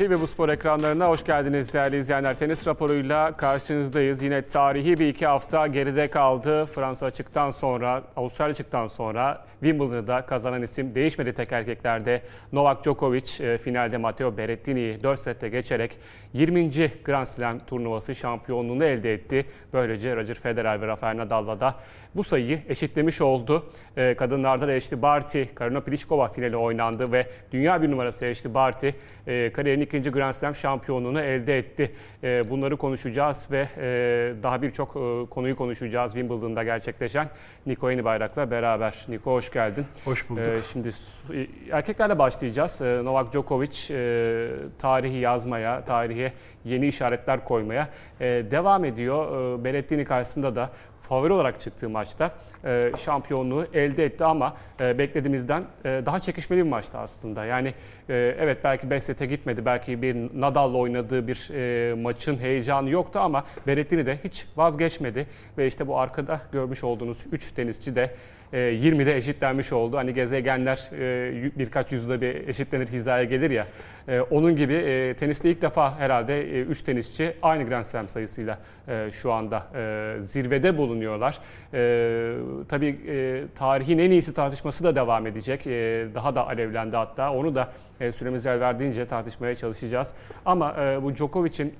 TV 0.00 0.20
Bu 0.20 0.26
Spor 0.26 0.48
ekranlarına 0.48 1.08
hoş 1.08 1.24
geldiniz 1.24 1.74
değerli 1.74 1.96
izleyenler. 1.96 2.38
Tenis 2.38 2.66
raporuyla 2.66 3.36
karşınızdayız. 3.36 4.22
Yine 4.22 4.42
tarihi 4.42 4.98
bir 4.98 5.08
iki 5.08 5.26
hafta 5.26 5.66
geride 5.66 6.08
kaldı. 6.08 6.66
Fransa 6.66 7.06
açıktan 7.06 7.50
sonra, 7.50 8.02
Avustralya 8.16 8.50
açıktan 8.50 8.86
sonra 8.86 9.44
Wimbledon'da 9.60 10.26
kazanan 10.26 10.62
isim 10.62 10.94
değişmedi 10.94 11.32
tek 11.32 11.52
erkeklerde. 11.52 12.22
Novak 12.52 12.84
Djokovic 12.84 13.40
e, 13.40 13.58
finalde 13.58 13.96
Matteo 13.96 14.36
Berrettini'yi 14.36 15.02
4 15.02 15.18
sette 15.18 15.48
geçerek 15.48 15.98
20. 16.32 16.70
Grand 17.04 17.26
Slam 17.26 17.58
turnuvası 17.58 18.14
şampiyonluğunu 18.14 18.84
elde 18.84 19.14
etti. 19.14 19.46
Böylece 19.72 20.16
Roger 20.16 20.34
Federer 20.34 20.82
ve 20.82 20.86
Rafael 20.86 21.16
Nadal'la 21.16 21.60
da 21.60 21.74
bu 22.14 22.24
sayıyı 22.24 22.60
eşitlemiş 22.68 23.20
oldu. 23.20 23.66
E, 23.96 24.14
Kadınlarda 24.14 24.68
da 24.68 24.72
Ashley 24.72 25.02
Barty, 25.02 25.42
Karolina 25.54 25.80
Pliskova 25.80 26.28
finali 26.28 26.56
oynandı 26.56 27.12
ve 27.12 27.26
dünya 27.52 27.82
bir 27.82 27.90
numarası 27.90 28.26
Ashley 28.26 28.54
Barty 28.54 28.88
e, 29.26 29.52
kariyerin 29.52 29.80
ikinci 29.80 30.10
Grand 30.10 30.32
Slam 30.32 30.54
şampiyonluğunu 30.54 31.20
elde 31.20 31.58
etti. 31.58 31.92
E, 32.24 32.50
Bunları 32.50 32.76
konuşacağız 32.76 33.48
ve 33.50 33.68
e, 33.78 34.42
daha 34.42 34.62
birçok 34.62 34.88
e, 34.88 35.30
konuyu 35.30 35.56
konuşacağız 35.56 36.12
Wimbledon'da 36.12 36.62
gerçekleşen 36.62 37.28
Niko 37.66 37.90
Yenibayrak'la 37.90 38.50
beraber. 38.50 38.94
Niko 39.08 39.32
hoş 39.32 39.52
geldin. 39.52 39.84
Hoş 40.04 40.30
bulduk. 40.30 40.42
Ee, 40.46 40.62
şimdi 40.72 40.88
e, 40.88 41.46
erkeklerle 41.76 42.18
başlayacağız. 42.18 42.82
Ee, 42.82 43.04
Novak 43.04 43.32
Djokovic 43.32 43.94
e, 43.94 44.48
tarihi 44.78 45.18
yazmaya, 45.18 45.84
tarihe 45.84 46.32
yeni 46.64 46.86
işaretler 46.86 47.44
koymaya 47.44 47.88
e, 48.20 48.26
devam 48.26 48.84
ediyor. 48.84 49.58
E, 49.60 49.64
Berrettini 49.64 50.04
karşısında 50.04 50.56
da 50.56 50.70
favori 51.10 51.32
olarak 51.32 51.60
çıktığı 51.60 51.88
maçta 51.88 52.30
e, 52.64 52.96
şampiyonluğu 52.96 53.66
elde 53.74 54.04
etti 54.04 54.24
ama 54.24 54.56
e, 54.80 54.98
beklediğimizden 54.98 55.64
e, 55.84 56.02
daha 56.06 56.20
çekişmeli 56.20 56.64
bir 56.64 56.70
maçtı 56.70 56.98
aslında. 56.98 57.44
Yani 57.44 57.68
e, 58.08 58.36
evet 58.38 58.58
belki 58.64 58.90
5 58.90 59.02
sete 59.02 59.26
gitmedi, 59.26 59.66
belki 59.66 60.02
bir 60.02 60.16
Nadal'la 60.40 60.78
oynadığı 60.78 61.28
bir 61.28 61.50
e, 61.54 61.94
maçın 61.94 62.38
heyecanı 62.38 62.90
yoktu 62.90 63.18
ama 63.18 63.44
Berrettini 63.66 64.06
de 64.06 64.18
hiç 64.24 64.46
vazgeçmedi 64.56 65.26
ve 65.58 65.66
işte 65.66 65.86
bu 65.86 65.98
arkada 65.98 66.40
görmüş 66.52 66.84
olduğunuz 66.84 67.26
3 67.32 67.52
tenisçi 67.52 67.96
de 67.96 68.14
20'de 68.52 69.16
eşitlenmiş 69.16 69.72
oldu. 69.72 69.96
Hani 69.96 70.14
gezegenler 70.14 70.90
e, 70.98 71.58
birkaç 71.58 71.92
yüzyılda 71.92 72.20
bir 72.20 72.48
eşitlenir 72.48 72.86
hizaya 72.86 73.24
gelir 73.24 73.50
ya. 73.50 73.66
E, 74.08 74.20
Onun 74.20 74.56
gibi 74.56 74.72
e, 74.74 75.14
teniste 75.14 75.50
ilk 75.50 75.62
defa 75.62 75.98
herhalde 75.98 76.42
3 76.62 76.82
tenisçi 76.82 77.32
aynı 77.42 77.64
Grand 77.68 77.84
Slam 77.84 78.08
sayısıyla 78.08 78.58
e, 78.88 79.08
şu 79.12 79.32
anda 79.32 79.66
e, 79.76 80.16
zirvede 80.22 80.78
bulunuyorlar. 80.78 81.38
E, 81.74 82.32
Tabii 82.68 83.00
e, 83.08 83.42
tarihin 83.58 83.98
en 83.98 84.10
iyisi 84.10 84.34
tartışması 84.34 84.84
da 84.84 84.94
devam 84.96 85.26
edecek. 85.26 85.66
E, 85.66 86.06
Daha 86.14 86.34
da 86.34 86.46
alevlendi 86.46 86.96
hatta. 86.96 87.32
Onu 87.32 87.54
da 87.54 87.68
e, 88.00 88.12
süremiz 88.12 88.46
el 88.46 88.60
verdiğince 88.60 89.06
tartışmaya 89.06 89.54
çalışacağız. 89.54 90.14
Ama 90.46 90.76
e, 90.80 91.02
bu 91.02 91.14
Djokovic'in 91.14 91.74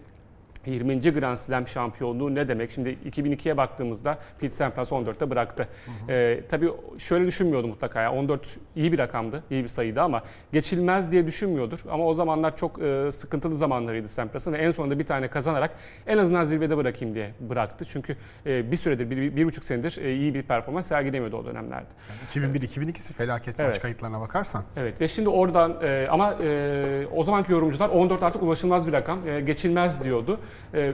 20. 0.67 1.13
Grand 1.13 1.37
Slam 1.37 1.69
şampiyonluğu 1.69 2.35
ne 2.35 2.49
demek? 2.49 2.71
Şimdi 2.71 2.89
2002'ye 3.11 3.57
baktığımızda 3.57 4.19
Pete 4.41 4.55
Sampras 4.55 4.93
14'te 4.93 5.31
bıraktı. 5.31 5.69
Ee, 6.09 6.41
tabii 6.49 6.71
şöyle 6.99 7.27
düşünmüyordu 7.27 7.67
mutlaka. 7.69 8.01
ya 8.03 8.13
14 8.13 8.57
iyi 8.77 8.93
bir 8.93 8.99
rakamdı, 8.99 9.43
iyi 9.51 9.63
bir 9.63 9.69
sayıydı 9.69 10.03
ama 10.03 10.23
geçilmez 10.53 11.13
diye 11.13 11.27
düşünmüyordur. 11.27 11.79
Ama 11.91 12.07
o 12.07 12.13
zamanlar 12.13 12.57
çok 12.57 12.83
e, 12.83 13.13
sıkıntılı 13.13 13.57
zamanlarıydı 13.57 14.09
Sampras'ın 14.09 14.53
ve 14.53 14.59
en 14.59 14.71
sonunda 14.71 14.99
bir 14.99 15.07
tane 15.07 15.29
kazanarak 15.29 15.71
en 16.07 16.19
azından 16.19 16.43
zirvede 16.43 16.77
bırakayım 16.77 17.15
diye 17.15 17.31
bıraktı. 17.41 17.85
Çünkü 17.89 18.17
e, 18.47 18.71
bir 18.71 18.77
süredir, 18.77 19.11
bir, 19.11 19.17
bir, 19.17 19.37
bir 19.37 19.45
buçuk 19.45 19.65
senedir 19.65 19.99
e, 20.05 20.15
iyi 20.15 20.35
bir 20.35 20.43
performans 20.43 20.87
sergilemiyordu 20.87 21.37
o 21.37 21.45
dönemlerde. 21.45 21.89
2001-2002'si 22.35 23.13
felaket 23.13 23.61
Evet. 23.61 23.71
maç 23.71 23.83
kayıtlarına 23.83 24.21
bakarsan. 24.21 24.65
Evet 24.77 25.01
ve 25.01 25.09
şimdi 25.09 25.29
oradan 25.29 25.77
e, 25.83 26.07
ama 26.11 26.35
e, 26.43 27.07
o 27.17 27.23
zamanki 27.23 27.53
yorumcular 27.53 27.89
14 27.89 28.23
artık 28.23 28.43
ulaşılmaz 28.43 28.87
bir 28.87 28.93
rakam. 28.93 29.29
E, 29.29 29.41
geçilmez 29.41 30.05
diyordu. 30.05 30.41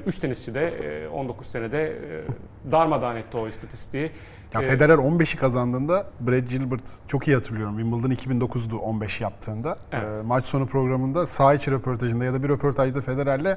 3 0.06 0.18
tenisçi 0.18 0.54
de 0.54 0.68
e, 1.04 1.08
19 1.08 1.46
senede 1.46 1.82
e, 1.86 2.72
darmadağın 2.72 3.16
etti 3.16 3.36
o 3.36 3.48
istatistiği. 3.48 4.10
Ya 4.54 4.62
E, 4.62 4.64
Federer 4.64 4.94
15'i 4.94 5.38
kazandığında 5.38 6.06
Brad 6.20 6.48
Gilbert 6.48 6.82
çok 7.08 7.28
iyi 7.28 7.34
hatırlıyorum. 7.36 7.78
Wimbledon 7.78 8.30
2009'du 8.30 8.76
15 8.76 9.20
yaptığında. 9.20 9.76
Evet. 9.92 10.18
Ee, 10.18 10.22
maç 10.22 10.44
sonu 10.44 10.66
programında 10.66 11.26
saha 11.26 11.54
içi 11.54 11.70
röportajında 11.70 12.24
ya 12.24 12.32
da 12.34 12.42
bir 12.42 12.48
röportajda 12.48 13.00
Federer'le 13.00 13.56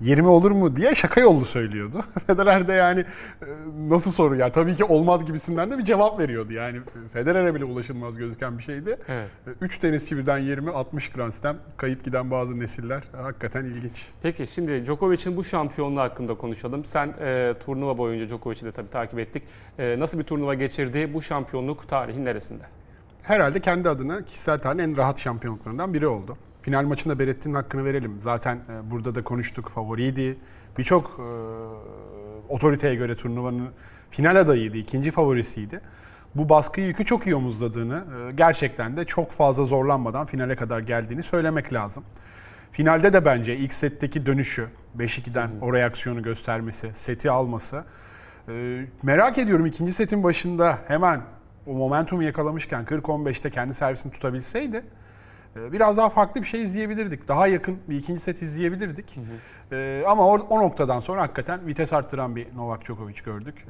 20 0.00 0.28
olur 0.28 0.50
mu 0.50 0.76
diye 0.76 0.94
şaka 0.94 1.20
yollu 1.20 1.44
söylüyordu. 1.44 2.04
Federer 2.26 2.68
de 2.68 2.72
yani 2.72 3.00
e, 3.00 3.46
nasıl 3.88 4.10
soru 4.10 4.36
ya 4.36 4.52
tabii 4.52 4.74
ki 4.74 4.84
olmaz 4.84 5.24
gibisinden 5.24 5.70
de 5.70 5.78
bir 5.78 5.84
cevap 5.84 6.20
veriyordu. 6.20 6.52
Yani 6.52 6.80
Federer'e 7.12 7.54
bile 7.54 7.64
ulaşılmaz 7.64 8.16
gözüken 8.16 8.58
bir 8.58 8.62
şeydi. 8.62 8.96
Evet. 9.08 9.56
3 9.60 9.78
tenisçi 9.78 10.16
birden 10.16 10.38
20 10.38 10.70
60 10.70 11.08
Grand 11.08 11.32
Slam 11.32 11.56
kayıp 11.76 12.04
giden 12.04 12.30
bazı 12.30 12.60
nesiller 12.60 13.02
hakikaten 13.16 13.64
ilginç. 13.64 14.06
Peki 14.22 14.46
şimdi 14.46 14.84
Djokovic'in 14.84 15.36
bu 15.36 15.44
şampiyonluğu 15.44 16.00
hakkında 16.00 16.34
konuşalım. 16.34 16.84
Sen 16.84 17.14
e, 17.20 17.54
turnuva 17.64 17.98
boyunca 17.98 18.28
Djokovic'i 18.28 18.64
de 18.64 18.72
tabii 18.72 18.90
takip 18.90 19.18
ettik. 19.18 19.42
E, 19.78 19.96
nasıl 19.98 20.18
bir 20.18 20.24
turnuva 20.24 20.54
geçirdi? 20.54 21.14
Bu 21.14 21.22
şampiyonluk 21.22 21.88
tarihin 21.88 22.24
neresinde? 22.24 22.64
herhalde 23.22 23.60
kendi 23.60 23.88
adına 23.88 24.24
kişisel 24.24 24.58
tarihin 24.58 24.90
en 24.90 24.96
rahat 24.96 25.20
şampiyonluklarından 25.20 25.94
biri 25.94 26.06
oldu. 26.06 26.36
Final 26.62 26.84
maçında 26.84 27.18
Berettin'in 27.18 27.54
hakkını 27.54 27.84
verelim. 27.84 28.20
Zaten 28.20 28.56
e, 28.56 28.90
burada 28.90 29.14
da 29.14 29.24
konuştuk 29.24 29.68
favoriydi. 29.68 30.38
Birçok 30.78 31.20
e, 31.20 31.26
otoriteye 32.48 32.94
göre 32.94 33.16
turnuvanın 33.16 33.68
final 34.10 34.36
adayıydı, 34.36 34.76
ikinci 34.76 35.10
favorisiydi. 35.10 35.80
Bu 36.34 36.48
baskı 36.48 36.80
yükü 36.80 37.04
çok 37.04 37.26
iyi 37.26 37.34
omuzladığını, 37.34 38.04
e, 38.28 38.32
gerçekten 38.32 38.96
de 38.96 39.04
çok 39.04 39.30
fazla 39.30 39.64
zorlanmadan 39.64 40.26
finale 40.26 40.56
kadar 40.56 40.80
geldiğini 40.80 41.22
söylemek 41.22 41.72
lazım. 41.72 42.04
Finalde 42.72 43.12
de 43.12 43.24
bence 43.24 43.56
ilk 43.56 43.74
setteki 43.74 44.26
dönüşü, 44.26 44.68
5-2'den 44.98 45.50
o 45.60 45.72
reaksiyonu 45.72 46.22
göstermesi, 46.22 46.90
seti 46.94 47.30
alması. 47.30 47.84
e, 48.48 48.84
merak 49.02 49.38
ediyorum 49.38 49.66
ikinci 49.66 49.92
setin 49.92 50.22
başında 50.22 50.78
hemen 50.88 51.20
o 51.66 51.72
momentumu 51.72 52.22
yakalamışken 52.22 52.84
40-15'te 52.84 53.50
kendi 53.50 53.74
servisini 53.74 54.12
tutabilseydi 54.12 54.82
biraz 55.56 55.96
daha 55.96 56.08
farklı 56.08 56.40
bir 56.40 56.46
şey 56.46 56.62
izleyebilirdik. 56.62 57.28
Daha 57.28 57.46
yakın 57.46 57.78
bir 57.88 57.96
ikinci 57.96 58.22
set 58.22 58.42
izleyebilirdik. 58.42 59.18
E, 59.72 60.04
ama 60.08 60.26
o, 60.26 60.32
o 60.38 60.58
noktadan 60.62 61.00
sonra 61.00 61.22
hakikaten 61.22 61.66
vites 61.66 61.92
arttıran 61.92 62.36
bir 62.36 62.46
Novak 62.56 62.84
Djokovic 62.84 63.14
gördük. 63.24 63.66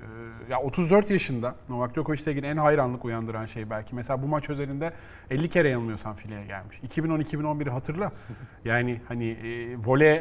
E, 0.48 0.52
ya 0.52 0.60
34 0.60 1.10
yaşında 1.10 1.54
Novak 1.68 1.94
Djokovic'le 1.94 2.26
ilgili 2.26 2.46
en 2.46 2.56
hayranlık 2.56 3.04
uyandıran 3.04 3.46
şey 3.46 3.70
belki. 3.70 3.94
Mesela 3.94 4.22
bu 4.22 4.26
maç 4.26 4.50
özelinde 4.50 4.92
50 5.30 5.48
kere 5.48 5.68
yanılmıyorsam 5.68 6.14
fileye 6.14 6.46
gelmiş. 6.46 6.78
2010-2011'i 6.88 7.70
hatırla. 7.70 8.12
Yani 8.64 9.00
hani 9.08 9.28
e, 9.30 9.76
voley 9.86 10.20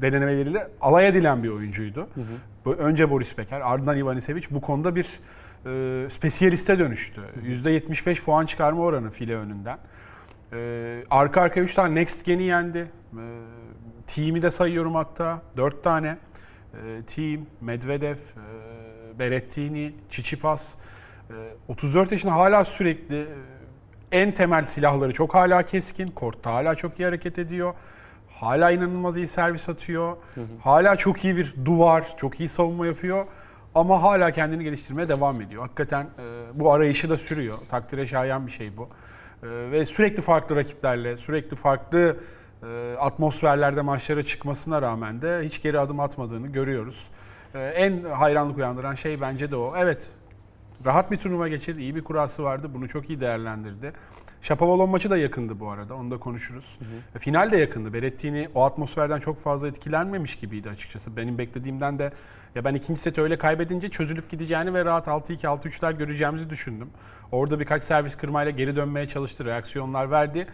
denemeleriyle 0.00 0.68
alay 0.80 1.08
edilen 1.08 1.42
bir 1.42 1.48
oyuncuydu. 1.48 2.08
Bu- 2.64 2.74
Önce 2.74 3.10
Boris 3.10 3.38
Becker, 3.38 3.60
ardından 3.60 3.96
Ivanisevic 3.96 4.42
bu 4.50 4.60
konuda 4.60 4.96
bir 4.96 5.20
e, 5.66 6.10
spesiyaliste 6.10 6.78
dönüştü. 6.78 7.20
%75 7.46 8.22
puan 8.24 8.46
çıkarma 8.46 8.82
oranı 8.82 9.10
file 9.10 9.36
önünden. 9.36 9.78
E, 10.52 11.04
arka 11.10 11.40
arkaya 11.40 11.62
3 11.62 11.74
tane 11.74 11.94
Next 11.94 12.24
Gen'i 12.26 12.42
yendi. 12.42 12.78
E, 12.78 13.24
team'i 14.06 14.42
de 14.42 14.50
sayıyorum 14.50 14.94
hatta. 14.94 15.42
4 15.56 15.84
tane. 15.84 16.18
E, 16.74 17.02
team, 17.02 17.46
Medvedev, 17.60 18.16
e, 18.16 19.18
Berrettini, 19.18 19.92
Tsitsipas. 20.10 20.74
E, 21.30 21.34
34 21.68 22.12
yaşında 22.12 22.34
hala 22.34 22.64
sürekli 22.64 23.20
e, 23.20 23.26
en 24.12 24.32
temel 24.34 24.62
silahları 24.62 25.12
çok 25.12 25.34
hala 25.34 25.62
keskin. 25.62 26.08
Kortta 26.08 26.52
hala 26.52 26.74
çok 26.74 27.00
iyi 27.00 27.04
hareket 27.04 27.38
ediyor. 27.38 27.74
Hala 28.28 28.70
inanılmaz 28.70 29.16
iyi 29.16 29.26
servis 29.26 29.68
atıyor. 29.68 30.16
Hala 30.62 30.96
çok 30.96 31.24
iyi 31.24 31.36
bir 31.36 31.54
duvar, 31.64 32.16
çok 32.16 32.40
iyi 32.40 32.48
savunma 32.48 32.86
yapıyor. 32.86 33.26
Ama 33.74 34.02
hala 34.02 34.30
kendini 34.30 34.64
geliştirmeye 34.64 35.08
devam 35.08 35.40
ediyor. 35.40 35.62
Hakikaten 35.62 36.02
e, 36.02 36.46
bu 36.54 36.72
arayışı 36.72 37.10
da 37.10 37.16
sürüyor. 37.16 37.54
Takdire 37.70 38.06
şayan 38.06 38.46
bir 38.46 38.52
şey 38.52 38.76
bu. 38.76 38.88
E, 39.42 39.46
ve 39.70 39.84
sürekli 39.84 40.22
farklı 40.22 40.56
rakiplerle, 40.56 41.16
sürekli 41.16 41.56
farklı 41.56 42.16
e, 42.62 42.96
atmosferlerde 42.98 43.80
maçlara 43.80 44.22
çıkmasına 44.22 44.82
rağmen 44.82 45.22
de 45.22 45.40
hiç 45.44 45.62
geri 45.62 45.78
adım 45.78 46.00
atmadığını 46.00 46.46
görüyoruz. 46.46 47.10
E, 47.54 47.58
en 47.58 48.04
hayranlık 48.04 48.56
uyandıran 48.56 48.94
şey 48.94 49.20
bence 49.20 49.50
de 49.50 49.56
o. 49.56 49.74
Evet, 49.76 50.08
rahat 50.84 51.10
bir 51.10 51.16
turnuva 51.16 51.48
geçirdi. 51.48 51.80
iyi 51.80 51.96
bir 51.96 52.04
kurası 52.04 52.44
vardı. 52.44 52.70
Bunu 52.74 52.88
çok 52.88 53.10
iyi 53.10 53.20
değerlendirdi. 53.20 53.92
Shapovalov 54.42 54.86
maçı 54.86 55.10
da 55.10 55.16
yakındı 55.16 55.60
bu 55.60 55.70
arada. 55.70 55.94
Onu 55.94 56.10
da 56.10 56.18
konuşuruz. 56.18 56.78
E, 57.14 57.18
Final 57.18 57.52
de 57.52 57.56
yakındı. 57.56 57.92
Berrettini 57.92 58.48
o 58.54 58.64
atmosferden 58.64 59.18
çok 59.18 59.38
fazla 59.38 59.68
etkilenmemiş 59.68 60.36
gibiydi 60.36 60.70
açıkçası. 60.70 61.16
Benim 61.16 61.38
beklediğimden 61.38 61.98
de 61.98 62.12
ya 62.54 62.64
ben 62.64 62.74
ikinci 62.74 63.00
seti 63.00 63.22
öyle 63.22 63.38
kaybedince 63.38 63.88
çözülüp 63.88 64.30
gideceğini 64.30 64.74
ve 64.74 64.84
rahat 64.84 65.06
6-2 65.06 65.36
6-3'ler 65.42 65.96
göreceğimizi 65.98 66.50
düşündüm. 66.50 66.90
Orada 67.32 67.60
birkaç 67.60 67.82
servis 67.82 68.16
kırmayla 68.16 68.50
geri 68.50 68.76
dönmeye 68.76 69.08
çalıştı. 69.08 69.44
Reaksiyonlar 69.44 70.10
verdi. 70.10 70.46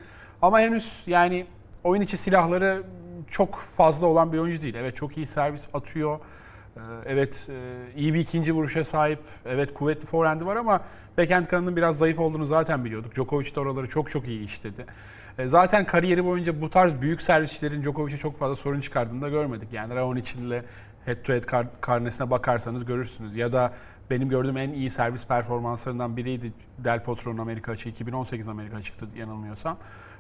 Ama 0.43 0.61
henüz 0.61 1.02
yani 1.06 1.46
oyun 1.84 2.02
içi 2.02 2.17
silahları 2.17 2.82
çok 3.31 3.55
fazla 3.55 4.06
olan 4.06 4.32
bir 4.32 4.38
oyuncu 4.38 4.62
değil. 4.62 4.75
Evet 4.75 4.96
çok 4.96 5.17
iyi 5.17 5.26
servis 5.26 5.69
atıyor. 5.75 6.19
Ee, 6.76 6.81
Evet 7.06 7.49
e, 7.50 7.99
iyi 8.00 8.14
bir 8.14 8.19
ikinci 8.19 8.52
vuruşa 8.52 8.84
sahip. 8.84 9.19
Evet 9.46 9.75
kuvvetli 9.75 10.06
forehand'i 10.06 10.46
var 10.46 10.56
ama 10.56 10.81
backhand 11.19 11.44
kanının 11.44 11.76
biraz 11.76 11.99
zayıf 11.99 12.19
olduğunu 12.19 12.46
zaten 12.46 12.84
biliyorduk. 12.84 13.14
Djokovic 13.14 13.55
de 13.55 13.61
oraları 13.61 13.88
çok 13.88 14.11
çok 14.11 14.28
iyi 14.28 14.44
işledi. 14.44 14.87
E, 15.38 15.49
zaten 15.49 15.84
kariyeri 15.87 16.25
boyunca 16.25 16.61
bu 16.61 16.70
tarz 16.70 17.00
büyük 17.00 17.23
servisçilerin 17.23 17.82
Djokovic'e 17.82 18.17
çok 18.17 18.38
fazla 18.38 18.56
sorun 18.56 18.81
çıkardığını 18.81 19.23
da 19.23 19.28
görmedik. 19.28 19.73
Yani 19.73 19.94
Raonic'inle 19.94 20.64
head 21.05 21.23
to 21.25 21.32
head 21.32 21.43
kar- 21.44 21.81
karnesine 21.81 22.31
bakarsanız 22.31 22.84
görürsünüz. 22.84 23.37
Ya 23.37 23.52
da 23.52 23.73
benim 24.11 24.28
gördüğüm 24.28 24.56
en 24.56 24.70
iyi 24.70 24.90
servis 24.90 25.26
performanslarından 25.26 26.17
biriydi 26.17 26.52
Del 26.78 27.02
Potro'nun 27.02 27.38
Amerika 27.38 27.73
açığı. 27.73 27.88
2018 27.88 28.49
Amerika 28.49 28.76
açıktı 28.76 29.06
yanılmıyorsam. 29.17 29.78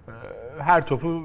E, 0.08 0.12
her 0.58 0.86
topu 0.86 1.24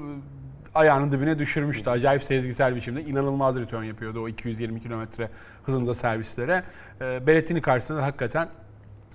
ayağının 0.74 1.12
dibine 1.12 1.38
düşürmüştü. 1.38 1.90
Acayip 1.90 2.24
sezgisel 2.24 2.76
biçimde 2.76 3.02
inanılmaz 3.04 3.56
return 3.56 3.82
yapıyordu 3.82 4.20
o 4.22 4.28
220 4.28 4.80
kilometre 4.80 5.30
hızında 5.62 5.94
servislere. 5.94 6.64
E, 7.00 7.26
Berrettini 7.26 7.60
karşısında 7.62 8.02
hakikaten 8.02 8.48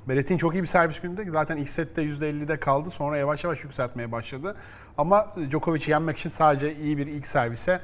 Berrettini 0.08 0.40
çok 0.40 0.54
iyi 0.54 0.62
bir 0.62 0.68
servis 0.68 1.00
gününde. 1.02 1.30
Zaten 1.30 1.58
ilk 1.58 1.70
sette 1.70 2.04
%50'de 2.04 2.60
kaldı. 2.60 2.90
Sonra 2.90 3.18
yavaş 3.18 3.44
yavaş 3.44 3.64
yükseltmeye 3.64 4.12
başladı. 4.12 4.56
Ama 4.98 5.28
Djokovic'i 5.50 5.92
yenmek 5.92 6.18
için 6.18 6.30
sadece 6.30 6.76
iyi 6.76 6.98
bir 6.98 7.08
ilk 7.08 7.28
servise 7.28 7.80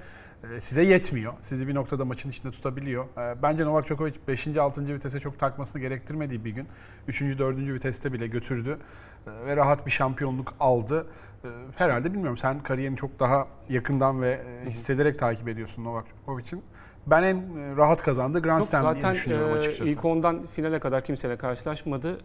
e, 0.56 0.60
size 0.60 0.84
yetmiyor. 0.84 1.34
Sizi 1.42 1.68
bir 1.68 1.76
noktada 1.76 2.06
maçın 2.06 2.30
içinde 2.30 2.52
tutabiliyor. 2.52 3.06
E, 3.06 3.42
Bence 3.42 3.66
Novak 3.66 3.88
Djokovic 3.88 4.14
5. 4.28 4.58
6. 4.58 4.94
vitese 4.96 5.20
çok 5.20 5.40
takmasını 5.40 5.82
gerektirmediği 5.82 6.46
bir 6.46 6.52
gün 6.52 6.68
3. 7.08 7.22
4. 7.22 7.58
viteste 7.58 8.14
bile 8.14 8.28
götürdü 8.28 8.78
E, 9.28 9.46
ve 9.46 9.56
rahat 9.56 9.86
bir 9.86 9.92
şampiyonluk 9.92 10.54
aldı. 10.60 11.08
E, 11.44 11.48
Herhalde 11.76 12.14
bilmiyorum 12.14 12.38
sen 12.38 12.60
kariyerini 12.64 12.98
çok 12.98 13.20
daha 13.20 13.48
yakından 13.70 14.22
ve 14.22 14.42
e, 14.66 14.70
hissederek 14.70 15.20
takip 15.20 15.48
ediyorsun 15.48 15.84
Novak 15.84 16.06
Djokovic'in. 16.08 16.64
Ben 17.08 17.24
en 17.24 17.36
e, 17.36 17.76
rahat 17.78 18.04
kazandığı 18.04 18.42
Grand 18.42 18.60
Yok, 18.60 18.68
Slam 18.68 18.82
diye 18.84 18.94
zaten 18.94 19.12
düşünüyorum 19.12 19.50
e, 19.50 19.58
açıkçası. 19.58 19.90
ilk 19.90 20.06
ondan 20.06 20.46
finale 20.46 20.80
kadar 20.80 21.04
kimseyle 21.04 21.38
karşılaşmadı. 21.38 22.18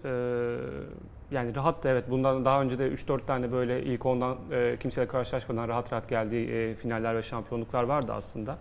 Yani 1.31 1.57
rahat 1.57 1.85
da 1.85 1.89
evet 1.89 2.05
bundan 2.11 2.45
daha 2.45 2.63
önce 2.63 2.79
de 2.79 2.89
3-4 2.89 3.27
tane 3.27 3.53
böyle 3.53 3.83
ilk 3.83 4.07
ondan 4.07 4.39
kimseyle 4.81 5.09
karşılaşmadan 5.09 5.69
rahat 5.69 5.93
rahat 5.93 6.09
geldiği 6.09 6.75
finaller 6.75 7.17
ve 7.17 7.23
şampiyonluklar 7.23 7.83
vardı 7.83 8.13
aslında. 8.13 8.59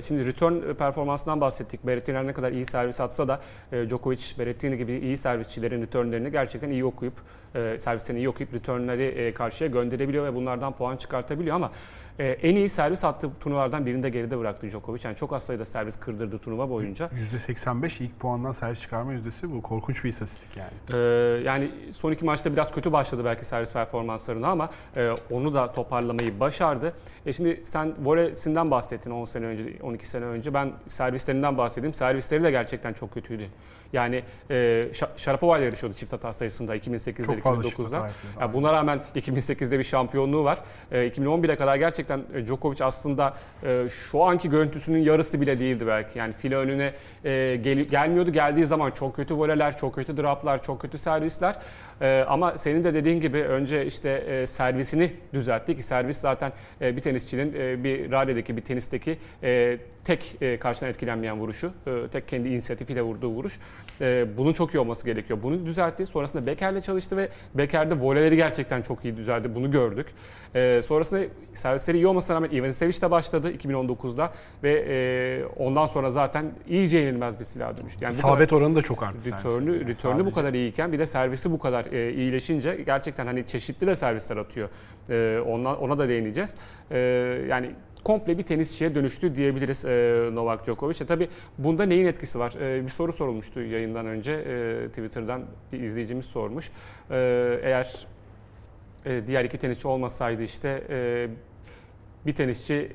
Şimdi 0.00 0.26
return 0.26 0.74
performansından 0.74 1.40
bahsettik. 1.40 1.86
Berrettini 1.86 2.26
ne 2.26 2.32
kadar 2.32 2.52
iyi 2.52 2.64
servis 2.64 3.00
atsa 3.00 3.28
da 3.28 3.40
Djokovic, 3.86 4.38
Berrettini 4.38 4.76
gibi 4.78 4.92
iyi 4.92 5.16
servisçilerin 5.16 5.82
returnlerini 5.82 6.30
gerçekten 6.30 6.70
iyi 6.70 6.84
okuyup, 6.84 7.14
e, 7.58 7.78
servislerini 7.78 8.28
okuyup 8.28 8.54
returnleri 8.54 9.04
e, 9.04 9.34
karşıya 9.34 9.70
gönderebiliyor 9.70 10.24
ve 10.24 10.34
bunlardan 10.34 10.72
puan 10.72 10.96
çıkartabiliyor 10.96 11.56
ama 11.56 11.70
e, 12.18 12.26
en 12.26 12.56
iyi 12.56 12.68
servis 12.68 13.04
attığı 13.04 13.30
turnuvalardan 13.40 13.86
birinde 13.86 14.10
geride 14.10 14.38
bıraktı 14.38 14.70
Djokovic. 14.70 15.00
Yani 15.04 15.16
çok 15.16 15.32
az 15.32 15.42
sayıda 15.42 15.64
servis 15.64 15.96
kırdırdı 15.96 16.38
turnuva 16.38 16.70
boyunca. 16.70 17.10
%85 17.36 18.02
ilk 18.02 18.20
puandan 18.20 18.52
servis 18.52 18.80
çıkarma 18.80 19.12
yüzdesi 19.12 19.52
bu 19.52 19.62
korkunç 19.62 20.04
bir 20.04 20.08
istatistik 20.08 20.56
yani. 20.56 20.70
Ee, 20.92 20.96
yani 21.44 21.70
son 21.92 22.12
iki 22.12 22.24
maçta 22.24 22.52
biraz 22.52 22.72
kötü 22.72 22.92
başladı 22.92 23.24
belki 23.24 23.44
servis 23.44 23.72
performanslarına 23.72 24.48
ama 24.48 24.70
e, 24.96 25.10
onu 25.30 25.54
da 25.54 25.72
toparlamayı 25.72 26.40
başardı. 26.40 26.92
E 27.26 27.32
şimdi 27.32 27.60
sen 27.64 27.94
voleysinden 28.04 28.70
bahsettin 28.70 29.10
10 29.10 29.24
sene 29.24 29.46
önce, 29.46 29.64
12 29.82 30.08
sene 30.08 30.24
önce. 30.24 30.54
Ben 30.54 30.72
servislerinden 30.86 31.58
bahsedeyim. 31.58 31.94
Servisleri 31.94 32.42
de 32.42 32.50
gerçekten 32.50 32.92
çok 32.92 33.14
kötüydü. 33.14 33.48
Yani 33.92 34.22
e, 34.50 34.54
Şa- 34.92 35.08
Sharapova 35.18 35.58
ile 35.58 35.64
yarışıyordu 35.64 35.96
çift 35.96 36.12
hata 36.12 36.32
sayısında 36.32 36.76
2008'de, 36.76 37.26
Çok 37.26 37.38
fazla 37.38 37.62
şut 37.62 37.72
2009'da. 37.72 37.84
hata 37.96 38.06
yapıyor. 38.06 38.40
Ya 38.40 38.52
buna 38.52 38.72
rağmen 38.72 39.00
2008'de 39.16 39.78
bir 39.78 39.84
şampiyonluğu 39.84 40.44
var. 40.44 40.58
E, 40.92 41.08
2011'e 41.08 41.56
kadar 41.56 41.76
gerçekten 41.76 42.20
e, 42.34 42.46
Djokovic 42.46 42.84
aslında 42.84 43.34
e, 43.64 43.86
şu 43.88 44.22
anki 44.24 44.48
görüntüsünün 44.48 44.98
yarısı 44.98 45.40
bile 45.40 45.60
değildi 45.60 45.86
belki. 45.86 46.18
Yani 46.18 46.32
file 46.32 46.56
önüne 46.56 46.92
e, 47.24 47.56
gel- 47.62 47.84
gelmiyordu. 47.84 48.30
Geldiği 48.32 48.64
zaman 48.64 48.90
çok 48.90 49.16
kötü 49.16 49.34
voleler, 49.34 49.76
çok 49.76 49.94
kötü 49.94 50.16
droplar, 50.16 50.62
çok 50.62 50.80
kötü 50.80 50.98
servisler. 50.98 51.56
E, 52.00 52.24
ama 52.28 52.58
senin 52.58 52.84
de 52.84 52.94
dediğin 52.94 53.20
gibi 53.20 53.38
önce 53.38 53.86
işte 53.86 54.10
e, 54.10 54.46
servisini 54.46 55.12
düzeltti 55.32 55.76
ki 55.76 55.82
servis 55.82 56.16
zaten 56.18 56.52
e, 56.80 56.96
bir 56.96 57.00
tenisçinin 57.02 57.54
e, 57.58 57.84
bir 57.84 58.10
ralyedeki, 58.10 58.56
bir 58.56 58.62
tenisteki 58.62 59.18
e, 59.42 59.78
tek 60.08 60.36
e, 60.40 60.58
karşıdan 60.58 60.90
etkilenmeyen 60.90 61.36
vuruşu. 61.36 61.72
E, 61.86 62.08
tek 62.12 62.28
kendi 62.28 62.48
inisiyatifiyle 62.48 63.02
vurduğu 63.02 63.28
vuruş. 63.28 63.58
E, 64.00 64.26
bunun 64.38 64.52
çok 64.52 64.74
iyi 64.74 64.78
olması 64.78 65.06
gerekiyor. 65.06 65.38
Bunu 65.42 65.66
düzeltti. 65.66 66.06
Sonrasında 66.06 66.46
Beker'le 66.46 66.80
çalıştı 66.80 67.16
ve 67.16 67.28
Beker'de 67.54 68.00
voleleri 68.00 68.36
gerçekten 68.36 68.82
çok 68.82 69.04
iyi 69.04 69.16
düzeldi. 69.16 69.54
Bunu 69.54 69.70
gördük. 69.70 70.06
E, 70.54 70.82
sonrasında 70.82 71.20
servisleri 71.54 71.96
iyi 71.96 72.06
olmasına 72.06 72.36
rağmen 72.36 72.50
Ivanisevic 72.50 73.02
de 73.02 73.10
başladı 73.10 73.52
2019'da 73.52 74.32
ve 74.62 74.84
e, 74.88 75.44
ondan 75.64 75.86
sonra 75.86 76.10
zaten 76.10 76.46
iyice 76.68 76.98
yenilmez 76.98 77.38
bir 77.38 77.44
silah 77.44 77.76
dönüştü. 77.76 78.04
Yani 78.04 78.12
İsabet 78.12 78.52
oranı 78.52 78.76
da 78.76 78.82
çok 78.82 79.02
arttı. 79.02 79.30
Return'ü. 79.32 79.72
Yani 79.72 79.88
return'ü 79.88 80.24
bu 80.24 80.32
kadar 80.32 80.54
iyiyken 80.54 80.92
bir 80.92 80.98
de 80.98 81.06
servisi 81.06 81.50
bu 81.50 81.58
kadar 81.58 81.84
e, 81.84 82.12
iyileşince 82.12 82.82
gerçekten 82.86 83.26
hani 83.26 83.46
çeşitli 83.46 83.86
de 83.86 83.94
servisler 83.94 84.36
atıyor. 84.36 84.68
E, 85.10 85.38
ona, 85.46 85.76
ona 85.76 85.98
da 85.98 86.08
değineceğiz. 86.08 86.54
E, 86.90 86.98
yani 87.48 87.70
komple 88.08 88.38
bir 88.38 88.42
tenisçiye 88.42 88.94
dönüştü 88.94 89.34
diyebiliriz 89.34 89.84
e, 89.84 90.30
Novak 90.32 90.66
Djokovic. 90.66 90.96
E, 91.00 91.06
tabii 91.06 91.28
bunda 91.58 91.84
neyin 91.84 92.06
etkisi 92.06 92.38
var? 92.38 92.52
E, 92.60 92.84
bir 92.84 92.88
soru 92.88 93.12
sorulmuştu 93.12 93.60
yayından 93.60 94.06
önce. 94.06 94.32
E, 94.32 94.88
Twitter'dan 94.88 95.42
bir 95.72 95.80
izleyicimiz 95.80 96.26
sormuş. 96.26 96.70
E, 97.10 97.16
eğer 97.62 98.06
e, 99.06 99.26
diğer 99.26 99.44
iki 99.44 99.58
tenisçi 99.58 99.88
olmasaydı 99.88 100.42
işte 100.42 100.84
e, 100.90 101.28
bir 102.26 102.34
tenisçi 102.34 102.90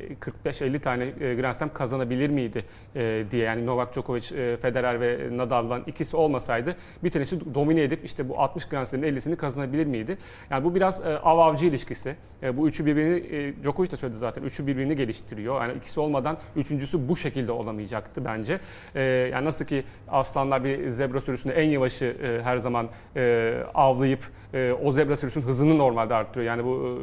45-50 0.45 0.79
tane 0.79 1.03
e, 1.03 1.35
Grand 1.35 1.53
Slam 1.53 1.73
kazanabilir 1.73 2.29
miydi 2.29 2.65
e, 2.95 3.25
diye 3.31 3.43
yani 3.43 3.65
Novak 3.65 3.93
Djokovic, 3.93 4.31
e, 4.35 4.57
Federer 4.57 5.01
ve 5.01 5.37
Nadal'dan 5.37 5.83
ikisi 5.87 6.17
olmasaydı 6.17 6.75
bir 7.03 7.09
tenisçi 7.09 7.55
domine 7.55 7.83
edip 7.83 8.05
işte 8.05 8.29
bu 8.29 8.39
60 8.39 8.65
Grand 8.65 8.85
Slam'in 8.85 9.07
50'sini 9.07 9.35
kazanabilir 9.35 9.85
miydi? 9.85 10.17
Yani 10.49 10.63
bu 10.63 10.75
biraz 10.75 11.05
e, 11.05 11.19
av 11.19 11.39
avcı 11.39 11.65
ilişkisi. 11.65 12.15
E, 12.43 12.57
bu 12.57 12.67
üçü 12.67 12.85
birbirini 12.85 13.35
e, 13.35 13.63
Djokovic 13.63 13.91
de 13.91 13.97
söyledi 13.97 14.17
zaten. 14.17 14.43
Üçü 14.43 14.67
birbirini 14.67 14.95
geliştiriyor. 14.95 15.61
Yani 15.61 15.77
ikisi 15.77 15.99
olmadan 15.99 16.37
üçüncüsü 16.55 17.09
bu 17.09 17.15
şekilde 17.15 17.51
olamayacaktı 17.51 18.25
bence. 18.25 18.59
E, 18.95 19.01
yani 19.01 19.45
nasıl 19.45 19.65
ki 19.65 19.83
aslanlar 20.07 20.63
bir 20.63 20.87
zebra 20.87 21.21
sürüsünde 21.21 21.53
en 21.53 21.69
yavaşı 21.69 22.05
e, 22.05 22.43
her 22.43 22.57
zaman 22.57 22.89
e, 23.15 23.53
avlayıp 23.73 24.23
e, 24.53 24.73
o 24.83 24.91
zebra 24.91 25.15
sürüsünün 25.15 25.45
hızını 25.45 25.77
normalde 25.77 26.15
arttırıyor. 26.15 26.45
Yani 26.57 26.65
bu 26.65 26.99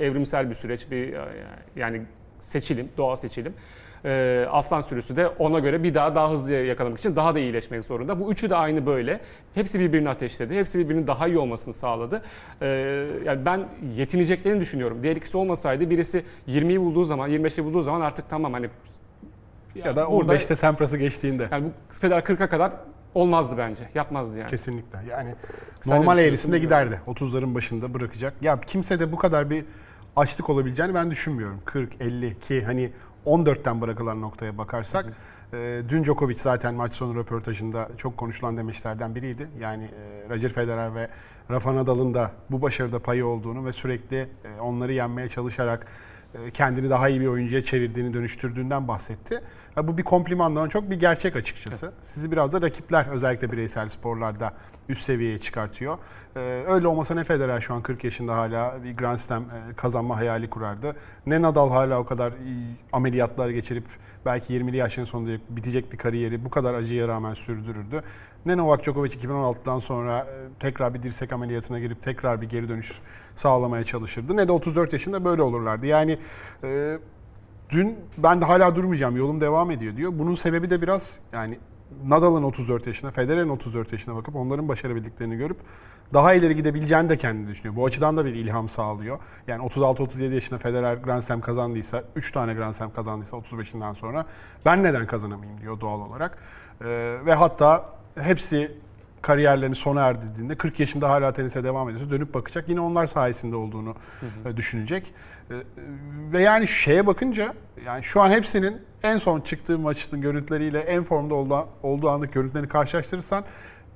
e, 0.00 0.04
evrimsel 0.06 0.48
bir 0.50 0.54
süreç, 0.54 0.90
bir 0.90 1.12
e, 1.12 1.20
yani 1.76 2.02
seçilim, 2.38 2.88
doğal 2.98 3.16
seçilim. 3.16 3.54
E, 4.04 4.46
aslan 4.50 4.80
sürüsü 4.80 5.16
de 5.16 5.28
ona 5.28 5.58
göre 5.58 5.82
bir 5.82 5.94
daha 5.94 6.14
daha 6.14 6.30
hızlı 6.30 6.52
yakalamak 6.54 6.98
için 6.98 7.16
daha 7.16 7.34
da 7.34 7.38
iyileşmek 7.38 7.84
zorunda. 7.84 8.20
Bu 8.20 8.32
üçü 8.32 8.50
de 8.50 8.56
aynı 8.56 8.86
böyle. 8.86 9.20
Hepsi 9.54 9.80
birbirini 9.80 10.08
ateşledi. 10.08 10.54
Hepsi 10.54 10.78
birbirinin 10.78 11.06
daha 11.06 11.28
iyi 11.28 11.38
olmasını 11.38 11.74
sağladı. 11.74 12.22
E, 12.62 12.66
yani 13.24 13.44
ben 13.44 13.68
yetineceklerini 13.96 14.60
düşünüyorum. 14.60 14.98
Diğer 15.02 15.16
ikisi 15.16 15.36
olmasaydı 15.38 15.90
birisi 15.90 16.22
20'yi 16.48 16.80
bulduğu 16.80 17.04
zaman, 17.04 17.30
25'i 17.30 17.64
bulduğu 17.64 17.82
zaman 17.82 18.00
artık 18.00 18.28
tamam 18.28 18.52
hani 18.52 18.68
Ya 19.84 19.96
da 19.96 20.10
burada- 20.10 20.32
15'te 20.34 20.56
Sempras'ı 20.56 20.96
geçtiğinde. 20.98 21.48
yani 21.52 21.64
bu 21.64 21.94
Federer 21.94 22.20
40'a 22.24 22.48
kadar 22.48 22.72
olmazdı 23.14 23.58
bence. 23.58 23.88
Yapmazdı 23.94 24.38
yani. 24.38 24.50
Kesinlikle. 24.50 24.98
Yani 25.10 25.34
Sen 25.82 26.00
normal 26.00 26.18
eğrisinde 26.18 26.58
giderdi. 26.58 27.00
30'ların 27.06 27.54
başında 27.54 27.94
bırakacak. 27.94 28.34
Ya 28.40 28.60
kimse 28.60 29.00
de 29.00 29.12
bu 29.12 29.16
kadar 29.16 29.50
bir 29.50 29.64
açlık 30.16 30.50
olabileceğini 30.50 30.94
ben 30.94 31.10
düşünmüyorum. 31.10 31.60
40, 31.64 32.00
50 32.00 32.38
ki 32.40 32.64
hani 32.64 32.90
14'ten 33.26 33.80
bırakılan 33.80 34.20
noktaya 34.20 34.58
bakarsak. 34.58 35.06
e, 35.52 35.82
dün 35.88 36.04
Djokovic 36.04 36.36
zaten 36.38 36.74
maç 36.74 36.92
sonu 36.92 37.14
röportajında 37.14 37.88
çok 37.96 38.16
konuşulan 38.16 38.56
demeçlerden 38.56 39.14
biriydi. 39.14 39.48
Yani 39.60 39.84
e, 39.84 40.28
Roger 40.30 40.52
Federer 40.52 40.94
ve 40.94 41.08
Rafa 41.50 41.74
Nadal'ın 41.74 42.14
da 42.14 42.32
bu 42.50 42.62
başarıda 42.62 42.98
payı 42.98 43.26
olduğunu 43.26 43.64
ve 43.64 43.72
sürekli 43.72 44.16
e, 44.18 44.60
onları 44.60 44.92
yenmeye 44.92 45.28
çalışarak 45.28 45.86
e, 46.34 46.50
kendini 46.50 46.90
daha 46.90 47.08
iyi 47.08 47.20
bir 47.20 47.26
oyuncuya 47.26 47.62
çevirdiğini, 47.62 48.14
dönüştürdüğünden 48.14 48.88
bahsetti. 48.88 49.42
Ya 49.80 49.88
bu 49.88 49.98
bir 49.98 50.02
komplimandan 50.02 50.68
çok 50.68 50.90
bir 50.90 51.00
gerçek 51.00 51.36
açıkçası. 51.36 51.92
Sizi 52.02 52.32
biraz 52.32 52.52
da 52.52 52.62
rakipler 52.62 53.06
özellikle 53.06 53.52
bireysel 53.52 53.88
sporlarda 53.88 54.52
üst 54.88 55.04
seviyeye 55.04 55.38
çıkartıyor. 55.38 55.98
Ee, 56.36 56.64
öyle 56.68 56.86
olmasa 56.86 57.14
ne 57.14 57.24
Federer 57.24 57.60
şu 57.60 57.74
an 57.74 57.82
40 57.82 58.04
yaşında 58.04 58.36
hala 58.36 58.84
bir 58.84 58.96
Grand 58.96 59.18
Slam 59.18 59.42
e, 59.42 59.74
kazanma 59.76 60.16
hayali 60.16 60.50
kurardı. 60.50 60.96
Ne 61.26 61.42
Nadal 61.42 61.70
hala 61.70 61.98
o 61.98 62.04
kadar 62.04 62.32
ameliyatlar 62.92 63.50
geçirip 63.50 63.84
belki 64.26 64.54
20'li 64.54 64.76
yaşların 64.76 65.10
sonunda 65.10 65.30
bitecek 65.48 65.92
bir 65.92 65.98
kariyeri 65.98 66.44
bu 66.44 66.50
kadar 66.50 66.74
acıya 66.74 67.08
rağmen 67.08 67.34
sürdürürdü. 67.34 68.02
Ne 68.46 68.56
Novak 68.56 68.84
Djokovic 68.84 69.10
2016'dan 69.10 69.78
sonra 69.78 70.18
e, 70.18 70.58
tekrar 70.60 70.94
bir 70.94 71.02
dirsek 71.02 71.32
ameliyatına 71.32 71.78
girip 71.78 72.02
tekrar 72.02 72.40
bir 72.40 72.48
geri 72.48 72.68
dönüş 72.68 73.00
sağlamaya 73.36 73.84
çalışırdı. 73.84 74.36
Ne 74.36 74.48
de 74.48 74.52
34 74.52 74.92
yaşında 74.92 75.24
böyle 75.24 75.42
olurlardı. 75.42 75.86
Yani 75.86 76.18
e, 76.64 76.98
dün 77.70 77.98
ben 78.18 78.40
de 78.40 78.44
hala 78.44 78.76
durmayacağım 78.76 79.16
yolum 79.16 79.40
devam 79.40 79.70
ediyor 79.70 79.96
diyor. 79.96 80.12
Bunun 80.14 80.34
sebebi 80.34 80.70
de 80.70 80.82
biraz 80.82 81.18
yani 81.32 81.58
Nadal'ın 82.04 82.42
34 82.42 82.86
yaşına, 82.86 83.10
Federer'in 83.10 83.48
34 83.48 83.92
yaşına 83.92 84.16
bakıp 84.16 84.36
onların 84.36 84.68
başarabildiklerini 84.68 85.36
görüp 85.36 85.56
daha 86.14 86.34
ileri 86.34 86.56
gidebileceğini 86.56 87.08
de 87.08 87.16
kendi 87.16 87.48
düşünüyor. 87.48 87.76
Bu 87.76 87.84
açıdan 87.84 88.16
da 88.16 88.24
bir 88.24 88.34
ilham 88.34 88.68
sağlıyor. 88.68 89.18
Yani 89.46 89.66
36-37 89.66 90.34
yaşında 90.34 90.58
Federer 90.58 90.94
Grand 90.94 91.22
Slam 91.22 91.40
kazandıysa, 91.40 92.04
3 92.16 92.32
tane 92.32 92.54
Grand 92.54 92.74
Slam 92.74 92.92
kazandıysa 92.92 93.36
35'inden 93.36 93.94
sonra 93.94 94.26
ben 94.66 94.82
neden 94.82 95.06
kazanamayayım 95.06 95.60
diyor 95.60 95.80
doğal 95.80 96.00
olarak. 96.00 96.38
Ee, 96.84 97.18
ve 97.26 97.34
hatta 97.34 97.84
hepsi 98.14 98.72
kariyerlerini 99.22 99.74
sona 99.74 100.00
erdirdiğinde 100.00 100.54
40 100.54 100.80
yaşında 100.80 101.10
hala 101.10 101.32
tenise 101.32 101.64
devam 101.64 101.88
ediyorsa 101.88 102.10
dönüp 102.10 102.34
bakacak. 102.34 102.68
Yine 102.68 102.80
onlar 102.80 103.06
sayesinde 103.06 103.56
olduğunu 103.56 103.94
e, 104.44 104.56
düşünecek. 104.56 105.14
E, 105.50 105.54
Ve 106.32 106.42
yani 106.42 106.66
şeye 106.66 107.06
bakınca 107.06 107.54
yani 107.86 108.02
şu 108.02 108.20
an 108.20 108.30
hepsinin 108.30 108.76
en 109.02 109.18
son 109.18 109.40
çıktığı 109.40 109.78
maçın 109.78 110.20
görüntüleriyle 110.20 110.80
en 110.80 111.02
formda 111.02 111.34
olduğu, 111.34 111.68
olduğu 111.82 112.10
andaki 112.10 112.32
görüntülerini 112.32 112.68
karşılaştırırsan 112.68 113.44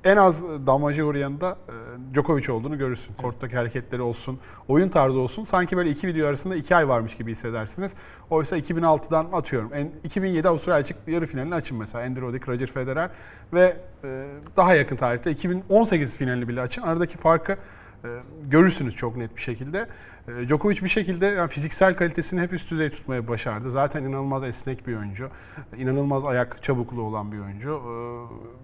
en 0.05 0.17
az 0.17 0.45
damaja 0.67 1.05
uğrayan 1.05 1.41
da 1.41 1.57
e, 1.69 2.15
Djokovic 2.15 2.53
olduğunu 2.53 2.79
görürsün. 2.79 3.15
Korttaki 3.15 3.57
hareketleri 3.57 4.03
olsun, 4.03 4.39
oyun 4.69 4.89
tarzı 4.89 5.19
olsun. 5.19 5.45
Sanki 5.45 5.77
böyle 5.77 5.91
iki 5.91 6.07
video 6.07 6.29
arasında 6.29 6.57
iki 6.57 6.77
ay 6.77 6.89
varmış 6.89 7.17
gibi 7.17 7.31
hissedersiniz. 7.31 7.95
Oysa 8.31 8.59
2006'dan 8.59 9.27
atıyorum. 9.33 9.75
En, 9.75 9.91
2007 10.05 10.49
Avustralya 10.49 10.81
açık 10.81 10.97
yarı 11.07 11.27
finalini 11.27 11.55
açın 11.55 11.79
mesela. 11.79 12.05
Andy 12.05 12.21
Roddick, 12.21 12.49
Roger 12.49 12.67
Federer 12.67 13.11
ve 13.53 13.77
e, 14.05 14.27
daha 14.57 14.75
yakın 14.75 14.97
tarihte 14.97 15.31
2018 15.31 16.17
finalini 16.17 16.49
bile 16.49 16.61
açın. 16.61 16.83
Aradaki 16.83 17.17
farkı 17.17 17.53
e, 17.53 18.09
görürsünüz 18.45 18.97
çok 18.97 19.17
net 19.17 19.37
bir 19.37 19.41
şekilde. 19.41 19.87
E, 20.29 20.49
Djokovic 20.49 20.83
bir 20.83 20.89
şekilde 20.89 21.27
yani 21.27 21.49
fiziksel 21.49 21.95
kalitesini 21.95 22.41
hep 22.41 22.53
üst 22.53 22.71
düzey 22.71 22.91
tutmayı 22.91 23.29
başardı. 23.29 23.71
Zaten 23.71 24.03
inanılmaz 24.03 24.45
esnek 24.45 24.87
bir 24.87 24.97
oyuncu. 24.97 25.29
İnanılmaz 25.77 26.25
ayak 26.25 26.63
çabukluğu 26.63 27.03
olan 27.03 27.33
bir 27.33 27.39
oyuncu. 27.39 27.71
E, 27.71 27.93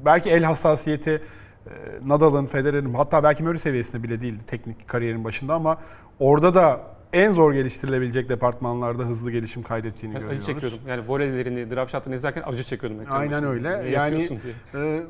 belki 0.04 0.30
el 0.30 0.44
hassasiyeti 0.44 1.22
e, 1.66 1.70
Nadal'ın, 2.06 2.46
Federer'in 2.46 2.94
hatta 2.94 3.22
belki 3.22 3.42
Murray 3.42 3.58
seviyesinde 3.58 4.02
bile 4.02 4.20
değildi 4.20 4.44
teknik 4.46 4.88
kariyerin 4.88 5.24
başında 5.24 5.54
ama 5.54 5.78
orada 6.18 6.54
da 6.54 6.80
en 7.12 7.30
zor 7.30 7.52
geliştirilebilecek 7.52 8.28
departmanlarda 8.28 9.02
hızlı 9.02 9.30
gelişim 9.30 9.62
kaydettiğini 9.62 10.16
acı 10.16 10.24
görüyoruz. 10.24 10.46
çekiyordum. 10.46 10.78
Yani 10.88 11.08
voleylerini, 11.08 11.70
drop 11.70 11.88
shot'ını 11.90 12.14
izlerken 12.14 12.42
acı 12.46 12.64
çekiyordum. 12.64 12.98
Aynen 13.10 13.30
başında. 13.30 13.48
öyle. 13.48 13.80
Ne 13.84 13.88
Yani-. 13.88 14.28
Ee, 14.74 15.02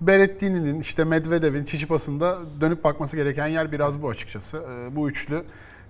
Berrettini'nin, 0.00 0.80
işte 0.80 1.04
Medvedev'in, 1.04 1.64
Çiçipas'ın 1.64 2.20
da 2.20 2.38
dönüp 2.60 2.84
bakması 2.84 3.16
gereken 3.16 3.46
yer 3.46 3.72
biraz 3.72 4.02
bu 4.02 4.08
açıkçası. 4.08 4.62
Ee, 4.70 4.96
bu 4.96 5.08
üçlü 5.08 5.42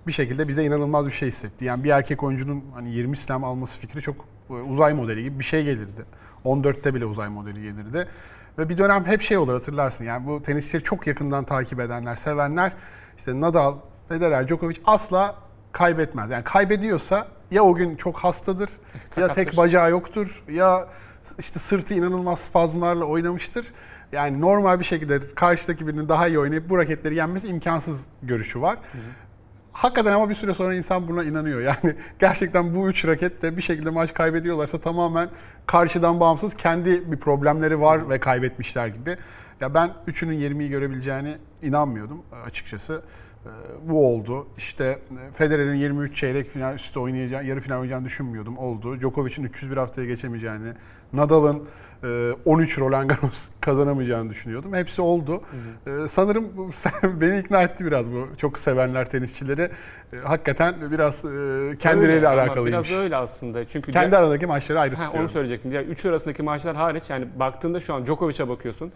bir 0.07 0.11
şekilde 0.11 0.47
bize 0.47 0.63
inanılmaz 0.63 1.05
bir 1.05 1.11
şey 1.11 1.27
hissetti. 1.27 1.65
Yani 1.65 1.83
bir 1.83 1.89
erkek 1.89 2.23
oyuncunun 2.23 2.63
hani 2.73 2.91
20 2.91 3.17
slam 3.17 3.43
alması 3.43 3.79
fikri 3.79 4.01
çok 4.01 4.15
e, 4.49 4.53
uzay 4.53 4.93
modeli 4.93 5.23
gibi 5.23 5.39
bir 5.39 5.43
şey 5.43 5.63
gelirdi. 5.63 6.05
14'te 6.45 6.93
bile 6.93 7.05
uzay 7.05 7.29
modeli 7.29 7.61
gelirdi. 7.61 8.07
Ve 8.57 8.69
bir 8.69 8.77
dönem 8.77 9.05
hep 9.05 9.21
şey 9.21 9.37
olur 9.37 9.53
hatırlarsın. 9.53 10.05
Yani 10.05 10.27
bu 10.27 10.41
tenisçileri 10.41 10.83
çok 10.83 11.07
yakından 11.07 11.43
takip 11.43 11.79
edenler, 11.79 12.15
sevenler 12.15 12.73
işte 13.17 13.41
Nadal, 13.41 13.75
Federer, 14.09 14.47
Djokovic 14.47 14.77
asla 14.85 15.35
kaybetmez. 15.71 16.29
Yani 16.29 16.43
kaybediyorsa 16.43 17.27
ya 17.51 17.63
o 17.63 17.75
gün 17.75 17.95
çok 17.95 18.17
hastadır, 18.17 18.69
ya 18.69 19.27
tek 19.27 19.35
Sakattır. 19.35 19.57
bacağı 19.57 19.91
yoktur, 19.91 20.43
ya 20.49 20.87
işte 21.39 21.59
sırtı 21.59 21.93
inanılmaz 21.93 22.39
spazmlarla 22.39 23.05
oynamıştır. 23.05 23.67
Yani 24.11 24.41
normal 24.41 24.79
bir 24.79 24.85
şekilde 24.85 25.33
karşıdaki 25.35 25.87
birinin 25.87 26.09
daha 26.09 26.27
iyi 26.27 26.39
oynayıp 26.39 26.69
bu 26.69 26.77
raketleri 26.77 27.15
yenmesi 27.15 27.47
imkansız 27.47 28.05
görüşü 28.23 28.61
var. 28.61 28.77
Hakikaten 29.71 30.13
ama 30.13 30.29
bir 30.29 30.35
süre 30.35 30.53
sonra 30.53 30.75
insan 30.75 31.07
buna 31.07 31.23
inanıyor. 31.23 31.61
Yani 31.61 31.95
gerçekten 32.19 32.73
bu 32.73 32.89
üç 32.89 33.05
raket 33.07 33.41
de 33.41 33.57
bir 33.57 33.61
şekilde 33.61 33.89
maç 33.89 34.13
kaybediyorlarsa 34.13 34.77
tamamen 34.77 35.29
karşıdan 35.65 36.19
bağımsız 36.19 36.55
kendi 36.55 37.11
bir 37.11 37.17
problemleri 37.17 37.81
var 37.81 38.09
ve 38.09 38.19
kaybetmişler 38.19 38.87
gibi. 38.87 39.17
Ya 39.61 39.73
ben 39.73 39.91
üçünün 40.07 40.39
20'yi 40.39 40.69
görebileceğini 40.69 41.37
inanmıyordum 41.61 42.21
açıkçası. 42.45 43.01
Bu 43.83 44.07
oldu. 44.07 44.47
İşte 44.57 44.85
e, 44.85 45.31
Federer'in 45.31 45.75
23 45.75 46.15
çeyrek 46.17 46.49
final 46.49 46.75
üstü 46.75 46.99
oynayacağı, 46.99 47.45
yarı 47.45 47.59
final 47.59 47.75
oynayacağını 47.75 48.05
düşünmüyordum. 48.05 48.57
Oldu. 48.57 48.99
Djokovic'in 48.99 49.43
301 49.43 49.77
haftaya 49.77 50.07
geçemeyeceğini, 50.07 50.73
Nadal'ın 51.13 51.63
e, 52.03 52.31
13 52.45 52.79
Roland 52.79 53.09
Garros 53.09 53.49
kazanamayacağını 53.61 54.29
düşünüyordum. 54.29 54.73
Hepsi 54.73 55.01
oldu. 55.01 55.41
Ee, 55.87 56.07
Sanırım 56.09 56.45
bu 56.57 56.69
beni 57.21 57.39
ikna 57.39 57.61
etti 57.61 57.85
biraz 57.85 58.11
bu 58.11 58.27
çok 58.37 58.59
sevenler 58.59 59.05
tenisçileri. 59.05 59.69
Hakikaten 60.23 60.75
biraz 60.91 61.25
e, 61.25 61.77
kendileriyle 61.79 62.15
Öyle 62.15 62.27
alakalıymış. 62.27 62.89
Biraz 62.89 63.03
öyle 63.03 63.15
aslında. 63.15 63.65
Çünkü 63.65 63.91
Kendi 63.91 64.17
aradaki 64.17 64.45
maçları 64.45 64.79
ayrı 64.79 64.95
Ha, 64.95 65.01
tutuyorum. 65.03 65.21
onu 65.21 65.29
söyleyecektim. 65.29 65.71
Yani 65.71 65.85
üçü 65.87 66.09
arasındaki 66.09 66.43
maçlar 66.43 66.75
hariç 66.75 67.09
yani 67.09 67.27
baktığında 67.39 67.79
şu 67.79 67.93
an 67.93 68.05
Djokovic'e 68.05 68.49
bakıyorsun. 68.49 68.91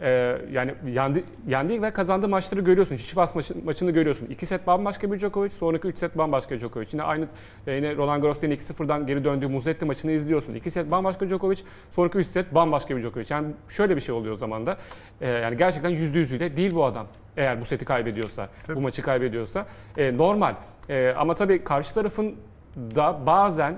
Ee, 0.00 0.38
yani 0.52 0.74
yendi, 0.88 1.24
yendiği 1.46 1.82
ve 1.82 1.90
kazandığı 1.90 2.28
maçları 2.28 2.60
görüyorsun. 2.60 2.96
Çiçipas 2.96 3.34
maçı, 3.34 3.64
maçını 3.64 3.90
görüyorsun. 3.90 4.26
İki 4.26 4.46
set 4.46 4.66
bambaşka 4.66 5.12
bir 5.12 5.18
Djokovic, 5.18 5.48
sonraki 5.50 5.88
üç 5.88 5.98
set 5.98 6.18
bambaşka 6.18 6.58
Djokovic. 6.58 6.86
Yine 6.92 7.02
aynı 7.02 7.26
e, 7.66 7.72
yine 7.72 7.96
Roland 7.96 8.22
Garros'ta 8.22 8.46
yine 8.46 8.54
2-0'dan 8.54 9.06
geri 9.06 9.24
döndüğü 9.24 9.48
Muzetti 9.48 9.84
maçını 9.84 10.12
izliyorsun. 10.12 10.54
İki 10.54 10.70
set 10.70 10.90
bambaşka 10.90 11.28
Djokovic, 11.28 11.58
sonraki 11.90 12.18
üç 12.18 12.26
set 12.26 12.54
bambaşka 12.54 12.96
bir 12.96 13.02
Djokovic. 13.02 13.26
Yani 13.30 13.48
şöyle 13.68 13.96
bir 13.96 14.00
şey 14.00 14.14
oluyor 14.14 14.34
o 14.34 14.38
zaman 14.38 14.66
da. 14.66 14.76
Ee, 15.20 15.28
yani 15.28 15.56
gerçekten 15.56 15.90
yüzde 15.90 16.18
yüzüyle 16.18 16.56
değil 16.56 16.74
bu 16.74 16.84
adam. 16.84 17.06
Eğer 17.36 17.60
bu 17.60 17.64
seti 17.64 17.84
kaybediyorsa, 17.84 18.48
Tabii. 18.66 18.76
bu 18.76 18.80
maçı 18.80 19.02
kaybediyorsa. 19.02 19.66
E, 19.96 20.16
normal. 20.16 20.54
E, 20.90 21.14
ama 21.18 21.34
tabii 21.34 21.64
karşı 21.64 21.94
tarafın 21.94 22.34
da 22.76 23.26
bazen 23.26 23.74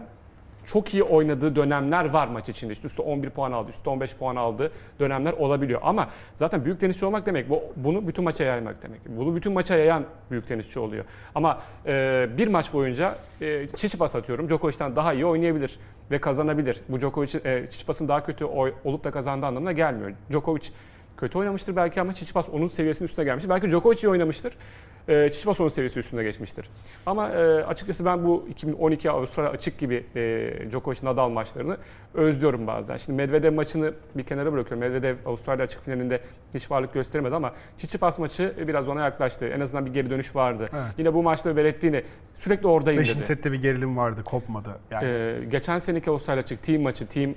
çok 0.66 0.94
iyi 0.94 1.02
oynadığı 1.02 1.56
dönemler 1.56 2.04
var 2.04 2.28
maç 2.28 2.49
içinde. 2.49 2.73
İşte 2.73 2.87
üstte 2.87 3.02
11 3.02 3.30
puan 3.30 3.52
aldı, 3.52 3.68
üstte 3.68 3.90
15 3.90 4.16
puan 4.16 4.37
aldığı 4.37 4.73
dönemler 5.00 5.32
olabiliyor. 5.32 5.80
Ama 5.85 6.08
zaten 6.35 6.64
büyük 6.64 6.80
tenisçi 6.80 7.06
olmak 7.06 7.26
demek 7.26 7.50
bu 7.50 7.62
bunu 7.76 8.08
bütün 8.08 8.25
maça 8.25 8.44
yaymak 8.44 8.82
demek. 8.82 9.00
Bunu 9.06 9.37
bütün 9.37 9.52
maça 9.52 9.76
yayan 9.76 10.04
büyük 10.30 10.49
tenisçi 10.49 10.80
oluyor. 10.80 11.04
Ama 11.35 11.61
e, 11.87 12.26
bir 12.38 12.49
maç 12.49 12.73
boyunca 12.73 13.16
e, 13.40 13.68
Çiçipas 13.68 14.16
atıyorum. 14.16 14.49
Djokovic'ten 14.49 14.96
daha 14.96 15.12
iyi 15.12 15.26
oynayabilir 15.26 15.78
ve 16.11 16.20
kazanabilir. 16.20 16.80
Bu 16.88 17.00
Djokovic 17.00 17.38
e, 17.44 17.66
Çiçipas'ın 17.70 18.08
daha 18.08 18.25
kötü 18.25 18.44
oy- 18.44 18.75
olup 18.85 19.04
da 19.04 19.11
kazandığı 19.11 19.46
anlamına 19.46 19.73
gelmiyor. 19.73 20.12
Djokovic 20.30 20.68
kötü 21.16 21.38
oynamıştır 21.38 21.76
belki 21.76 22.00
ama 22.00 22.12
Çiçipas 22.12 22.49
onun 22.49 22.66
seviyesinin 22.66 23.08
üstüne 23.08 23.25
gelmiştir. 23.25 23.50
Belki 23.50 23.70
Djokovic 23.70 23.99
iyi 24.02 24.08
oynamıştır. 24.08 24.52
E, 25.08 25.30
onun 25.60 25.68
seviyesi 25.68 25.98
üstünde 25.98 26.22
geçmiştir. 26.22 26.66
Ama 27.06 27.28
e, 27.28 27.64
açıkçası 27.64 28.04
ben 28.04 28.25
bu 28.25 28.46
2012 28.50 29.10
Avustralya 29.10 29.50
açık 29.50 29.78
gibi 29.78 30.04
e, 30.16 30.70
Djokovic 30.70 30.98
Nadal 31.02 31.28
maçlarını 31.28 31.76
özlüyorum 32.14 32.66
bazen. 32.66 32.96
Şimdi 32.96 33.16
Medvedev 33.16 33.52
maçını 33.52 33.92
bir 34.14 34.22
kenara 34.22 34.52
bırakıyorum. 34.52 34.78
Medvedev 34.88 35.16
Avustralya 35.26 35.64
açık 35.64 35.82
finalinde 35.82 36.20
hiç 36.54 36.70
varlık 36.70 36.94
gösteremedi 36.94 37.34
ama 37.34 37.52
Çiçipas 37.78 38.18
maçı 38.18 38.54
biraz 38.68 38.88
ona 38.88 39.04
yaklaştı. 39.04 39.46
En 39.46 39.60
azından 39.60 39.86
bir 39.86 39.92
geri 39.92 40.10
dönüş 40.10 40.36
vardı. 40.36 40.64
Evet. 40.72 40.98
Yine 40.98 41.14
bu 41.14 41.22
maçta 41.22 41.56
Berettini 41.56 42.02
sürekli 42.34 42.66
oradayım 42.66 43.00
Beşinci 43.00 43.18
dedi. 43.18 43.26
sette 43.26 43.52
bir 43.52 43.62
gerilim 43.62 43.96
vardı, 43.96 44.22
kopmadı. 44.25 44.70
Yani 44.90 45.06
Ee, 45.06 45.44
geçen 45.48 45.78
seneki 45.78 46.10
Avustralya 46.10 46.42
açık 46.42 46.62
team 46.62 46.82
maçı, 46.82 47.06
team 47.06 47.34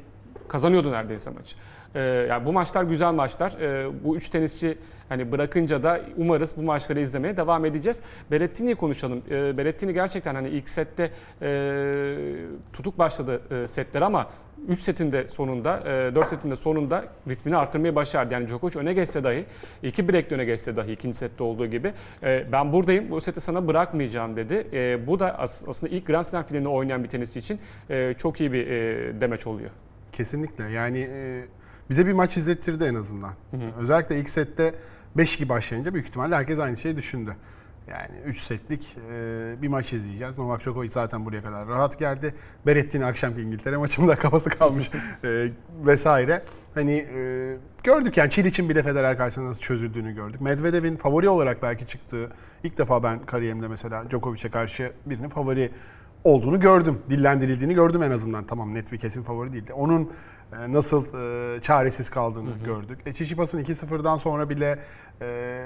kazanıyordu 0.48 0.92
neredeyse 0.92 1.30
maçı. 1.30 1.56
Ee, 1.96 2.00
yani 2.30 2.46
bu 2.46 2.54
maçlar 2.54 2.84
güzel 2.84 3.14
maçlar. 3.14 3.52
Ee, 3.62 3.88
bu 4.04 4.18
üç 4.18 4.30
tenisçi 4.30 4.78
hani 5.10 5.32
bırakınca 5.32 5.84
da 5.84 6.02
umarız 6.18 6.58
bu 6.58 6.62
maçları 6.62 7.00
izlemeye 7.00 7.38
devam 7.38 7.66
edeceğiz. 7.66 8.02
Berettini'yi 8.32 8.76
konuşalım. 8.76 9.22
Ee, 9.32 9.58
Berettini 9.58 9.94
gerçekten 9.94 10.36
hani 10.36 10.50
ilk 10.50 10.70
sette 10.70 11.12
e, 11.42 12.14
tutuk 12.74 12.98
başladı 13.00 13.42
e, 13.64 13.68
setler 13.68 14.02
ama 14.02 14.30
3 14.68 14.80
setin 14.80 15.12
de 15.12 15.28
sonunda, 15.30 15.82
4 16.16 16.28
setin 16.28 16.52
de 16.52 16.56
sonunda 16.56 17.06
ritmini 17.30 17.58
artırmayı 17.58 17.96
başardı. 17.96 18.34
Yani 18.34 18.48
Djokovic 18.48 18.80
öne 18.80 18.94
geçse 18.94 19.24
dahi, 19.24 19.46
iki 19.84 20.10
break 20.10 20.32
öne 20.32 20.46
geçse 20.46 20.76
dahi 20.76 20.92
ikinci 20.92 21.18
sette 21.18 21.44
olduğu 21.44 21.66
gibi 21.66 21.94
e, 22.24 22.46
ben 22.52 22.74
buradayım, 22.74 23.12
bu 23.12 23.22
seti 23.22 23.42
sana 23.42 23.68
bırakmayacağım 23.68 24.36
dedi. 24.36 24.68
E, 24.74 25.08
bu 25.08 25.20
da 25.20 25.40
as- 25.40 25.64
aslında 25.68 25.96
ilk 25.96 26.06
Grand 26.08 26.24
Slam 26.24 26.44
finalini 26.44 26.68
oynayan 26.68 27.04
bir 27.04 27.10
tenisçi 27.10 27.40
için 27.40 27.60
e, 27.90 28.14
çok 28.18 28.42
iyi 28.42 28.54
bir 28.54 28.68
e, 28.68 29.22
demeç 29.22 29.48
oluyor. 29.48 29.70
kesinlikle. 30.12 30.64
Yani 30.72 31.00
e, 31.00 31.46
bize 31.90 32.06
bir 32.06 32.14
maç 32.14 32.38
izlettirdi 32.38 32.84
en 32.84 32.96
azından. 32.96 33.34
Özellikle 33.80 34.20
ilk 34.20 34.30
sette 34.30 34.76
5 35.18 35.38
gibi 35.38 35.50
başlayınca 35.50 35.94
büyük 35.94 36.08
ihtimalle 36.08 36.36
herkes 36.36 36.60
aynı 36.60 36.78
şeyi 36.78 36.98
düşündü. 36.98 37.36
Yani 37.88 38.22
3 38.26 38.42
setlik 38.42 38.98
e, 39.12 39.62
bir 39.62 39.68
maç 39.68 39.94
izleyeceğiz. 39.94 40.38
Novak 40.38 40.62
Djokovic 40.62 40.90
zaten 40.90 41.26
buraya 41.26 41.44
kadar 41.44 41.68
rahat 41.68 42.00
geldi. 42.00 42.36
Berrettini 42.66 43.06
akşamki 43.06 43.42
İngiltere 43.42 43.78
maçında 43.78 44.16
kafası 44.20 44.50
kalmış 44.50 44.92
e, 45.24 45.48
vesaire. 45.86 46.44
Hani 46.74 47.08
e, 47.16 47.58
gördük 47.84 48.18
yani 48.18 48.30
Çil 48.30 48.46
için 48.46 48.70
bile 48.70 48.84
Federer 48.84 49.18
karşısında 49.18 49.46
nasıl 49.46 49.62
çözüldüğünü 49.62 50.16
gördük. 50.16 50.42
Medvedev'in 50.42 50.96
favori 50.96 51.30
olarak 51.30 51.64
belki 51.64 51.88
çıktığı 51.88 52.30
ilk 52.64 52.78
defa 52.78 53.04
ben 53.04 53.26
kariyerimde 53.26 53.68
mesela 53.68 54.10
Djokovic'e 54.10 54.50
karşı 54.50 54.92
birinin 55.06 55.30
favori 55.30 55.72
olduğunu 56.24 56.60
gördüm. 56.60 57.00
Dillendirildiğini 57.10 57.74
gördüm 57.74 58.04
en 58.04 58.12
azından. 58.12 58.44
Tamam 58.44 58.74
net 58.74 58.92
bir 58.92 58.98
kesin 58.98 59.24
favori 59.24 59.54
değildi. 59.54 59.74
Onun 59.74 60.12
e, 60.54 60.74
nasıl 60.74 61.06
e, 61.06 61.62
çaresiz 61.62 62.10
kaldığını 62.10 62.50
gördük. 62.66 63.00
E, 63.06 63.14
Çiçipas'ın 63.14 63.64
2-0'dan 63.64 64.18
sonra 64.18 64.50
bile 64.50 64.80
e, 65.22 65.62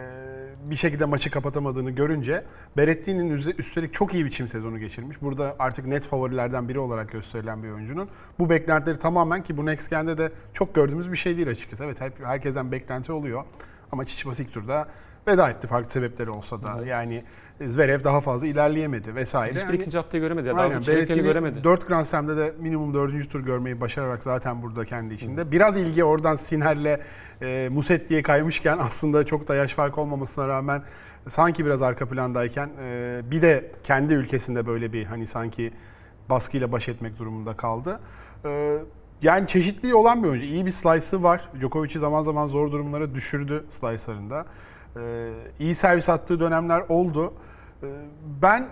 bir 0.65 0.75
şekilde 0.75 1.05
maçı 1.05 1.31
kapatamadığını 1.31 1.91
görünce 1.91 2.43
Berrettini'nin 2.77 3.37
üze- 3.37 3.55
üstelik 3.57 3.93
çok 3.93 4.13
iyi 4.13 4.25
bir 4.25 4.29
çim 4.31 4.47
sezonu 4.47 4.79
geçirmiş. 4.79 5.21
Burada 5.21 5.55
artık 5.59 5.85
net 5.85 6.07
favorilerden 6.07 6.69
biri 6.69 6.79
olarak 6.79 7.11
gösterilen 7.11 7.63
bir 7.63 7.69
oyuncunun 7.69 8.09
bu 8.39 8.49
beklentileri 8.49 8.99
tamamen 8.99 9.43
ki 9.43 9.57
bu 9.57 9.65
Next 9.65 9.89
Gen'de 9.89 10.17
de 10.17 10.31
çok 10.53 10.75
gördüğümüz 10.75 11.11
bir 11.11 11.17
şey 11.17 11.37
değil 11.37 11.49
açıkçası. 11.49 11.83
Evet 11.83 12.01
hep, 12.01 12.25
herkesten 12.25 12.71
beklenti 12.71 13.11
oluyor. 13.11 13.43
Ama 13.91 14.05
Çiçipas 14.05 14.39
ilk 14.39 14.53
turda 14.53 14.87
veda 15.27 15.49
etti 15.49 15.67
farklı 15.67 15.91
sebepleri 15.91 16.29
olsa 16.29 16.63
da. 16.63 16.85
Yani 16.85 17.23
Zverev 17.69 18.03
daha 18.03 18.21
fazla 18.21 18.47
ilerleyemedi 18.47 19.15
vesaire. 19.15 19.53
Hiçbir 19.55 19.67
Yani- 19.67 19.75
ikinci 19.75 19.97
haftayı 19.97 20.23
göremedi. 20.23 20.47
ya, 20.47 20.53
Daha 20.55 20.63
Aynen. 20.63 21.23
göremedi. 21.23 21.63
4 21.63 21.87
Grand 21.87 22.05
Slam'de 22.05 22.37
de 22.37 22.53
minimum 22.59 22.93
4. 22.93 23.29
tur 23.29 23.39
görmeyi 23.39 23.81
başararak 23.81 24.23
zaten 24.23 24.61
burada 24.61 24.85
kendi 24.85 25.13
içinde. 25.13 25.51
Biraz 25.51 25.77
ilgi 25.77 26.03
oradan 26.03 26.35
Sinher'le 26.35 26.99
e, 27.41 27.69
Musetti'ye 27.71 28.23
kaymışken 28.23 28.77
aslında 28.77 29.23
çok 29.25 29.47
da 29.47 29.55
yaş 29.55 29.73
farkı 29.73 30.01
olmamasına 30.01 30.47
rağmen 30.47 30.83
sanki 31.27 31.65
biraz 31.65 31.81
arka 31.81 32.05
plandayken 32.09 32.69
e, 32.83 33.21
bir 33.31 33.41
de 33.41 33.71
kendi 33.83 34.13
ülkesinde 34.13 34.67
böyle 34.67 34.93
bir 34.93 35.05
hani 35.05 35.27
sanki 35.27 35.73
baskıyla 36.29 36.71
baş 36.71 36.89
etmek 36.89 37.19
durumunda 37.19 37.57
kaldı. 37.57 37.99
E, 38.45 38.77
yani 39.21 39.47
çeşitliliği 39.47 39.95
olan 39.95 40.23
bir 40.23 40.27
oyuncu. 40.27 40.45
İyi 40.45 40.65
bir 40.65 40.71
slice'ı 40.71 41.23
var. 41.23 41.49
Djokovic'i 41.59 41.99
zaman 41.99 42.23
zaman 42.23 42.47
zor 42.47 42.71
durumlara 42.71 43.15
düşürdü 43.15 43.65
slice'larında. 43.69 44.45
E, 44.95 45.29
iyi 45.59 45.75
servis 45.75 46.09
attığı 46.09 46.39
dönemler 46.39 46.83
oldu. 46.89 47.33
E, 47.83 47.87
ben 48.41 48.67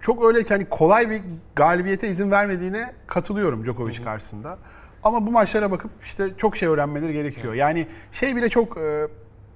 çok 0.00 0.24
öyle 0.24 0.48
hani 0.48 0.64
kolay 0.68 1.10
bir 1.10 1.22
galibiyete 1.56 2.08
izin 2.08 2.30
vermediğine 2.30 2.92
katılıyorum 3.06 3.64
Djokovic 3.64 4.04
karşısında. 4.04 4.58
Ama 5.02 5.26
bu 5.26 5.30
maçlara 5.30 5.70
bakıp 5.70 5.90
işte 6.04 6.28
çok 6.36 6.56
şey 6.56 6.68
öğrenmeleri 6.68 7.12
gerekiyor. 7.12 7.54
Yani 7.54 7.86
şey 8.12 8.36
bile 8.36 8.48
çok 8.48 8.78
e, 8.78 9.08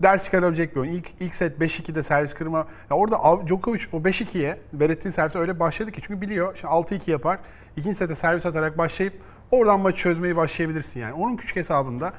ders 0.02 0.24
çıkarabilecek 0.24 0.76
bir 0.76 0.80
oyun. 0.80 0.92
İlk, 0.92 1.08
ilk 1.20 1.34
set 1.34 1.58
5-2'de 1.58 2.02
servis 2.02 2.34
kırma. 2.34 2.66
Ya 2.90 2.96
orada 2.96 3.46
Djokovic 3.46 3.80
o 3.92 3.96
5-2'ye 3.96 4.58
Berrettini 4.72 5.12
servisi 5.12 5.38
öyle 5.38 5.60
başladı 5.60 5.92
ki 5.92 6.00
çünkü 6.00 6.20
biliyor. 6.20 6.56
Şimdi 6.56 6.74
6-2 6.74 7.10
yapar. 7.10 7.38
İkinci 7.76 7.94
sete 7.94 8.14
servis 8.14 8.46
atarak 8.46 8.78
başlayıp 8.78 9.14
oradan 9.50 9.80
maçı 9.80 9.98
çözmeyi 9.98 10.36
başlayabilirsin 10.36 11.00
yani. 11.00 11.12
Onun 11.12 11.36
küçük 11.36 11.56
hesabında 11.56 12.12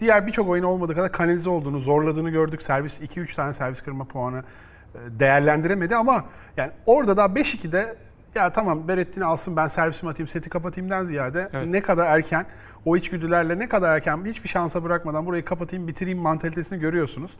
diğer 0.00 0.26
birçok 0.26 0.48
oyun 0.48 0.64
olmadığı 0.64 0.94
kadar 0.94 1.12
kanalize 1.12 1.50
olduğunu, 1.50 1.78
zorladığını 1.78 2.30
gördük. 2.30 2.62
Servis 2.62 3.00
2-3 3.00 3.36
tane 3.36 3.52
servis 3.52 3.80
kırma 3.80 4.04
puanı 4.04 4.44
değerlendiremedi 5.10 5.96
ama 5.96 6.24
yani 6.56 6.70
orada 6.86 7.16
da 7.16 7.24
5-2'de 7.24 7.94
ya 8.34 8.50
tamam 8.52 8.88
Berrettini 8.88 9.24
alsın 9.24 9.56
ben 9.56 9.66
servisimi 9.66 10.10
atayım 10.10 10.28
seti 10.28 10.50
kapatayımdan 10.50 11.04
ziyade 11.04 11.48
Evet. 11.52 11.68
ne 11.68 11.80
kadar 11.82 12.06
erken 12.18 12.46
o 12.84 12.96
içgüdülerle 12.96 13.58
ne 13.58 13.68
kadar 13.68 13.94
erken 13.96 14.24
hiçbir 14.24 14.48
şansa 14.48 14.82
bırakmadan 14.84 15.26
burayı 15.26 15.44
kapatayım 15.44 15.88
bitireyim 15.88 16.18
mantalitesini 16.18 16.78
görüyorsunuz. 16.80 17.30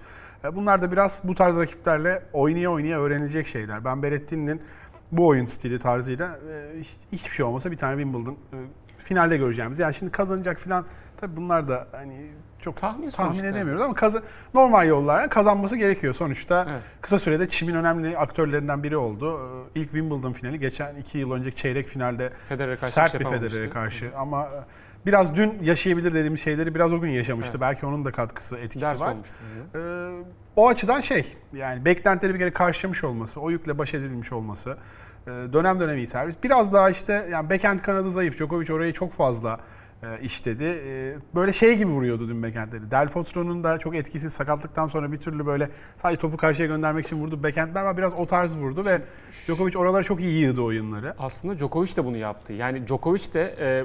E, 0.45 0.55
Bunlar 0.57 0.83
da 0.83 0.93
biraz 0.93 1.21
bu 1.25 1.35
tarz 1.35 1.57
rakiplerle 1.59 2.23
oynaya 2.33 2.71
oynaya 2.73 3.01
öğrenilecek 3.01 3.47
şeyler. 3.47 3.85
Ben 3.85 4.03
Berrettini'nin 4.03 4.63
bu 5.13 5.27
oyun 5.27 5.47
stili 5.47 5.79
tarzıyla 5.79 6.27
e, 6.53 6.81
hiç- 6.81 6.97
hiçbir 7.13 7.31
şey 7.35 7.45
olmasa 7.45 7.71
bir 7.71 7.77
tane 7.77 8.03
Wimbledon 8.03 8.33
e, 8.33 8.57
finalde 8.99 9.37
göreceğimiz. 9.37 9.79
Yani 9.79 9.95
şimdi 9.95 10.13
kazanacak 10.13 10.59
falan 10.59 10.85
tabii 11.21 11.37
bunlar 11.37 11.69
da 11.69 11.87
hani 11.93 12.27
çok 12.63 12.77
Tahmin 12.77 13.11
tahmin 13.11 13.33
sonuçta. 13.33 13.47
edemiyoruz 13.47 13.83
ama 13.83 13.95
kazı- 13.95 14.23
normal 14.55 14.89
yollarla 14.89 15.29
kazanması 15.29 15.77
gerekiyor. 15.77 16.15
Sonuçta 16.15 16.67
Evet. 16.71 16.81
kısa 17.01 17.19
sürede 17.19 17.49
çimin 17.49 17.75
önemli 17.75 18.19
aktörlerinden 18.19 18.83
biri 18.83 18.97
oldu. 18.97 19.41
Ee, 19.75 19.81
İlk 19.81 19.91
Wimbledon 19.91 20.33
finali 20.33 20.59
geçen 20.59 20.95
iki 20.97 21.19
yıl 21.19 21.33
önceki 21.33 21.57
çeyrek 21.57 21.87
finalde 21.87 22.31
Federer'e 22.49 22.77
karşı 22.77 22.95
sert 22.95 23.15
bir 23.21 23.25
şey 23.25 23.33
bir. 23.33 23.39
Federer'e 23.49 23.71
karşı 23.71 24.11
ama 24.17 24.43
e, 24.45 24.59
biraz 25.07 25.37
dün 25.37 25.59
yaşayabilir 25.63 26.15
dediğimiz 26.15 26.41
şeyleri 26.43 26.75
biraz 26.75 26.93
o 26.93 27.01
gün 27.01 27.11
yaşamıştı. 27.11 27.53
Evet. 27.53 27.61
Belki 27.61 27.87
onun 27.87 28.05
da 28.05 28.13
katkısı, 28.13 28.59
etkisi 28.59 28.85
Ders 28.87 29.01
var. 29.01 29.13
olmuştu. 29.13 29.35
Ee, 29.75 29.79
o 30.57 30.69
açıdan 30.69 31.01
şey 31.01 31.37
yani 31.53 31.85
beklentileri 31.85 32.35
bir 32.35 32.39
kere 32.39 32.53
karşılamış 32.53 33.05
olması, 33.05 33.41
o 33.41 33.51
yükle 33.51 33.79
baş 33.79 33.95
edilmiş 33.95 34.33
olması, 34.33 34.77
e, 35.27 35.31
dönem 35.31 35.81
dönem 35.81 35.97
iyi 35.97 36.07
servis. 36.07 36.35
Biraz 36.45 36.73
daha 36.73 36.91
işte 36.91 37.29
yani 37.33 37.51
backhand 37.51 37.79
kanadı 37.81 38.11
zayıf. 38.11 38.39
Djokovic 38.39 38.73
orayı 38.75 38.93
çok 38.93 39.13
fazla 39.13 39.59
işledi. 40.23 40.65
E, 40.65 41.17
böyle 41.35 41.53
şey 41.53 41.77
gibi 41.79 41.91
vuruyordu 41.91 42.29
dün 42.29 42.43
backhandleri. 42.43 42.91
Del 42.91 43.09
Potro'nun 43.09 43.65
da 43.65 43.79
çok 43.79 43.95
etkisiz 43.95 44.33
sakatlıktan 44.33 44.87
sonra 44.87 45.13
bir 45.13 45.17
türlü 45.17 45.47
böyle 45.47 45.69
sadece 45.97 46.21
topu 46.21 46.37
karşıya 46.37 46.69
göndermek 46.69 47.07
için 47.07 47.17
vurdu. 47.17 47.43
Backhandler 47.43 47.83
var 47.83 47.97
biraz 47.97 48.13
o 48.13 48.27
tarz 48.27 48.57
vurdu 48.57 48.85
ve 48.85 49.03
Djokovic 49.47 49.79
oralara 49.79 50.03
çok 50.03 50.21
iyi 50.21 50.41
yığdı 50.41 50.61
oyunları. 50.61 51.15
Aslında 51.19 51.59
Djokovic 51.59 51.97
de 51.97 52.05
bunu 52.05 52.17
yaptı. 52.17 52.53
Yani 52.53 52.87
Djokovic 52.87 53.33
de 53.35 53.55
e, 53.61 53.85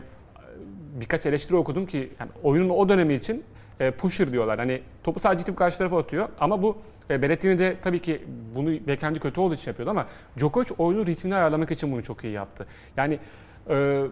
birkaç 0.99 1.25
eleştiri 1.25 1.55
okudum 1.55 1.85
ki 1.85 2.09
yani 2.19 2.31
oyunun 2.43 2.69
o 2.69 2.89
dönemi 2.89 3.13
için 3.13 3.43
e, 3.79 3.91
pusher 3.91 4.31
diyorlar. 4.31 4.59
Hani 4.59 4.81
topu 5.03 5.19
sadece 5.19 5.41
itip 5.41 5.57
karşı 5.57 5.77
tarafa 5.77 5.99
atıyor 5.99 6.29
ama 6.39 6.61
bu 6.61 6.77
e, 7.09 7.21
Berrettini 7.21 7.59
de 7.59 7.75
tabii 7.81 7.99
ki 7.99 8.21
bunu 8.55 8.87
backhand'i 8.87 9.19
kötü 9.19 9.41
olduğu 9.41 9.53
için 9.53 9.71
yapıyordu 9.71 9.91
ama 9.91 10.07
Djokovic 10.37 10.67
oyunu 10.77 11.05
ritmini 11.05 11.35
ayarlamak 11.35 11.71
için 11.71 11.91
bunu 11.91 12.03
çok 12.03 12.23
iyi 12.23 12.33
yaptı. 12.33 12.65
Yani 12.97 13.19
e, 13.69 14.03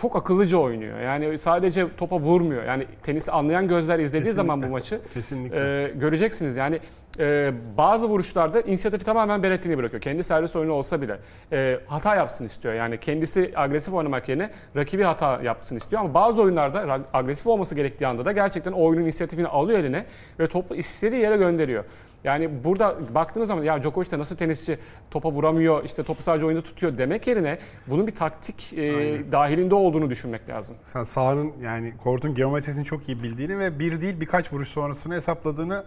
çok 0.00 0.16
akıllıca 0.16 0.58
oynuyor. 0.58 1.00
Yani 1.00 1.38
sadece 1.38 1.86
topa 1.96 2.18
vurmuyor. 2.18 2.64
Yani 2.64 2.86
tenisi 3.02 3.32
anlayan 3.32 3.68
gözler 3.68 3.98
izlediği 3.98 4.24
Kesinlikle. 4.24 4.32
zaman 4.32 4.62
bu 4.62 4.66
maçı 4.66 5.00
Kesinlikle. 5.14 5.84
e, 5.84 5.88
göreceksiniz. 5.88 6.56
Yani 6.56 6.80
e, 7.18 7.52
bazı 7.76 8.08
vuruşlarda 8.08 8.60
inisiyatifi 8.60 9.04
tamamen 9.04 9.42
Berrettini 9.42 9.78
bırakıyor. 9.78 10.02
Kendi 10.02 10.24
servis 10.24 10.56
oyunu 10.56 10.72
olsa 10.72 11.02
bile 11.02 11.18
e, 11.52 11.80
hata 11.86 12.16
yapsın 12.16 12.44
istiyor. 12.44 12.74
Yani 12.74 13.00
kendisi 13.00 13.52
agresif 13.56 13.94
oynamak 13.94 14.28
yerine 14.28 14.50
rakibi 14.76 15.02
hata 15.02 15.42
yapsın 15.42 15.76
istiyor. 15.76 16.02
Ama 16.02 16.14
bazı 16.14 16.42
oyunlarda 16.42 17.00
agresif 17.12 17.46
olması 17.46 17.74
gerektiği 17.74 18.06
anda 18.06 18.24
da 18.24 18.32
gerçekten 18.32 18.72
oyunun 18.72 19.02
inisiyatifini 19.02 19.48
alıyor 19.48 19.78
eline 19.78 20.04
ve 20.40 20.46
topu 20.46 20.74
istediği 20.74 21.20
yere 21.20 21.36
gönderiyor. 21.36 21.84
Yani 22.24 22.64
burada 22.64 22.96
baktığınız 23.14 23.48
zaman 23.48 23.62
ya 23.64 23.82
Djokovic 23.82 24.10
de 24.10 24.18
nasıl 24.18 24.36
tenisçi 24.36 24.78
topa 25.10 25.30
vuramıyor, 25.30 25.84
işte 25.84 26.02
topu 26.02 26.22
sadece 26.22 26.46
oyunda 26.46 26.62
tutuyor 26.62 26.98
demek 26.98 27.26
yerine 27.26 27.56
bunun 27.86 28.06
bir 28.06 28.14
taktik 28.14 28.72
e, 28.76 28.96
Aynen. 28.96 29.32
dahilinde 29.32 29.74
olduğunu 29.74 30.10
düşünmek 30.10 30.48
lazım. 30.48 30.76
Sen 30.84 31.04
sahanın 31.04 31.52
yani 31.62 31.94
kortun 32.02 32.34
geometrisini 32.34 32.84
çok 32.84 33.08
iyi 33.08 33.22
bildiğini 33.22 33.58
ve 33.58 33.78
bir 33.78 34.00
değil 34.00 34.20
birkaç 34.20 34.52
vuruş 34.52 34.68
sonrasını 34.68 35.14
hesapladığını 35.14 35.84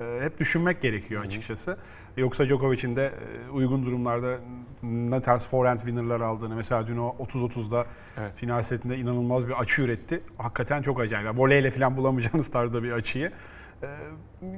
e, 0.00 0.20
hep 0.22 0.38
düşünmek 0.38 0.82
gerekiyor 0.82 1.24
açıkçası. 1.24 1.76
Yoksa 2.16 2.46
Djokovic'in 2.46 2.96
de 2.96 3.06
e, 3.06 3.50
uygun 3.50 3.86
durumlarda 3.86 4.36
ne 4.82 5.20
tarz 5.20 5.46
forehand 5.46 5.78
winner'lar 5.80 6.20
aldığını 6.20 6.54
mesela 6.54 6.86
dün 6.86 6.96
o 6.96 7.16
30-30'da 7.18 7.86
Evet. 8.18 8.34
final 8.34 8.62
setinde 8.62 8.96
inanılmaz 8.96 9.48
bir 9.48 9.60
açı 9.60 9.82
üretti. 9.82 10.20
Hakikaten 10.38 10.82
çok 10.82 11.00
acayip. 11.00 11.26
Yani 11.26 11.38
voleyle 11.38 11.70
falan 11.70 11.96
bulamayacağınız 11.96 12.50
tarzda 12.50 12.82
bir 12.82 12.92
açıyı. 12.92 13.30
E, 13.84 13.88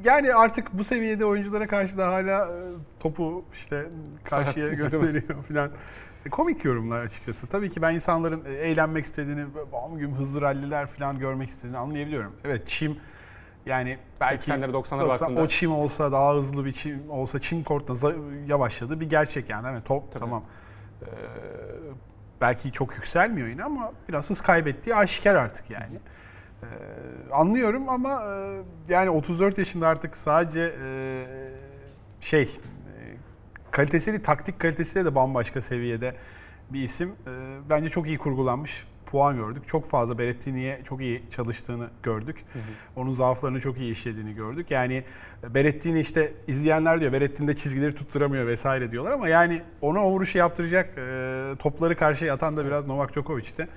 Yani 0.04 0.34
artık 0.34 0.78
bu 0.78 0.84
seviyede 0.84 1.24
oyunculara 1.24 1.66
karşı 1.66 1.98
da 1.98 2.06
hala 2.08 2.46
e, 2.46 2.58
topu 3.00 3.44
işte 3.52 3.86
karşıya 4.24 4.68
gönderiyor 4.68 5.42
falan. 5.42 5.70
E, 6.26 6.30
Komik 6.30 6.64
yorumlar 6.64 7.00
açıkçası. 7.00 7.46
Tabii 7.46 7.70
ki 7.70 7.82
ben 7.82 7.94
insanların 7.94 8.44
e, 8.44 8.50
eğlenmek 8.52 9.04
istediğini, 9.04 9.44
bam 9.72 9.98
gün 9.98 10.12
hızlı 10.12 10.40
ralliler 10.40 10.86
falan 10.86 11.18
görmek 11.18 11.48
istediğini 11.50 11.78
anlayabiliyorum. 11.78 12.32
Evet 12.44 12.66
çim 12.68 12.96
yani 13.66 13.98
belki 14.20 14.50
80'lere 14.50 14.70
90'lara 14.70 14.72
90 14.74 15.08
baktığında 15.08 15.40
o 15.40 15.48
çim 15.48 15.72
olsa 15.72 16.12
daha 16.12 16.34
hızlı 16.34 16.64
bir 16.64 16.72
çim 16.72 17.10
olsa 17.10 17.38
çim 17.40 17.62
kortta 17.64 17.92
za- 17.92 18.46
yavaşladı 18.48 19.00
bir 19.00 19.10
gerçek 19.10 19.50
yani. 19.50 19.66
Evet, 19.70 19.84
top 19.84 20.12
Tabii. 20.12 20.20
tamam. 20.20 20.44
Ee, 21.02 21.06
belki 22.40 22.72
çok 22.72 22.94
yükselmiyor 22.94 23.48
yine 23.48 23.64
ama 23.64 23.92
biraz 24.08 24.30
hız 24.30 24.40
kaybettiği 24.40 24.96
aşikar 24.96 25.34
artık 25.34 25.70
yani. 25.70 25.98
Ee, 26.72 27.32
anlıyorum 27.32 27.88
ama 27.88 28.22
e, 28.24 28.62
yani 28.88 29.10
34 29.10 29.58
yaşında 29.58 29.88
artık 29.88 30.16
sadece 30.16 30.74
e, 30.84 31.24
şey 32.20 32.42
e, 32.42 32.48
kalitesi 33.70 34.12
değil, 34.12 34.24
taktik 34.24 34.60
kalitesi 34.60 34.94
de, 34.94 35.04
de 35.04 35.14
bambaşka 35.14 35.60
seviyede 35.60 36.14
bir 36.70 36.82
isim. 36.82 37.08
Ee, 37.26 37.30
bence 37.70 37.88
çok 37.88 38.06
iyi 38.06 38.18
kurgulanmış 38.18 38.84
puan 39.06 39.36
gördük. 39.36 39.62
Çok 39.66 39.86
fazla 39.86 40.18
Berrettini'ye 40.18 40.80
çok 40.84 41.00
iyi 41.00 41.22
çalıştığını 41.30 41.88
gördük. 42.02 42.44
Onun 42.96 43.12
zaaflarını 43.12 43.60
çok 43.60 43.78
iyi 43.78 43.92
işlediğini 43.92 44.34
gördük. 44.34 44.70
Yani 44.70 45.04
Berrettini 45.54 46.00
işte 46.00 46.32
izleyenler 46.46 47.00
diyor 47.00 47.12
Berrettini 47.12 47.48
de 47.48 47.56
çizgileri 47.56 47.94
tutturamıyor 47.94 48.46
vesaire 48.46 48.90
diyorlar 48.90 49.12
ama 49.12 49.28
yani 49.28 49.62
ona 49.80 50.06
o 50.06 50.10
vuruşu 50.10 50.38
yaptıracak 50.38 50.98
e, 50.98 51.54
topları 51.58 51.96
karşıya 51.96 52.34
atan 52.34 52.56
da 52.56 52.66
biraz 52.66 52.86
Novak 52.86 53.12
Djokovic'ti. 53.12 53.68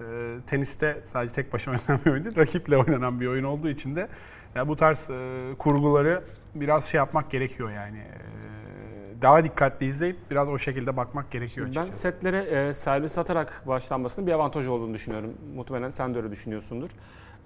E, 0.00 0.04
teniste 0.46 1.00
sadece 1.12 1.34
tek 1.34 1.52
başına 1.52 1.74
oynanan 1.88 2.04
bir 2.04 2.10
oyun 2.10 2.24
değil, 2.24 2.36
rakiple 2.36 2.76
oynanan 2.76 3.20
bir 3.20 3.26
oyun 3.26 3.44
olduğu 3.44 3.68
için 3.68 3.96
de 3.96 4.08
yani 4.54 4.68
bu 4.68 4.76
tarz 4.76 5.10
e, 5.10 5.54
kurguları 5.58 6.22
biraz 6.54 6.84
şey 6.84 6.98
yapmak 6.98 7.30
gerekiyor 7.30 7.70
yani. 7.70 7.98
E, 7.98 9.22
daha 9.22 9.44
dikkatli 9.44 9.86
izleyip 9.86 10.16
biraz 10.30 10.48
o 10.48 10.58
şekilde 10.58 10.96
bakmak 10.96 11.30
gerekiyor 11.30 11.66
Ben 11.66 11.70
açıkçası. 11.70 11.98
setlere 11.98 12.38
e, 12.38 12.72
servis 12.72 13.18
atarak 13.18 13.62
başlanmasının 13.66 14.26
bir 14.26 14.32
avantajı 14.32 14.72
olduğunu 14.72 14.94
düşünüyorum. 14.94 15.34
Muhtemelen 15.54 15.90
sen 15.90 16.14
de 16.14 16.18
öyle 16.18 16.30
düşünüyorsundur. 16.30 16.90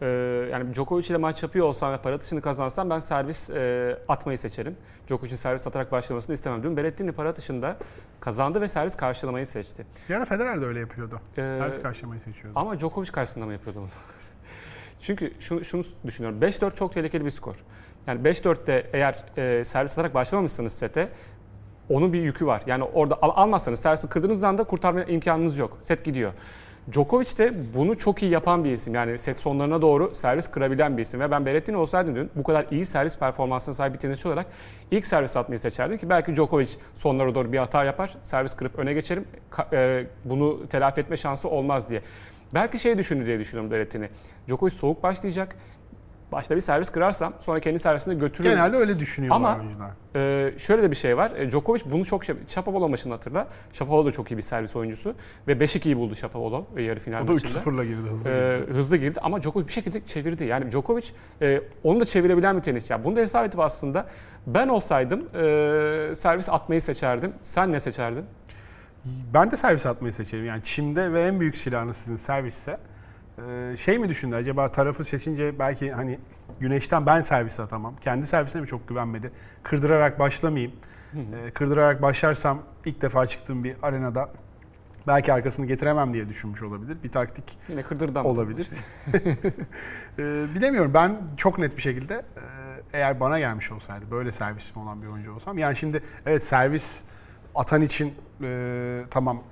E, 0.00 0.06
yani 0.52 0.74
Djokovic 0.74 1.06
ile 1.06 1.16
maç 1.16 1.42
yapıyor 1.42 1.66
olsam 1.66 1.92
ve 1.92 1.96
para 1.96 2.14
atışını 2.14 2.40
kazansam 2.40 2.90
ben 2.90 2.98
servis 2.98 3.50
e, 3.50 3.98
atmayı 4.08 4.38
seçerim. 4.38 4.76
Djokovic'in 5.08 5.36
servis 5.36 5.66
atarak 5.66 5.92
başlamasını 5.92 6.34
istemem. 6.34 6.62
Dün 6.62 6.76
Berrettini 6.76 7.12
para 7.12 7.28
atışında 7.28 7.76
kazandı 8.20 8.60
ve 8.60 8.68
servis 8.68 8.96
karşılamayı 8.96 9.46
seçti. 9.46 9.86
Bir 10.08 10.14
ara 10.14 10.24
Federer 10.24 10.62
de 10.62 10.66
öyle 10.66 10.80
yapıyordu. 10.80 11.20
E, 11.36 11.54
Servis 11.54 11.82
karşılamayı 11.82 12.20
seçiyordu. 12.20 12.58
ama 12.58 12.78
Djokovic 12.78 13.10
karşısında 13.12 13.46
mı 13.46 13.52
yapıyordu 13.52 13.78
bunu? 13.80 13.88
Çünkü 15.02 15.32
şunu, 15.40 15.64
şunu 15.64 15.84
düşünüyorum. 16.06 16.40
5-4 16.40 16.74
çok 16.74 16.92
tehlikeli 16.94 17.24
bir 17.24 17.30
skor. 17.30 17.56
Yani 18.06 18.20
5-4'te 18.20 18.90
eğer 18.92 19.24
e, 19.36 19.64
servis 19.64 19.92
atarak 19.92 20.14
başlamamışsınız 20.14 20.72
sete 20.72 21.08
onun 21.88 22.12
bir 22.12 22.22
yükü 22.22 22.46
var. 22.46 22.62
Yani 22.66 22.84
orada 22.84 23.18
al, 23.22 23.30
almazsanız 23.34 23.80
servisi 23.80 24.08
kırdığınız 24.08 24.44
anda 24.44 24.64
kurtarma 24.64 25.02
imkanınız 25.02 25.58
yok. 25.58 25.76
Set 25.80 26.04
gidiyor. 26.04 26.32
Djokovic 26.92 27.38
de 27.38 27.52
bunu 27.74 27.98
çok 27.98 28.22
iyi 28.22 28.32
yapan 28.32 28.64
bir 28.64 28.72
isim. 28.72 28.94
Yani 28.94 29.18
set 29.18 29.38
sonlarına 29.38 29.82
doğru 29.82 30.14
servis 30.14 30.48
kırabilen 30.48 30.96
bir 30.96 31.02
isim. 31.02 31.20
Ve 31.20 31.30
ben 31.30 31.46
Berrettini 31.46 31.76
olsaydım 31.76 32.16
dün 32.16 32.30
bu 32.36 32.42
kadar 32.42 32.66
iyi 32.70 32.84
servis 32.84 33.18
performansına 33.18 33.74
sahip 33.74 33.94
bir 33.94 33.98
tenisçi 33.98 34.28
olarak 34.28 34.46
ilk 34.90 35.06
servis 35.06 35.36
atmayı 35.36 35.58
seçerdim 35.58 35.98
ki 35.98 36.08
belki 36.08 36.36
Djokovic 36.36 36.68
sonlara 36.94 37.34
doğru 37.34 37.52
bir 37.52 37.58
hata 37.58 37.84
yapar. 37.84 38.16
Servis 38.22 38.54
kırıp 38.54 38.78
öne 38.78 38.92
geçerim. 38.94 39.24
E, 39.72 40.06
bunu 40.24 40.68
telafi 40.68 41.00
etme 41.00 41.16
şansı 41.16 41.48
olmaz 41.48 41.90
diye. 41.90 42.02
Belki 42.54 42.78
şey 42.78 42.98
düşündü 42.98 43.26
diye 43.26 43.38
düşünüyorum 43.38 43.70
Berrettini. 43.70 44.08
Djokovic 44.48 44.70
soğuk 44.72 45.02
başlayacak. 45.02 45.56
Başta 46.32 46.56
bir 46.56 46.60
servis 46.60 46.90
kırarsam 46.90 47.32
sonra 47.40 47.60
kendi 47.60 47.78
servisine 47.78 48.14
götürürüm. 48.14 48.52
Genelde 48.52 48.76
öyle 48.76 48.98
düşünüyorlar 48.98 49.36
Ama- 49.36 49.58
oyuncular. 49.58 49.90
Ee, 50.16 50.58
şöyle 50.58 50.82
de 50.82 50.90
bir 50.90 50.96
şey 50.96 51.16
var. 51.16 51.30
E, 51.36 51.50
Djokovic 51.50 51.80
bunu 51.84 52.04
çok 52.04 52.24
şey... 52.24 52.36
Shapovalov 52.48 52.88
maçını 52.88 53.12
hatırla. 53.12 53.48
Shapovalov 53.72 54.06
da 54.06 54.12
çok 54.12 54.30
iyi 54.30 54.36
bir 54.36 54.42
servis 54.42 54.76
oyuncusu. 54.76 55.14
Ve 55.48 55.52
5-2'yi 55.52 55.96
buldu 55.96 56.16
Shapovalov 56.16 56.62
e, 56.76 56.82
yarı 56.82 57.00
final 57.00 57.24
O 57.24 57.28
da 57.28 57.32
maçında. 57.32 57.58
3-0'la 57.60 57.84
girdi 57.84 58.08
hızlı. 58.10 58.30
Ee, 58.30 58.58
girdi. 58.60 58.72
hızlı 58.72 58.96
girdi 58.96 59.20
ama 59.22 59.42
Djokovic 59.42 59.66
bir 59.66 59.72
şekilde 59.72 60.04
çevirdi. 60.04 60.44
Yani 60.44 60.70
Djokovic 60.70 61.04
e, 61.42 61.62
onu 61.84 62.00
da 62.00 62.04
çevirebilen 62.04 62.56
bir 62.56 62.62
tenisçi. 62.62 62.92
Yani 62.92 63.04
bunu 63.04 63.16
da 63.16 63.20
hesap 63.20 63.46
edip 63.46 63.60
aslında 63.60 64.06
ben 64.46 64.68
olsaydım 64.68 65.20
e, 65.34 66.14
servis 66.14 66.48
atmayı 66.48 66.82
seçerdim. 66.82 67.32
Sen 67.42 67.72
ne 67.72 67.80
seçerdin? 67.80 68.24
Ben 69.34 69.50
de 69.50 69.56
servis 69.56 69.86
atmayı 69.86 70.12
seçerim. 70.12 70.46
Yani 70.46 70.60
çimde 70.64 71.12
ve 71.12 71.22
en 71.22 71.40
büyük 71.40 71.56
silahınız 71.56 71.96
sizin 71.96 72.16
servisse. 72.16 72.76
Ee, 73.48 73.76
şey 73.76 73.98
mi 73.98 74.08
düşündü 74.08 74.36
acaba 74.36 74.72
tarafı 74.72 75.04
seçince 75.04 75.58
belki 75.58 75.92
hani 75.92 76.18
güneşten 76.60 77.06
ben 77.06 77.20
servis 77.20 77.60
atamam. 77.60 77.96
Kendi 78.00 78.26
servisine 78.26 78.62
mi 78.62 78.68
çok 78.68 78.88
güvenmedi? 78.88 79.30
Kırdırarak 79.62 80.18
başlamayayım. 80.18 80.72
Ee, 81.14 81.50
kırdırarak 81.50 82.02
başlarsam 82.02 82.58
ilk 82.84 83.02
defa 83.02 83.26
çıktığım 83.26 83.64
bir 83.64 83.76
arenada 83.82 84.30
belki 85.06 85.32
arkasını 85.32 85.66
getiremem 85.66 86.14
diye 86.14 86.28
düşünmüş 86.28 86.62
olabilir. 86.62 86.96
Bir 87.04 87.12
taktik 87.12 87.58
Yine 87.68 87.82
kırdırdan. 87.82 88.24
olabilir. 88.24 88.68
Ee, 90.18 90.44
bilemiyorum. 90.54 90.94
Ben 90.94 91.16
çok 91.36 91.58
net 91.58 91.76
bir 91.76 91.82
şekilde 91.82 92.14
e, 92.14 92.22
eğer 92.92 93.20
bana 93.20 93.38
gelmiş 93.38 93.72
olsaydı 93.72 94.04
böyle 94.10 94.32
servisim 94.32 94.82
olan 94.82 95.02
bir 95.02 95.06
oyuncu 95.06 95.32
olsam 95.34 95.58
yani 95.58 95.76
şimdi 95.76 96.02
evet 96.26 96.44
servis 96.44 97.04
atan 97.54 97.82
için 97.82 98.14
e, 98.42 99.02
tamam 99.10 99.42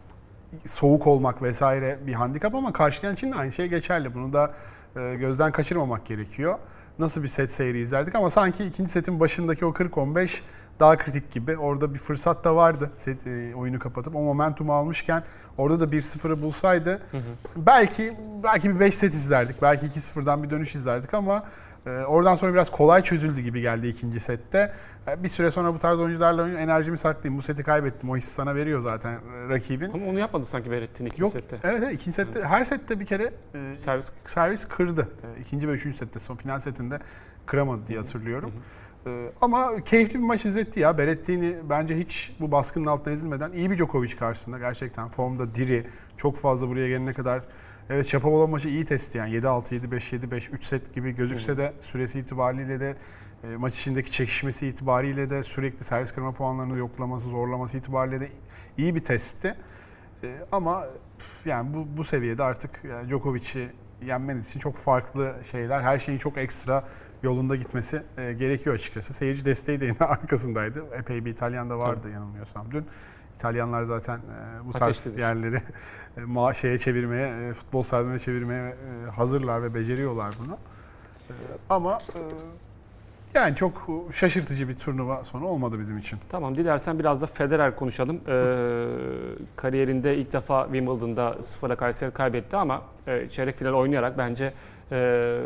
soğuk 0.66 1.06
olmak 1.06 1.42
vesaire 1.42 1.98
bir 2.06 2.14
handikap 2.14 2.54
ama 2.54 2.72
karşılayan 2.72 3.14
için 3.14 3.32
de 3.32 3.36
aynı 3.36 3.52
şey 3.52 3.66
geçerli. 3.66 4.14
Bunu 4.14 4.32
da 4.32 4.54
e, 4.96 5.14
gözden 5.14 5.52
kaçırmamak 5.52 6.06
gerekiyor. 6.06 6.58
Nasıl 6.98 7.22
bir 7.22 7.28
set 7.28 7.52
seyri 7.52 7.80
izlerdik 7.80 8.14
ama 8.14 8.30
sanki 8.30 8.64
ikinci 8.64 8.90
setin 8.90 9.20
başındaki 9.20 9.66
o 9.66 9.70
40-15 9.70 10.40
daha 10.80 10.96
kritik 10.96 11.32
gibi. 11.32 11.56
Orada 11.56 11.94
bir 11.94 11.98
fırsat 11.98 12.44
da 12.44 12.56
vardı 12.56 12.90
set, 12.96 13.26
e, 13.26 13.54
oyunu 13.54 13.78
kapatıp 13.78 14.16
o 14.16 14.20
momentumu 14.20 14.74
almışken 14.74 15.24
orada 15.58 15.80
da 15.80 15.84
1-0'ı 15.96 16.42
bulsaydı 16.42 17.02
belki 17.56 18.16
belki 18.44 18.74
bir 18.74 18.80
5 18.80 18.94
set 18.94 19.14
izlerdik. 19.14 19.62
Belki 19.62 19.86
2-0'dan 19.86 20.42
bir 20.42 20.50
dönüş 20.50 20.74
izlerdik 20.74 21.14
ama 21.14 21.42
oradan 21.90 22.34
sonra 22.34 22.52
biraz 22.52 22.70
kolay 22.70 23.02
çözüldü 23.02 23.40
gibi 23.40 23.60
geldi 23.60 23.88
ikinci 23.88 24.20
sette. 24.20 24.72
E, 25.08 25.22
bir 25.22 25.28
süre 25.28 25.50
sonra 25.50 25.74
bu 25.74 25.78
tarz 25.78 25.98
oyuncularla 25.98 26.42
oyun 26.42 26.54
enerjimi 26.54 26.98
saklayayım. 26.98 27.38
Bu 27.38 27.42
seti 27.42 27.62
kaybettim. 27.62 28.10
O 28.10 28.16
hissi 28.16 28.34
sana 28.34 28.54
veriyor 28.54 28.80
zaten 28.80 29.12
e, 29.12 29.48
rakibin. 29.48 29.90
Ama 29.92 30.06
onu 30.06 30.18
yapmadı 30.18 30.46
sanki 30.46 30.70
Berrettini 30.70 31.06
ikinci 31.06 31.22
Yok. 31.22 31.32
sette. 31.32 31.56
Evet, 31.64 31.82
evet 31.82 31.94
ikinci 31.94 32.12
sette 32.12 32.44
her 32.44 32.64
sette 32.64 33.00
bir 33.00 33.06
kere 33.06 33.32
e, 33.54 33.76
Servis 33.76 34.12
servis 34.26 34.64
kırdı. 34.64 35.08
E, 35.38 35.40
İkinci 35.40 35.68
ve 35.68 35.72
üçüncü 35.72 35.96
sette 35.96 36.18
son 36.18 36.36
final 36.36 36.60
setinde 36.60 36.98
kıramadı 37.46 37.80
diye 37.88 37.98
hatırlıyorum. 37.98 38.52
Ama 39.40 39.84
keyifli 39.84 40.14
bir 40.14 40.24
maç 40.24 40.44
izletti 40.44 40.80
ya. 40.80 40.98
Berrettini 40.98 41.56
bence 41.70 41.98
hiç 41.98 42.36
bu 42.40 42.52
baskının 42.52 42.86
altına 42.86 43.14
ezilmeden 43.14 43.52
iyi 43.52 43.70
bir 43.70 43.76
Djokovic 43.76 44.16
karşısında 44.16 44.58
gerçekten 44.58 45.08
formda 45.08 45.54
diri. 45.54 45.86
Çok 46.16 46.36
fazla 46.36 46.68
buraya 46.68 46.88
gelene 46.88 47.12
kadar 47.12 47.42
Evet 47.90 48.06
Shapovalov 48.06 48.48
maçı 48.48 48.68
iyi 48.68 48.84
testi 48.84 49.18
yani 49.18 49.34
7-6, 49.34 49.74
7-5, 49.74 50.16
7-5, 50.16 50.50
3 50.50 50.64
set 50.64 50.94
gibi 50.94 51.14
gözükse 51.14 51.56
de 51.56 51.72
süresi 51.80 52.18
itibariyle 52.18 52.80
de 52.80 52.96
e, 53.44 53.56
maç 53.56 53.74
içindeki 53.74 54.12
çekişmesi 54.12 54.66
itibariyle 54.66 55.30
de 55.30 55.42
sürekli 55.42 55.84
servis 55.84 56.12
kırma 56.12 56.32
puanlarını 56.32 56.78
yoklaması, 56.78 57.28
zorlaması 57.28 57.76
itibariyle 57.76 58.20
de 58.20 58.28
iyi 58.78 58.94
bir 58.94 59.04
testti. 59.04 59.54
E, 60.22 60.36
ama 60.52 60.86
yani 61.44 61.74
bu, 61.74 61.86
bu 61.96 62.04
seviyede 62.04 62.42
artık 62.42 62.84
yani 62.84 63.08
Djokovic'i 63.08 63.70
yenmeniz 64.02 64.48
için 64.48 64.60
çok 64.60 64.76
farklı 64.76 65.34
şeyler, 65.50 65.80
her 65.80 65.98
şeyin 65.98 66.18
çok 66.18 66.38
ekstra 66.38 66.84
yolunda 67.22 67.56
gitmesi 67.56 68.02
e, 68.18 68.32
gerekiyor 68.32 68.74
açıkçası. 68.74 69.12
Seyirci 69.12 69.44
desteği 69.44 69.80
de 69.80 69.84
yine 69.84 69.98
arkasındaydı. 70.00 70.84
Epey 70.94 71.24
bir 71.24 71.30
İtalyan 71.30 71.70
da 71.70 71.78
vardı 71.78 72.10
yanılmıyorsam 72.10 72.66
dün. 72.72 72.86
İtalyanlar 73.42 73.82
zaten 73.84 74.16
e, 74.18 74.68
bu 74.68 74.72
tarz 74.72 74.82
Ateşlidir. 74.82 75.18
yerleri 75.18 75.56
e, 76.16 76.20
ma- 76.20 76.54
şeye 76.54 76.78
çevirmeye, 76.78 77.48
e, 77.48 77.52
futbol 77.54 77.82
sahasına 77.82 78.18
çevirmeye 78.18 78.68
e, 78.70 79.10
hazırlar 79.10 79.62
ve 79.62 79.74
beceriyorlar 79.74 80.34
bunu. 80.44 80.56
E, 81.30 81.32
Ama 81.70 81.98
e, 82.14 82.20
yani 83.34 83.56
çok 83.56 83.86
şaşırtıcı 84.12 84.68
bir 84.68 84.74
turnuva 84.76 85.24
sonu 85.24 85.46
olmadı 85.46 85.78
bizim 85.78 85.98
için. 85.98 86.18
Tamam 86.30 86.56
dilersen 86.56 86.98
biraz 86.98 87.22
da 87.22 87.26
Federer 87.26 87.76
konuşalım. 87.76 88.20
Ee, 88.28 88.86
kariyerinde 89.56 90.16
ilk 90.16 90.32
defa 90.32 90.64
Wimbledon'da 90.64 91.42
sıfıra 91.42 91.76
Kayseri 91.76 92.10
kaybetti 92.10 92.56
ama 92.56 92.82
e, 93.06 93.28
çeyrek 93.28 93.56
final 93.56 93.72
oynayarak 93.72 94.18
bence 94.18 94.52
e, 94.92 95.40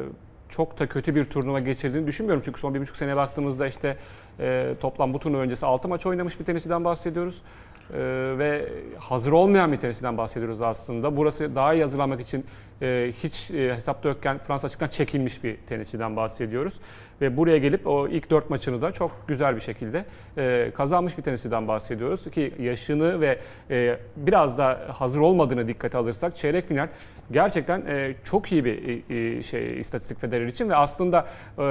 çok 0.48 0.78
da 0.78 0.86
kötü 0.88 1.14
bir 1.14 1.24
turnuva 1.24 1.58
geçirdiğini 1.58 2.06
düşünmüyorum. 2.06 2.42
Çünkü 2.44 2.60
son 2.60 2.74
bir 2.74 2.80
buçuk 2.80 2.96
seneye 2.96 3.16
baktığımızda 3.16 3.66
işte 3.66 3.96
e, 4.40 4.74
toplam 4.80 5.14
bu 5.14 5.18
turnuva 5.18 5.40
öncesi 5.40 5.66
6 5.66 5.88
maç 5.88 6.06
oynamış 6.06 6.40
bir 6.40 6.44
tenisçiden 6.44 6.84
bahsediyoruz. 6.84 7.42
E, 7.90 7.98
ve 8.38 8.68
hazır 8.98 9.32
olmayan 9.32 9.72
bir 9.72 9.78
tenisçiden 9.78 10.18
bahsediyoruz 10.18 10.62
aslında. 10.62 11.16
Burası 11.16 11.56
daha 11.56 11.74
iyi 11.74 11.82
hazırlanmak 11.82 12.20
için 12.20 12.44
e, 12.82 13.12
hiç 13.22 13.50
e, 13.50 13.74
hesapta 13.74 14.08
yokken 14.08 14.38
Fransa 14.38 14.66
açıktan 14.66 14.88
çekilmiş 14.88 15.44
bir 15.44 15.56
tenisçiden 15.56 16.16
bahsediyoruz. 16.16 16.80
Ve 17.20 17.36
buraya 17.36 17.58
gelip 17.58 17.86
o 17.86 18.08
ilk 18.08 18.30
dört 18.30 18.50
maçını 18.50 18.82
da 18.82 18.92
çok 18.92 19.28
güzel 19.28 19.56
bir 19.56 19.60
şekilde 19.60 20.04
e, 20.36 20.70
kazanmış 20.74 21.18
bir 21.18 21.22
tenisçiden 21.22 21.68
bahsediyoruz. 21.68 22.30
Ki 22.30 22.54
yaşını 22.58 23.20
ve 23.20 23.38
e, 23.70 23.98
biraz 24.16 24.58
da 24.58 24.80
hazır 24.92 25.20
olmadığını 25.20 25.68
dikkate 25.68 25.98
alırsak 25.98 26.36
çeyrek 26.36 26.68
final 26.68 26.88
gerçekten 27.30 27.80
e, 27.86 28.14
çok 28.24 28.52
iyi 28.52 28.64
bir 28.64 29.02
e, 29.10 29.36
e, 29.38 29.42
şey 29.42 29.80
istatistik 29.80 30.20
Federer 30.20 30.46
için 30.46 30.68
ve 30.68 30.76
aslında 30.76 31.26
e, 31.58 31.62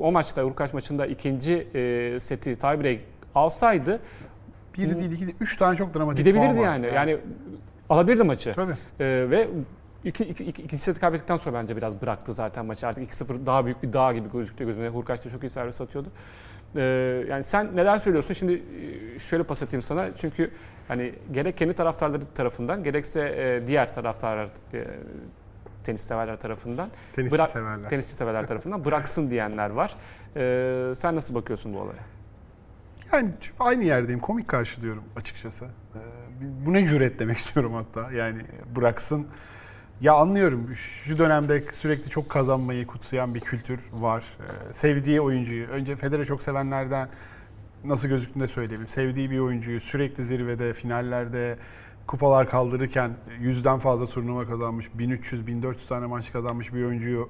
o 0.00 0.12
maçta 0.12 0.44
Urkaç 0.44 0.72
maçında 0.72 1.06
ikinci 1.06 1.68
e, 1.74 2.20
seti 2.20 2.56
tiebreak 2.56 2.98
alsaydı 3.34 4.00
Bir 4.78 4.98
değil, 4.98 5.12
iki 5.12 5.26
değil, 5.26 5.36
üç 5.40 5.56
tane 5.56 5.76
çok 5.76 5.94
dramatik 5.94 6.24
puan 6.24 6.34
gidebilirdi 6.34 6.58
var. 6.60 6.64
yani. 6.64 6.86
Yani 6.94 7.18
alabilirdi 7.88 8.22
maçı. 8.22 8.52
Tabii. 8.54 8.72
Ee, 9.00 9.26
ve 9.30 9.48
iki, 10.04 10.24
iki, 10.24 10.44
iki, 10.44 10.62
ikinci 10.62 10.82
seti 10.82 11.00
kaybettikten 11.00 11.36
sonra 11.36 11.60
bence 11.60 11.76
biraz 11.76 12.02
bıraktı 12.02 12.32
zaten 12.32 12.66
maçı. 12.66 12.86
Artık 12.86 13.12
2-0 13.12 13.46
daha 13.46 13.64
büyük 13.64 13.82
bir 13.82 13.92
dağ 13.92 14.12
gibi 14.12 14.28
gözüktü 14.32 14.64
gözüne. 14.64 14.88
Hurkaç 14.88 15.24
da 15.24 15.30
çok 15.30 15.44
iyi 15.44 15.50
servis 15.50 15.80
atıyordu. 15.80 16.08
Ee, 16.76 16.80
yani 17.28 17.42
sen 17.44 17.76
neler 17.76 17.98
söylüyorsun? 17.98 18.34
Şimdi 18.34 18.62
e, 19.14 19.18
şöyle 19.18 19.42
pas 19.42 19.62
atayım 19.62 19.82
sana. 19.82 20.06
Çünkü 20.18 20.50
hani 20.88 21.14
gerek 21.32 21.56
kendi 21.56 21.72
taraftarları 21.74 22.22
tarafından 22.34 22.82
gerekse 22.82 23.20
e, 23.62 23.66
diğer 23.66 23.92
taraftarlar 23.94 24.48
e, 24.74 24.84
tenis 25.84 26.00
severler 26.02 26.36
tarafından 26.40 26.88
Bırak- 27.16 27.50
severler. 27.50 27.88
tenisçi 27.90 28.12
severler 28.12 28.46
tarafından 28.46 28.84
bıraksın 28.84 29.30
diyenler 29.30 29.70
var. 29.70 29.94
Ee, 30.36 30.92
sen 30.94 31.16
nasıl 31.16 31.34
bakıyorsun 31.34 31.74
bu 31.74 31.78
olaya? 31.78 31.98
Yani 33.12 33.30
aynı 33.58 33.84
yerdeyim. 33.84 34.20
Komik 34.20 34.48
karşılıyorum 34.48 35.04
açıkçası. 35.16 35.64
Ee, 35.64 35.98
bu 36.66 36.72
ne 36.72 36.86
cüret 36.86 37.18
demek 37.18 37.36
istiyorum 37.38 37.74
hatta. 37.74 38.12
Yani 38.12 38.42
bıraksın. 38.76 39.26
Ya 40.00 40.14
anlıyorum. 40.14 40.74
Şu 41.04 41.18
dönemde 41.18 41.64
sürekli 41.72 42.10
çok 42.10 42.28
kazanmayı 42.28 42.86
kutsayan 42.86 43.34
bir 43.34 43.40
kültür 43.40 43.80
var. 43.92 44.24
Ee, 44.40 44.72
sevdiği 44.72 45.20
oyuncuyu, 45.20 45.66
önce 45.66 45.96
Federer'i 45.96 46.26
çok 46.26 46.42
sevenlerden 46.42 47.08
nasıl 47.84 48.08
gözüktüğünü 48.08 48.42
de 48.44 48.48
söyleyeyim. 48.48 48.86
Sevdiği 48.88 49.30
bir 49.30 49.38
oyuncuyu 49.38 49.80
sürekli 49.80 50.24
zirvede, 50.24 50.72
finallerde 50.72 51.58
kupalar 52.06 52.50
kaldırırken 52.50 53.10
yüzden 53.40 53.78
fazla 53.78 54.06
turnuva 54.06 54.46
kazanmış, 54.46 54.86
1300-1400 54.98 55.88
tane 55.88 56.06
maç 56.06 56.32
kazanmış 56.32 56.74
bir 56.74 56.84
oyuncuyu 56.84 57.28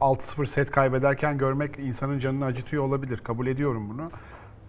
6-0 0.00 0.46
set 0.46 0.70
kaybederken 0.70 1.38
görmek 1.38 1.78
insanın 1.78 2.18
canını 2.18 2.44
acıtıyor 2.44 2.82
olabilir. 2.82 3.18
Kabul 3.18 3.46
ediyorum 3.46 3.88
bunu. 3.90 4.10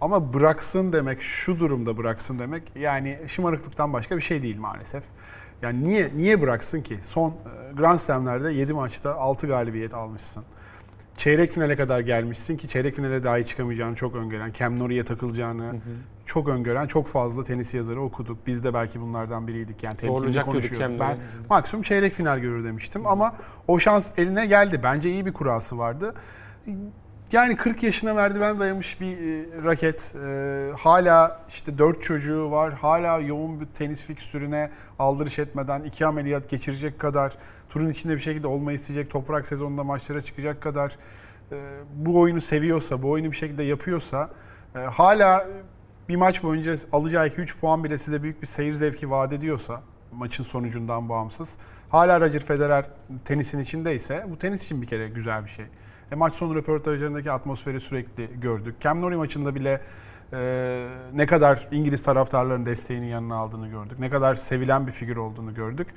Ama 0.02 0.34
bıraksın 0.34 0.94
demek, 0.94 1.22
şu 1.22 1.60
durumda 1.60 1.98
bıraksın 1.98 2.40
demek 2.40 2.64
yani 2.76 3.20
şımarıklıktan 3.28 3.94
başka 3.94 4.18
bir 4.18 4.22
şey 4.22 4.44
değil 4.44 4.58
maalesef. 4.58 5.04
Yani 5.62 5.84
niye 5.84 6.12
niye 6.16 6.42
bıraksın 6.42 6.82
ki? 6.82 7.00
Son 7.04 7.30
e, 7.30 7.74
Grand 7.74 8.00
Slam'lerde 8.00 8.52
7 8.54 8.74
maçta 8.74 9.16
6 9.16 9.48
galibiyet 9.48 9.94
almışsın. 9.94 10.44
Çeyrek 11.18 11.52
finale 11.52 11.76
kadar 11.76 12.00
gelmişsin 12.00 12.58
ki 12.58 12.68
çeyrek 12.68 12.96
finale 12.96 13.24
dahi 13.24 13.46
çıkamayacağını 13.46 13.96
çok 13.96 14.16
öngören, 14.16 14.52
Cam 14.54 14.80
Norrie'ye 14.80 15.06
takılacağını 15.06 15.76
çok 16.26 16.48
öngören 16.48 16.88
çok 16.88 17.08
fazla 17.08 17.44
tenis 17.44 17.74
yazarı 17.74 18.02
okuduk. 18.02 18.38
Biz 18.48 18.64
de 18.64 18.74
belki 18.74 19.02
bunlardan 19.02 19.48
biriydik. 19.48 19.84
Yani 19.84 19.98
temkinli 19.98 20.34
konuşuyorduk. 20.46 21.00
Ben 21.00 21.18
maksimum 21.50 21.84
çeyrek 21.84 22.14
final 22.14 22.40
görür 22.40 22.66
demiştim 22.66 23.08
ama 23.08 23.36
o 23.68 23.80
şans 23.80 24.20
eline 24.20 24.46
geldi. 24.46 24.80
Bence 24.84 25.12
iyi 25.12 25.26
bir 25.26 25.34
kurası 25.34 25.78
vardı. 25.78 26.16
Yani 27.32 27.56
40 27.56 27.84
yaşına 27.84 28.14
merdiven 28.14 28.60
dayamış 28.60 29.02
bir 29.02 29.18
e, 29.18 29.46
raket. 29.64 30.16
E, 30.26 30.72
hala 30.78 31.42
işte 31.50 31.78
4 31.78 32.02
çocuğu 32.04 32.52
var. 32.52 32.74
Hala 32.74 33.20
yoğun 33.20 33.62
bir 33.62 33.66
tenis 33.66 34.04
fikstürüne 34.04 34.72
aldırış 35.00 35.40
etmeden 35.40 35.84
iki 35.84 36.06
ameliyat 36.06 36.50
geçirecek 36.50 37.00
kadar 37.00 37.38
turun 37.70 37.90
içinde 37.90 38.16
bir 38.16 38.20
şekilde 38.20 38.48
olmayı 38.48 38.76
isteyecek, 38.76 39.12
toprak 39.12 39.48
sezonunda 39.48 39.84
maçlara 39.84 40.22
çıkacak 40.22 40.62
kadar 40.62 40.98
e, 41.52 41.56
bu 41.96 42.20
oyunu 42.20 42.42
seviyorsa, 42.42 43.04
bu 43.04 43.10
oyunu 43.10 43.32
bir 43.32 43.38
şekilde 43.38 43.64
yapıyorsa 43.64 44.30
e, 44.76 44.80
hala 44.80 45.48
bir 46.10 46.16
maç 46.16 46.44
boyunca 46.44 46.76
alacağı 46.92 47.28
2-3 47.28 47.60
puan 47.60 47.84
bile 47.84 47.98
size 47.98 48.24
büyük 48.24 48.42
bir 48.42 48.48
seyir 48.48 48.74
zevki 48.74 49.12
vaat 49.12 49.34
ediyorsa 49.34 49.82
maçın 50.12 50.44
sonucundan 50.44 51.10
bağımsız. 51.10 51.58
Hala 51.90 52.22
Roger 52.22 52.44
Federer 52.44 52.86
tenisin 53.26 53.60
içindeyse 53.60 54.26
bu 54.30 54.38
tenis 54.38 54.66
için 54.66 54.82
bir 54.82 54.88
kere 54.88 55.08
güzel 55.08 55.46
bir 55.46 55.50
şey. 55.50 55.66
E, 56.12 56.16
maç 56.16 56.34
sonu 56.34 56.56
röportajlarındaki 56.56 57.32
atmosferi 57.32 57.80
sürekli 57.80 58.30
gördük. 58.40 58.76
Cam 58.80 59.02
Nori 59.02 59.16
maçında 59.16 59.56
bile 59.56 59.82
e, 60.34 60.88
ne 61.14 61.26
kadar 61.26 61.68
İngiliz 61.72 62.04
taraftarların 62.04 62.66
desteğini 62.66 63.10
yanına 63.10 63.36
aldığını 63.36 63.68
gördük. 63.68 64.00
Ne 64.00 64.10
kadar 64.10 64.36
sevilen 64.36 64.88
bir 64.88 64.92
figür 64.92 65.18
olduğunu 65.18 65.54
gördük. 65.54 65.88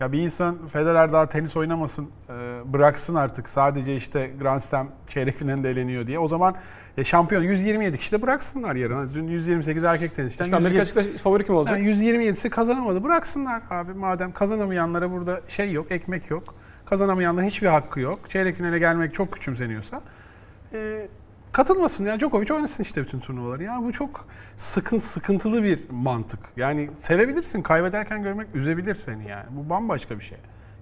Ya 0.00 0.12
bir 0.12 0.18
insan 0.18 0.66
Federer 0.66 1.12
daha 1.12 1.28
tenis 1.28 1.56
oynamasın, 1.56 2.10
e, 2.28 2.32
bıraksın 2.72 3.14
artık 3.14 3.48
sadece 3.48 3.96
işte 3.96 4.30
Grand 4.40 4.60
Slam 4.60 4.88
çeyrek 5.06 5.36
finalinde 5.36 5.70
eleniyor 5.70 6.06
diye. 6.06 6.18
O 6.18 6.28
zaman 6.28 6.54
e, 6.98 7.04
şampiyon 7.04 7.42
127 7.42 7.98
kişi 7.98 8.12
de 8.12 8.22
bıraksınlar 8.22 8.74
yarın. 8.74 9.14
Dün 9.14 9.28
128 9.28 9.84
erkek 9.84 10.14
tenisçiden 10.14 10.44
İşte 10.44 10.56
Amerika 10.56 10.80
120 10.80 11.00
açıkta 11.00 11.22
favori 11.22 11.46
kim 11.46 11.54
olacak? 11.54 11.78
yani 11.78 11.90
127'si 11.90 12.50
kazanamadı. 12.50 13.04
Bıraksınlar 13.04 13.62
abi 13.70 13.94
madem 13.94 14.32
kazanamayanlara 14.32 15.10
burada 15.10 15.40
şey 15.48 15.72
yok, 15.72 15.92
ekmek 15.92 16.30
yok. 16.30 16.54
Kazanamayanların 16.86 17.46
hiçbir 17.46 17.66
hakkı 17.68 18.00
yok. 18.00 18.30
Çeyrek 18.30 18.56
finale 18.56 18.78
gelmek 18.78 19.14
çok 19.14 19.32
küçümseniyorsa 19.32 20.00
e, 20.72 21.08
katılmasın 21.52 22.06
ya. 22.06 22.20
Djokovic 22.20 22.52
oynasın 22.54 22.82
işte 22.82 23.02
bütün 23.02 23.20
turnuvaları. 23.20 23.62
Ya 23.62 23.80
bu 23.82 23.92
çok 23.92 24.26
sıkın, 24.56 24.98
sıkıntılı 24.98 25.62
bir 25.62 25.80
mantık. 25.90 26.40
Yani 26.56 26.90
sevebilirsin, 26.98 27.62
kaybederken 27.62 28.22
görmek 28.22 28.54
üzebilir 28.54 28.94
seni 28.94 29.28
yani. 29.28 29.44
Bu 29.50 29.70
bambaşka 29.70 30.18
bir 30.18 30.24
şey. 30.24 30.38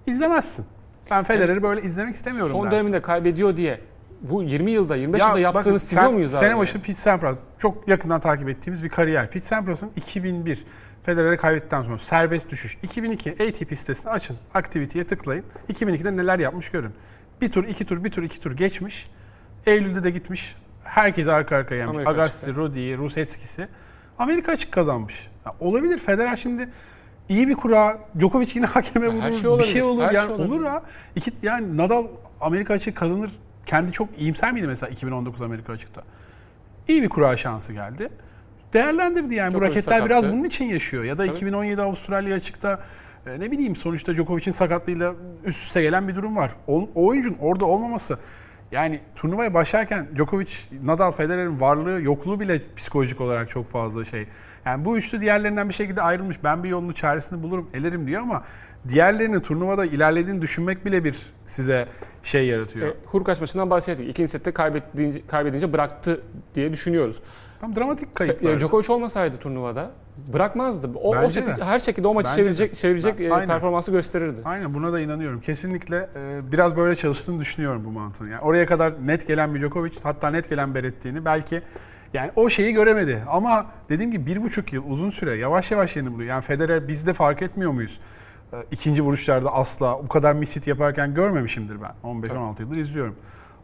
İzlemezsin. 0.07 0.65
Ben 1.11 1.23
Federer'i 1.23 1.63
böyle 1.63 1.81
izlemek 1.81 2.15
istemiyorum 2.15 2.51
Son 2.51 2.65
dersin. 2.65 2.77
döneminde 2.77 3.01
kaybediyor 3.01 3.57
diye 3.57 3.81
bu 4.23 4.43
20 4.43 4.71
yılda 4.71 4.95
25 4.95 5.19
Ya 5.21 5.25
yılda 5.27 5.33
bakın, 5.33 5.43
yaptığını 5.43 5.79
siliyor 5.79 6.05
sen- 6.05 6.13
muyuz 6.13 6.33
abi? 6.35 6.39
Sene 6.45 6.57
başı 6.57 6.81
Pete 6.81 6.93
Sampras 6.93 7.35
çok 7.59 7.87
yakından 7.87 8.19
takip 8.19 8.49
ettiğimiz 8.49 8.83
bir 8.83 8.89
kariyer. 8.89 9.31
Pete 9.31 9.45
Sampras'ın 9.45 9.91
2001 9.95 10.65
Federer'e 11.03 11.37
kaybettikten 11.37 11.81
sonra 11.83 11.99
serbest 11.99 12.49
düşüş. 12.49 12.77
2002 12.83 13.31
ATP 13.31 13.75
sitesini 13.77 14.11
açın. 14.11 14.37
Activity'ye 14.53 15.07
tıklayın. 15.07 15.43
2002'de 15.73 16.17
neler 16.17 16.39
yapmış 16.39 16.69
görün. 16.71 16.91
Bir 17.41 17.51
tur, 17.51 17.63
iki 17.63 17.85
tur, 17.85 18.03
bir 18.03 18.11
tur, 18.11 18.23
iki 18.23 18.39
tur 18.39 18.51
geçmiş. 18.51 19.09
Eylül'de 19.65 20.03
de 20.03 20.11
gitmiş. 20.11 20.55
Herkesi 20.83 21.31
arka 21.31 21.55
arkaya. 21.55 21.87
Amerika 21.89 22.09
Agassi, 22.11 22.45
açıkta. 22.45 22.61
Rodi, 22.61 22.97
Rusetski'si. 22.97 23.67
Amerika 24.19 24.51
açık 24.51 24.71
kazanmış. 24.71 25.27
Ya 25.45 25.53
olabilir 25.59 25.97
Federer 25.99 26.35
şimdi 26.35 26.69
iyi 27.29 27.47
bir 27.47 27.55
kura, 27.55 27.97
Djokovic 28.19 28.47
yine 28.53 28.65
hakeme 28.65 29.07
vurur, 29.07 29.31
şey 29.33 29.43
bir 29.43 29.47
olabilir, 29.47 29.67
şey 29.67 29.81
olur. 29.81 30.01
yani 30.01 30.13
şey 30.13 30.35
olabilir. 30.35 30.49
olur 30.49 30.63
ha. 30.65 30.83
İki, 31.15 31.31
yani 31.41 31.77
Nadal 31.77 32.07
Amerika 32.41 32.73
açık 32.73 32.97
kazanır. 32.97 33.31
Kendi 33.73 33.91
çok 33.91 34.09
iyimser 34.19 34.51
miydi 34.51 34.67
mesela 34.67 34.89
2019 34.89 35.41
Amerika 35.41 35.73
açıkta? 35.73 36.03
İyi 36.87 37.03
bir 37.03 37.09
kura 37.09 37.37
şansı 37.37 37.73
geldi. 37.73 38.09
Değerlendirdi 38.73 39.35
yani. 39.35 39.53
Bu 39.53 39.57
Djokovic 39.57 39.69
raketler 39.69 40.05
biraz 40.05 40.29
bunun 40.29 40.43
için 40.43 40.65
yaşıyor. 40.65 41.03
Ya 41.03 41.17
da 41.17 41.25
Tabii. 41.25 41.35
2017 41.35 41.81
Avustralya 41.81 42.35
açıkta 42.35 42.83
e, 43.25 43.39
ne 43.39 43.51
bileyim 43.51 43.75
sonuçta 43.75 44.13
Djokovic'in 44.13 44.51
sakatlığıyla 44.51 45.13
üst 45.45 45.63
üste 45.63 45.81
gelen 45.81 46.07
bir 46.07 46.15
durum 46.15 46.35
var. 46.35 46.51
O, 46.67 46.89
o 46.95 47.07
oyuncunun 47.07 47.37
orada 47.39 47.65
olmaması 47.65 48.19
yani 48.73 48.99
turnuvaya 49.15 49.53
başlarken 49.53 50.07
Djokovic, 50.15 50.51
Nadal, 50.83 51.11
Federer'in 51.11 51.59
varlığı, 51.59 52.01
yokluğu 52.01 52.39
bile 52.39 52.61
psikolojik 52.75 53.21
olarak 53.21 53.49
çok 53.49 53.65
fazla 53.65 54.05
şey. 54.05 54.27
Yani 54.65 54.85
bu 54.85 54.97
üçlü 54.97 55.21
diğerlerinden 55.21 55.69
bir 55.69 55.73
şekilde 55.73 56.01
ayrılmış. 56.01 56.43
Ben 56.43 56.63
bir 56.63 56.69
yolunu 56.69 56.93
çaresini 56.93 57.43
bulurum, 57.43 57.69
elerim 57.73 58.07
diyor 58.07 58.21
ama 58.21 58.43
diğerlerinin 58.89 59.39
turnuvada 59.39 59.85
ilerlediğini 59.85 60.41
düşünmek 60.41 60.85
bile 60.85 61.03
bir 61.03 61.15
size 61.45 61.87
şey 62.23 62.47
yaratıyor. 62.47 62.87
E, 62.87 62.93
Hurkaç 63.05 63.41
maçından 63.41 63.69
bahsettik. 63.69 64.09
İkinci 64.09 64.31
sette 64.31 64.51
kaybedince, 64.51 65.27
kaybedince 65.27 65.73
bıraktı 65.73 66.21
diye 66.55 66.71
düşünüyoruz. 66.71 67.21
Tam 67.63 67.75
dramatik 67.75 68.09
E, 68.09 68.13
kayıplar. 68.13 68.59
Djokovic 68.59 68.93
olmasaydı 68.93 69.37
turnuvada 69.37 69.91
bırakmazdı. 70.33 70.89
O, 71.03 71.17
o 71.17 71.29
seti, 71.29 71.57
de. 71.57 71.63
her 71.63 71.79
şekilde 71.79 72.07
o 72.07 72.13
maçı 72.13 72.29
Bence 72.29 72.41
çevirecek, 72.43 72.71
de. 72.71 72.75
çevirecek 72.75 73.19
Ben- 73.19 73.23
e, 73.25 73.33
aynen. 73.33 73.47
performansı 73.47 73.91
gösterirdi. 73.91 74.39
Aynen 74.45 74.73
buna 74.73 74.93
da 74.93 74.99
inanıyorum. 74.99 75.41
Kesinlikle 75.41 76.09
e, 76.15 76.51
biraz 76.51 76.75
böyle 76.77 76.95
çalıştığını 76.95 77.39
düşünüyorum 77.39 77.81
bu 77.85 77.91
mantığın. 77.91 78.29
Yani 78.29 78.41
oraya 78.41 78.65
kadar 78.65 79.07
net 79.07 79.27
gelen 79.27 79.55
bir 79.55 79.59
Djokovic 79.59 79.91
hatta 80.03 80.29
net 80.29 80.49
gelen 80.49 80.75
Berrettini 80.75 81.25
belki 81.25 81.61
yani 82.13 82.31
o 82.35 82.49
şeyi 82.49 82.73
göremedi. 82.73 83.23
Ama 83.29 83.65
dediğim 83.89 84.11
gibi 84.11 84.25
bir 84.25 84.43
buçuk 84.43 84.73
yıl 84.73 84.83
uzun 84.89 85.09
süre 85.09 85.35
yavaş 85.35 85.71
yavaş 85.71 85.95
yeni 85.95 86.11
buluyor. 86.13 86.29
Yani 86.29 86.41
Federer 86.41 86.87
bizde 86.87 87.13
fark 87.13 87.41
etmiyor 87.41 87.71
muyuz? 87.71 87.99
E, 88.53 88.57
İkinci 88.71 89.01
vuruşlarda 89.01 89.53
asla 89.53 89.99
bu 90.03 90.07
kadar 90.07 90.33
misit 90.33 90.67
yaparken 90.67 91.13
görmemişimdir 91.13 91.77
ben. 91.81 91.91
15-16 92.03 92.61
yıldır 92.61 92.75
izliyorum. 92.77 93.15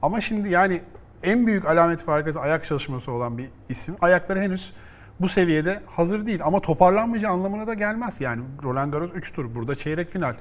Ama 0.02 0.22
şimdi 0.22 0.50
yani 0.50 0.82
en 1.24 1.48
büyük 1.48 1.66
alamet 1.66 2.04
farkası 2.04 2.40
ayak 2.40 2.66
çalışması 2.66 3.12
olan 3.12 3.38
bir 3.38 3.50
isim. 3.70 3.96
Ayakları 4.02 4.40
henüz 4.40 4.74
bu 5.20 5.30
seviyede 5.30 5.82
hazır 5.88 6.26
değil 6.26 6.40
ama 6.44 6.60
toparlanmayacağı 6.60 7.32
anlamına 7.32 7.68
da 7.68 7.74
gelmez. 7.74 8.22
Yani 8.22 8.44
Roland 8.64 8.94
Garros 8.94 9.12
3 9.14 9.34
tur, 9.34 9.56
burada 9.56 9.76
çeyrek 9.76 10.10
final. 10.10 10.36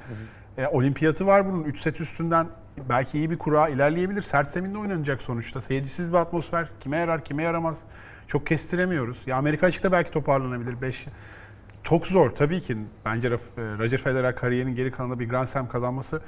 E, 0.59 0.67
olimpiyatı 0.67 1.27
var 1.27 1.47
bunun. 1.47 1.65
3 1.65 1.81
set 1.81 2.01
üstünden 2.01 2.47
belki 2.89 3.19
iyi 3.19 3.31
bir 3.31 3.39
kura 3.39 3.69
ilerleyebilir. 3.69 4.23
Sert 4.23 4.51
zeminde 4.51 4.79
oynanacak 4.79 5.23
sonuçta. 5.23 5.61
Seyircisiz 5.61 6.13
bir 6.13 6.19
atmosfer. 6.19 6.69
Kime 6.81 6.97
yarar, 6.97 7.25
kime 7.25 7.43
yaramaz. 7.43 7.83
Çok 8.27 8.47
kestiremiyoruz. 8.47 9.19
Ya 9.27 9.37
Amerika 9.37 9.67
açıkta 9.67 9.93
belki 9.93 10.11
toparlanabilir. 10.11 10.83
5 10.83 11.07
çok 11.83 12.07
zor 12.07 12.31
tabii 12.31 12.61
ki. 12.61 12.77
Bence 13.05 13.29
e, 13.29 13.33
Roger 13.57 13.99
Federer 13.99 14.37
kariyerinin 14.37 14.75
geri 14.75 14.91
kalanında 14.91 15.19
bir 15.19 15.29
Grand 15.29 15.47
Slam 15.47 15.69
kazanması 15.69 16.21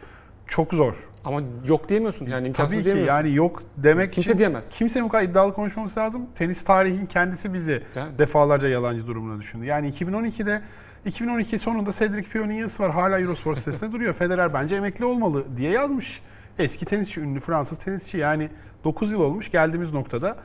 çok 0.51 0.75
zor. 0.75 0.95
Ama 1.25 1.41
yok 1.69 1.89
diyemiyorsun 1.89 2.27
yani 2.27 2.47
imkansız 2.47 2.73
Tabii 2.77 2.81
ki 2.81 2.85
diyemiyorsun. 2.85 3.15
yani 3.17 3.35
yok 3.35 3.63
demek 3.77 4.13
Kimse 4.13 4.31
için 4.33 4.39
diyemez. 4.39 4.71
kimsenin 4.73 5.07
bu 5.07 5.09
kadar 5.09 5.23
iddialı 5.25 5.55
konuşmaması 5.55 6.01
lazım. 6.01 6.27
Tenis 6.35 6.65
tarihin 6.65 7.07
kendisi 7.07 7.55
bizi 7.55 7.83
Yani. 7.97 8.19
defalarca 8.19 8.69
yalancı 8.69 9.07
durumuna 9.07 9.41
düşündü. 9.41 9.65
Yani 9.67 9.89
2012'de 9.91 10.63
2012 11.05 11.59
sonunda 11.59 11.93
Cedric 11.93 12.29
Pion'un 12.29 12.53
yazısı 12.53 12.83
var. 12.83 12.91
Hala 12.91 13.21
Eurosport 13.21 13.59
sitesinde 13.59 13.93
duruyor. 13.93 14.15
Federer 14.15 14.55
bence 14.55 14.77
emekli 14.77 15.05
olmalı 15.05 15.45
diye 15.57 15.71
yazmış. 15.73 16.23
Eski 16.59 16.85
tenisçi, 16.85 17.21
ünlü 17.21 17.41
Fransız 17.41 17.79
tenisçi. 17.79 18.19
Yani 18.19 18.49
9 18.85 19.13
yıl 19.13 19.21
olmuş 19.21 19.51
geldiğimiz 19.51 19.93
noktada. 19.93 20.37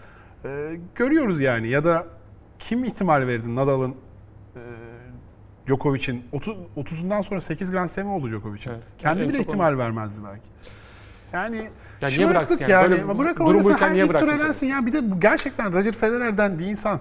Ee, 0.46 0.80
görüyoruz 0.96 1.42
yani. 1.42 1.68
Ya 1.68 1.84
da 1.84 2.06
kim 2.60 2.84
ihtimal 2.84 3.28
verdi 3.28 3.56
Nadal'ın 3.56 3.92
e, 3.92 3.96
Djokovic'in 5.68 6.26
30 6.32 6.58
30'undan 6.78 7.24
sonra 7.24 7.42
8 7.42 7.72
Grand 7.72 7.88
Slam'i 7.88 8.10
oldu 8.10 8.30
Djokovic'in. 8.30 8.72
Evet. 8.72 8.84
Kendi 8.98 9.24
En 9.24 9.30
bile 9.30 9.40
ihtimal 9.40 9.78
vermezdi 9.78 10.22
belki. 10.26 10.48
Yani 11.34 11.70
Ya 12.02 12.10
niye 12.10 12.30
bıraksın 12.30 12.66
yani? 12.68 12.92
Böyle 12.92 13.02
yani. 13.02 13.18
Bırak 13.18 13.36
durum 13.36 13.48
oynasın 13.48 13.74
her 13.74 13.94
niye 13.94 14.10
bıraksın 14.10 14.40
elensin. 14.40 14.68
Ya 14.68 14.86
bir 14.86 14.94
de 14.94 15.02
gerçekten 15.20 15.74
Roger 15.74 15.94
Federer'den 15.94 16.60
bir 16.60 16.66
insan 16.66 17.00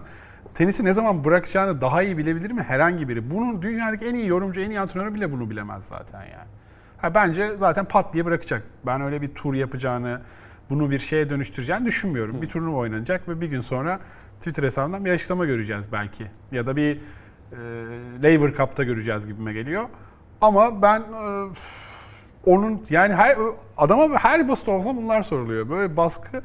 tenisi 0.55 0.85
ne 0.85 0.93
zaman 0.93 1.25
bırakacağını 1.25 1.81
daha 1.81 2.03
iyi 2.03 2.19
bilebilir 2.19 2.51
mi 2.51 2.63
herhangi 2.63 3.09
biri? 3.09 3.31
Bunun 3.31 3.63
dünyadaki 3.63 4.05
en 4.05 4.15
iyi 4.15 4.29
yorumcu, 4.29 4.61
en 4.61 4.71
iyi 4.71 4.81
antrenörü 4.81 5.15
bile 5.15 5.33
bunu 5.33 5.51
bilemez 5.51 5.85
zaten 5.85 6.21
yani. 6.21 6.49
Ha 6.99 7.15
bence 7.15 7.57
zaten 7.59 7.85
pat 7.85 8.15
diye 8.15 8.25
bırakacak. 8.25 8.63
Ben 8.87 9.01
öyle 9.01 9.23
bir 9.23 9.35
tur 9.35 9.55
yapacağını, 9.55 10.21
bunu 10.71 10.91
bir 10.91 10.99
şeye 10.99 11.31
dönüştüreceğini 11.31 11.85
düşünmüyorum. 11.85 12.43
Bir 12.43 12.49
turnuva 12.49 12.77
oynanacak 12.77 13.29
ve 13.29 13.41
bir 13.41 13.47
gün 13.47 13.61
sonra 13.61 14.01
Twitter 14.39 14.63
hesabından 14.63 15.05
bir 15.05 15.11
açıklama 15.11 15.47
göreceğiz 15.47 15.85
belki. 15.93 16.27
Ya 16.53 16.67
da 16.67 16.77
bir 16.77 17.01
e, 17.55 18.23
Laver 18.23 18.55
Cup'ta 18.57 18.83
göreceğiz 18.85 19.27
gibime 19.27 19.53
geliyor. 19.53 19.85
Ama 20.41 20.83
ben 20.83 21.01
e, 21.01 21.49
onun 22.47 22.83
yani 22.91 23.15
her 23.15 23.37
adama 23.77 24.15
her 24.19 24.49
basıt 24.49 24.69
olsa 24.69 24.97
bunlar 24.97 25.23
soruluyor. 25.23 25.71
Böyle 25.71 25.97
baskı 25.97 26.43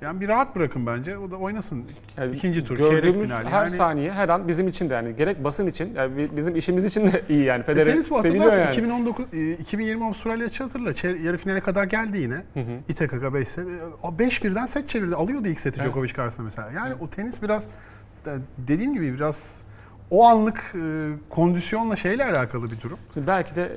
yani 0.00 0.20
bir 0.20 0.28
rahat 0.28 0.56
bırakın 0.56 0.86
bence. 0.86 1.18
O 1.18 1.30
da 1.30 1.36
oynasın. 1.36 1.84
Yani 2.16 2.36
İkinci 2.36 2.64
tur, 2.64 2.76
çeyrek 2.76 3.14
final. 3.24 3.44
her 3.44 3.52
Yani 3.60 3.70
saniye 3.70 4.12
her 4.12 4.28
an 4.28 4.48
bizim 4.48 4.68
için 4.68 4.90
de 4.90 4.94
yani 4.94 5.16
gerek 5.16 5.44
basın 5.44 5.66
için 5.66 5.94
yani 5.94 6.16
bi- 6.16 6.36
bizim 6.36 6.56
işimiz 6.56 6.84
için 6.84 7.06
de 7.12 7.22
iyi 7.28 7.44
yani 7.44 7.60
E, 7.60 7.62
Federer 7.62 7.92
tenis 7.92 8.10
bu 8.10 8.18
hatırlarsın. 8.18 8.60
yani. 8.60 8.70
2019 8.72 9.24
e, 9.34 9.50
2020 9.50 10.04
Avustralya 10.04 10.46
hatırla. 10.58 10.90
Yarı 11.24 11.36
finale 11.36 11.60
kadar 11.60 11.84
geldi 11.84 12.18
yine. 12.18 12.42
İTKK 12.88 13.34
5 13.34 13.48
set. 13.48 13.66
5 14.18 14.44
birden 14.44 14.66
set 14.66 14.88
çevirdi. 14.88 15.14
Alıyordu 15.14 15.48
ilk 15.48 15.60
seti 15.60 15.80
Evet. 15.80 15.90
Djokovic 15.90 16.12
karşısında 16.12 16.44
mesela. 16.44 16.70
Yani 16.76 16.94
o 17.00 17.10
tenis 17.10 17.42
biraz 17.42 17.64
e, 18.26 18.30
dediğim 18.58 18.94
gibi 18.94 19.14
biraz 19.14 19.62
o 20.10 20.24
anlık 20.24 20.72
e, 20.74 20.78
kondisyonla 21.30 21.96
şeyle 21.96 22.24
alakalı 22.24 22.70
bir 22.70 22.80
durum. 22.80 22.98
Şimdi 23.14 23.26
belki 23.26 23.54
de 23.56 23.70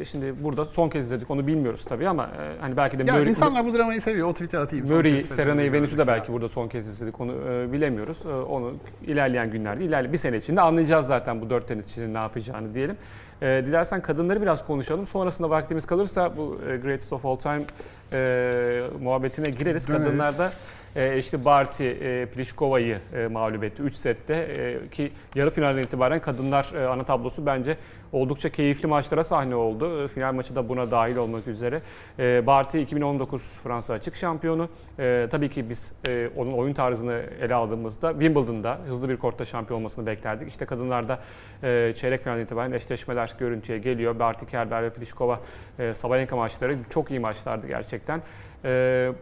e, 0.00 0.04
şimdi 0.04 0.34
burada 0.42 0.64
son 0.64 0.88
kez 0.88 1.06
izledik 1.06 1.30
onu 1.30 1.46
bilmiyoruz 1.46 1.84
tabii 1.84 2.08
ama 2.08 2.24
e, 2.24 2.60
hani 2.60 2.76
belki 2.76 2.98
de 2.98 3.02
Ya 3.02 3.14
Murray- 3.14 3.28
insanlar 3.28 3.66
bu 3.66 3.74
dramayı 3.74 4.00
seviyor. 4.00 4.28
O 4.28 4.32
tweet'e 4.32 4.58
atayım. 4.58 5.02
Kez 5.02 5.28
Serena'yı, 5.28 5.72
Venüs'ü 5.72 5.98
de 5.98 6.06
belki 6.06 6.32
burada 6.32 6.48
son 6.48 6.68
kez 6.68 6.88
izledik. 6.88 7.20
Onu 7.20 7.32
e, 7.32 7.72
bilemiyoruz. 7.72 8.26
E, 8.26 8.28
onu 8.34 8.72
ilerleyen 9.06 9.50
günlerde, 9.50 9.84
ilerle 9.84 10.12
bir 10.12 10.18
sene 10.18 10.36
içinde 10.36 10.60
anlayacağız 10.60 11.06
zaten 11.06 11.40
bu 11.40 11.50
dört 11.50 11.68
tenisçinin 11.68 12.14
ne 12.14 12.18
yapacağını 12.18 12.74
diyelim. 12.74 12.96
E, 13.42 13.46
dilersen 13.66 14.00
kadınları 14.02 14.42
biraz 14.42 14.66
konuşalım. 14.66 15.06
Sonrasında 15.06 15.50
vaktimiz 15.50 15.86
kalırsa 15.86 16.36
bu 16.36 16.58
e, 16.68 16.76
Greatest 16.76 17.12
of 17.12 17.26
All 17.26 17.36
Time 17.36 17.62
e, 18.12 18.82
muhabbetine 19.02 19.50
gireriz. 19.50 19.88
Döneriz. 19.88 20.04
Kadınlarda 20.04 20.52
e, 20.96 21.18
işte 21.18 21.44
Barty 21.44 21.88
e, 21.88 22.26
Pliškova'yı 22.26 22.98
e, 23.14 23.26
mağlup 23.26 23.64
etti 23.64 23.82
3 23.82 23.94
sette 23.94 24.34
e, 24.34 24.88
ki 24.88 25.12
yarı 25.34 25.50
finalden 25.50 25.82
itibaren 25.82 26.20
kadınlar 26.20 26.72
e, 26.74 26.86
ana 26.86 27.04
tablosu 27.04 27.46
bence 27.46 27.76
oldukça 28.12 28.48
keyifli 28.48 28.88
maçlara 28.88 29.24
sahne 29.24 29.54
oldu. 29.54 30.04
E, 30.04 30.08
final 30.08 30.32
maçı 30.32 30.56
da 30.56 30.68
buna 30.68 30.90
dahil 30.90 31.16
olmak 31.16 31.48
üzere. 31.48 31.82
E, 32.18 32.46
Barty 32.46 32.82
2019 32.82 33.42
Fransa 33.42 33.94
açık 33.94 34.16
şampiyonu. 34.16 34.68
Tabii 35.30 35.50
ki 35.50 35.68
biz 35.68 35.92
onun 36.36 36.52
oyun 36.52 36.72
tarzını 36.72 37.22
ele 37.40 37.54
aldığımızda 37.54 38.10
Wimbledon'da 38.12 38.78
hızlı 38.88 39.08
bir 39.08 39.16
kortta 39.16 39.44
şampiyon 39.44 39.78
olmasını 39.78 40.06
beklerdik. 40.06 40.50
İşte 40.50 40.64
kadınlarda 40.64 41.20
çeyrek 41.94 42.22
finalden 42.22 42.42
itibaren 42.42 42.72
eşleşmeler 42.72 43.34
görüntüye 43.38 43.78
geliyor. 43.78 44.18
Barty 44.18 44.44
Kerber 44.44 44.82
ve 44.82 44.90
Pliškova 44.90 45.40
Sabalenka 45.92 46.36
maçları 46.36 46.76
çok 46.90 47.10
iyi 47.10 47.20
maçlardı 47.20 47.66
gerçekten. 47.66 48.22
E, 48.64 49.12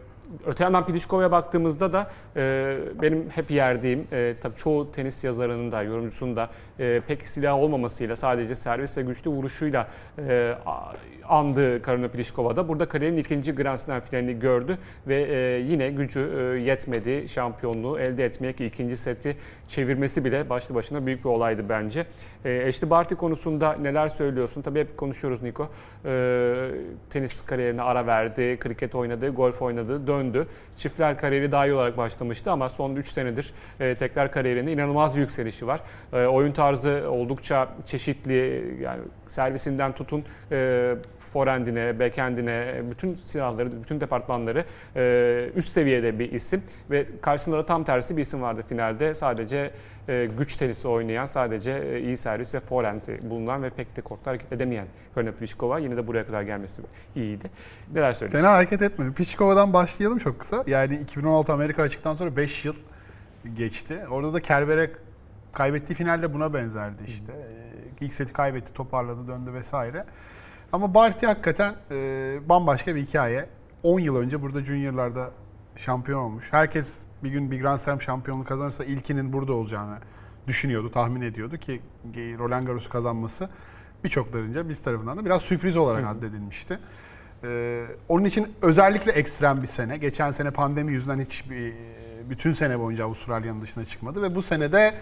Öte 0.45 0.63
yandan 0.63 0.85
Pliškova'ya 0.85 1.31
baktığımızda 1.31 1.93
da 1.93 2.11
e, 2.35 2.77
benim 3.01 3.29
hep 3.29 3.51
yerdiğim, 3.51 4.07
e, 4.13 4.33
tabii 4.41 4.55
çoğu 4.55 4.91
tenis 4.91 5.23
yazarının 5.23 5.71
da, 5.71 5.83
yorumcusunun 5.83 6.35
da 6.35 6.49
e, 6.79 7.01
pek 7.07 7.27
silah 7.27 7.55
olmamasıyla 7.59 8.15
sadece 8.15 8.55
servis 8.55 8.97
ve 8.97 9.01
güçlü 9.01 9.31
vuruşuyla 9.31 9.87
e, 10.27 10.55
a- 10.65 10.93
andığı 11.29 11.81
Karolina 11.81 12.07
Pliškova'da 12.07 12.67
burada 12.67 12.85
kariyerinin 12.87 13.19
ikinci 13.21 13.55
Grand 13.55 13.77
Slam 13.77 13.99
finalini 13.99 14.39
gördü 14.39 14.77
ve 15.07 15.21
e, 15.21 15.59
yine 15.59 15.89
gücü 15.89 16.19
e, 16.19 16.59
yetmedi. 16.59 17.27
Şampiyonluğu 17.29 17.99
elde 17.99 18.25
etmeye 18.25 18.53
ki 18.53 18.65
ikinci 18.65 18.97
seti 18.97 19.37
çevirmesi 19.71 20.25
bile 20.25 20.49
başlı 20.49 20.75
başına 20.75 21.05
büyük 21.05 21.19
bir 21.19 21.29
olaydı 21.29 21.65
bence. 21.69 22.05
E, 22.45 22.67
Ashley 22.67 22.89
Barty 22.89 23.15
konusunda 23.15 23.73
neler 23.73 24.09
söylüyorsun? 24.09 24.61
Tabii 24.61 24.79
hep 24.79 24.97
konuşuyoruz 24.97 25.41
Niko. 25.41 25.67
E, 26.05 26.71
tenis 27.09 27.45
kariyerine 27.45 27.81
ara 27.81 28.07
verdi, 28.07 28.57
kriket 28.59 28.95
oynadı, 28.95 29.29
golf 29.29 29.61
oynadı, 29.61 30.07
döndü. 30.07 30.47
Çiftler 30.77 31.17
kariyeri 31.17 31.51
daha 31.51 31.65
iyi 31.65 31.73
olarak 31.73 31.97
başlamıştı 31.97 32.51
ama 32.51 32.69
son 32.69 32.95
3 32.95 33.07
senedir 33.07 33.53
e, 33.79 33.95
tekrar 33.95 34.31
kariyerinde 34.31 34.71
inanılmaz 34.71 35.15
bir 35.15 35.21
yükselişi 35.21 35.67
var. 35.67 35.81
E, 36.13 36.25
oyun 36.25 36.51
tarzı 36.51 37.03
oldukça 37.09 37.69
çeşitli 37.85 38.63
yani 38.81 39.01
servisinden 39.27 39.91
tutun 39.91 40.23
e, 40.51 40.95
forehandine, 41.19 41.99
backhandine, 41.99 42.81
bütün 42.91 43.13
silahları, 43.13 43.83
bütün 43.83 44.01
departmanları 44.01 44.65
e, 44.95 45.49
üst 45.55 45.71
seviyede 45.71 46.19
bir 46.19 46.31
isim 46.31 46.63
ve 46.91 47.05
karşısında 47.21 47.57
da 47.57 47.65
tam 47.65 47.83
tersi 47.83 48.17
bir 48.17 48.21
isim 48.21 48.41
vardı 48.41 48.63
finalde. 48.69 49.13
Sadece 49.13 49.60
e, 50.07 50.29
güç 50.37 50.55
tenisi 50.55 50.87
oynayan, 50.87 51.25
sadece 51.25 51.71
e, 51.71 51.99
iyi 51.99 52.17
servis 52.17 52.55
ve 52.55 52.59
forehand 52.59 53.01
bulunan 53.23 53.63
ve 53.63 53.69
pek 53.69 53.95
de 53.95 54.01
hareket 54.25 54.53
edemeyen 54.53 54.87
Karolina 55.15 55.31
Pliškova 55.31 55.79
yine 55.79 55.97
de 55.97 56.07
buraya 56.07 56.25
kadar 56.25 56.41
gelmesi 56.41 56.81
iyiydi. 57.15 57.49
Neler 57.93 58.13
söylüyorsun? 58.13 58.47
Fena 58.47 58.55
hareket 58.57 58.81
etmedi. 58.81 59.13
Piçkova'dan 59.13 59.73
başlayalım 59.73 60.17
çok 60.17 60.39
kısa. 60.39 60.63
Yani 60.67 60.95
2016 60.95 61.53
Amerika 61.53 61.81
açıktan 61.83 62.15
sonra 62.15 62.35
5 62.35 62.65
yıl 62.65 62.75
geçti. 63.55 63.99
Orada 64.11 64.33
da 64.33 64.41
Kerber'e 64.41 64.91
kaybettiği 65.53 65.97
finalde 65.97 66.33
buna 66.33 66.53
benzerdi 66.53 67.03
işte. 67.07 67.33
Ee, 67.33 67.71
İlk 68.01 68.13
seti 68.13 68.33
kaybetti, 68.33 68.73
toparladı, 68.73 69.27
döndü 69.27 69.53
vesaire. 69.53 70.05
Ama 70.71 70.93
Barty 70.93 71.25
hakikaten 71.25 71.75
e, 71.91 72.39
bambaşka 72.49 72.95
bir 72.95 73.01
hikaye. 73.01 73.49
10 73.83 73.99
yıl 73.99 74.15
önce 74.15 74.41
burada 74.41 74.61
Junior'larda 74.61 75.31
şampiyon 75.75 76.19
olmuş. 76.19 76.47
Herkes 76.51 76.99
bir 77.23 77.29
gün 77.29 77.51
bir 77.51 77.61
Grand 77.61 77.79
Slam 77.79 78.01
şampiyonluğu 78.01 78.43
kazanırsa 78.43 78.83
ilkinin 78.83 79.33
burada 79.33 79.53
olacağını 79.53 79.97
düşünüyordu, 80.47 80.91
tahmin 80.91 81.21
ediyordu 81.21 81.57
ki 81.57 81.81
Roland 82.15 82.63
Garros'u 82.63 82.89
kazanması 82.89 83.49
birçoklarınca 84.03 84.69
biz 84.69 84.81
tarafından 84.83 85.17
da 85.17 85.25
biraz 85.25 85.41
sürpriz 85.41 85.77
olarak 85.77 86.05
addedilmişti. 86.07 86.79
Ee, 87.43 87.85
onun 88.09 88.25
için 88.25 88.47
özellikle 88.61 89.11
ekstrem 89.11 89.61
bir 89.61 89.67
sene. 89.67 89.97
Geçen 89.97 90.31
sene 90.31 90.51
pandemi 90.51 90.91
yüzünden 90.91 91.19
hiç 91.19 91.49
bir, 91.49 91.73
bütün 92.29 92.51
sene 92.51 92.79
boyunca 92.79 93.05
Avustralya'nın 93.05 93.61
dışına 93.61 93.85
çıkmadı 93.85 94.21
ve 94.21 94.35
bu 94.35 94.41
sene 94.41 94.71
de 94.71 94.93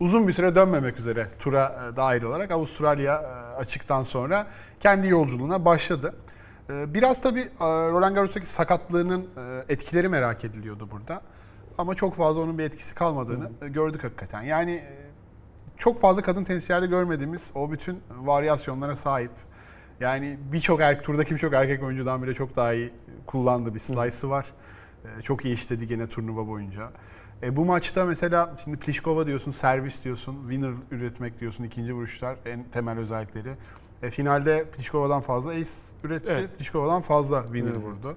uzun 0.00 0.28
bir 0.28 0.32
süre 0.32 0.54
dönmemek 0.54 0.98
üzere 0.98 1.28
tura 1.38 1.90
e, 1.92 1.96
dahil 1.96 2.22
olarak 2.22 2.50
Avustralya 2.50 3.14
e, 3.14 3.56
açıktan 3.56 4.02
sonra 4.02 4.46
kendi 4.80 5.08
yolculuğuna 5.08 5.64
başladı. 5.64 6.14
E, 6.70 6.94
Biraz 6.94 7.22
tabii 7.22 7.40
e, 7.40 7.64
Roland 7.66 8.14
Garros'taki 8.14 8.46
sakatlığının 8.46 9.26
etkileri 9.68 10.08
merak 10.08 10.44
ediliyordu 10.44 10.88
burada. 10.90 11.22
Ama 11.78 11.94
çok 11.94 12.14
fazla 12.14 12.40
onun 12.40 12.58
bir 12.58 12.64
etkisi 12.64 12.94
kalmadığını 12.94 13.50
e, 13.62 13.68
gördük 13.68 14.04
hakikaten. 14.04 14.42
Yani 14.42 14.72
e, 14.72 14.96
çok 15.78 16.00
fazla 16.00 16.22
kadın 16.22 16.44
tenisçilerde 16.44 16.86
görmediğimiz 16.86 17.50
o 17.54 17.72
bütün 17.72 18.00
varyasyonlara 18.10 18.96
sahip. 18.96 19.30
Yani 20.00 20.38
birçok 20.52 20.80
erkek, 20.80 21.04
turdaki 21.04 21.34
birçok 21.34 21.54
erkek 21.54 21.82
oyuncudan 21.82 22.22
bile 22.22 22.34
çok 22.34 22.56
daha 22.56 22.72
iyi 22.74 22.92
kullandığı 23.26 23.74
bir 23.74 23.78
slice'ı 23.78 24.30
var. 24.30 24.46
Ee, 25.04 25.22
Çok 25.22 25.44
iyi 25.44 25.54
işledi 25.54 25.86
gene 25.86 26.06
turnuva 26.06 26.48
boyunca. 26.48 26.90
E, 27.42 27.56
bu 27.56 27.64
maçta 27.64 28.04
mesela 28.04 28.54
şimdi 28.64 28.76
Pliškova 28.76 29.26
diyorsun, 29.26 29.50
servis 29.50 30.04
diyorsun, 30.04 30.36
winner 30.40 30.72
üretmek 30.90 31.40
diyorsun, 31.40 31.64
ikinci 31.64 31.94
vuruşlar 31.94 32.36
en 32.46 32.64
temel 32.64 32.98
özellikleri. 32.98 33.52
E, 34.02 34.10
finalde 34.10 34.64
Pliškova'dan 34.64 35.20
fazla 35.20 35.50
ace 35.50 35.70
üretti, 36.04 36.28
Evet. 36.30 36.58
Pliškova'dan 36.58 37.00
fazla 37.02 37.42
winner 37.42 37.70
Evet. 37.72 37.82
vurdu. 37.82 38.16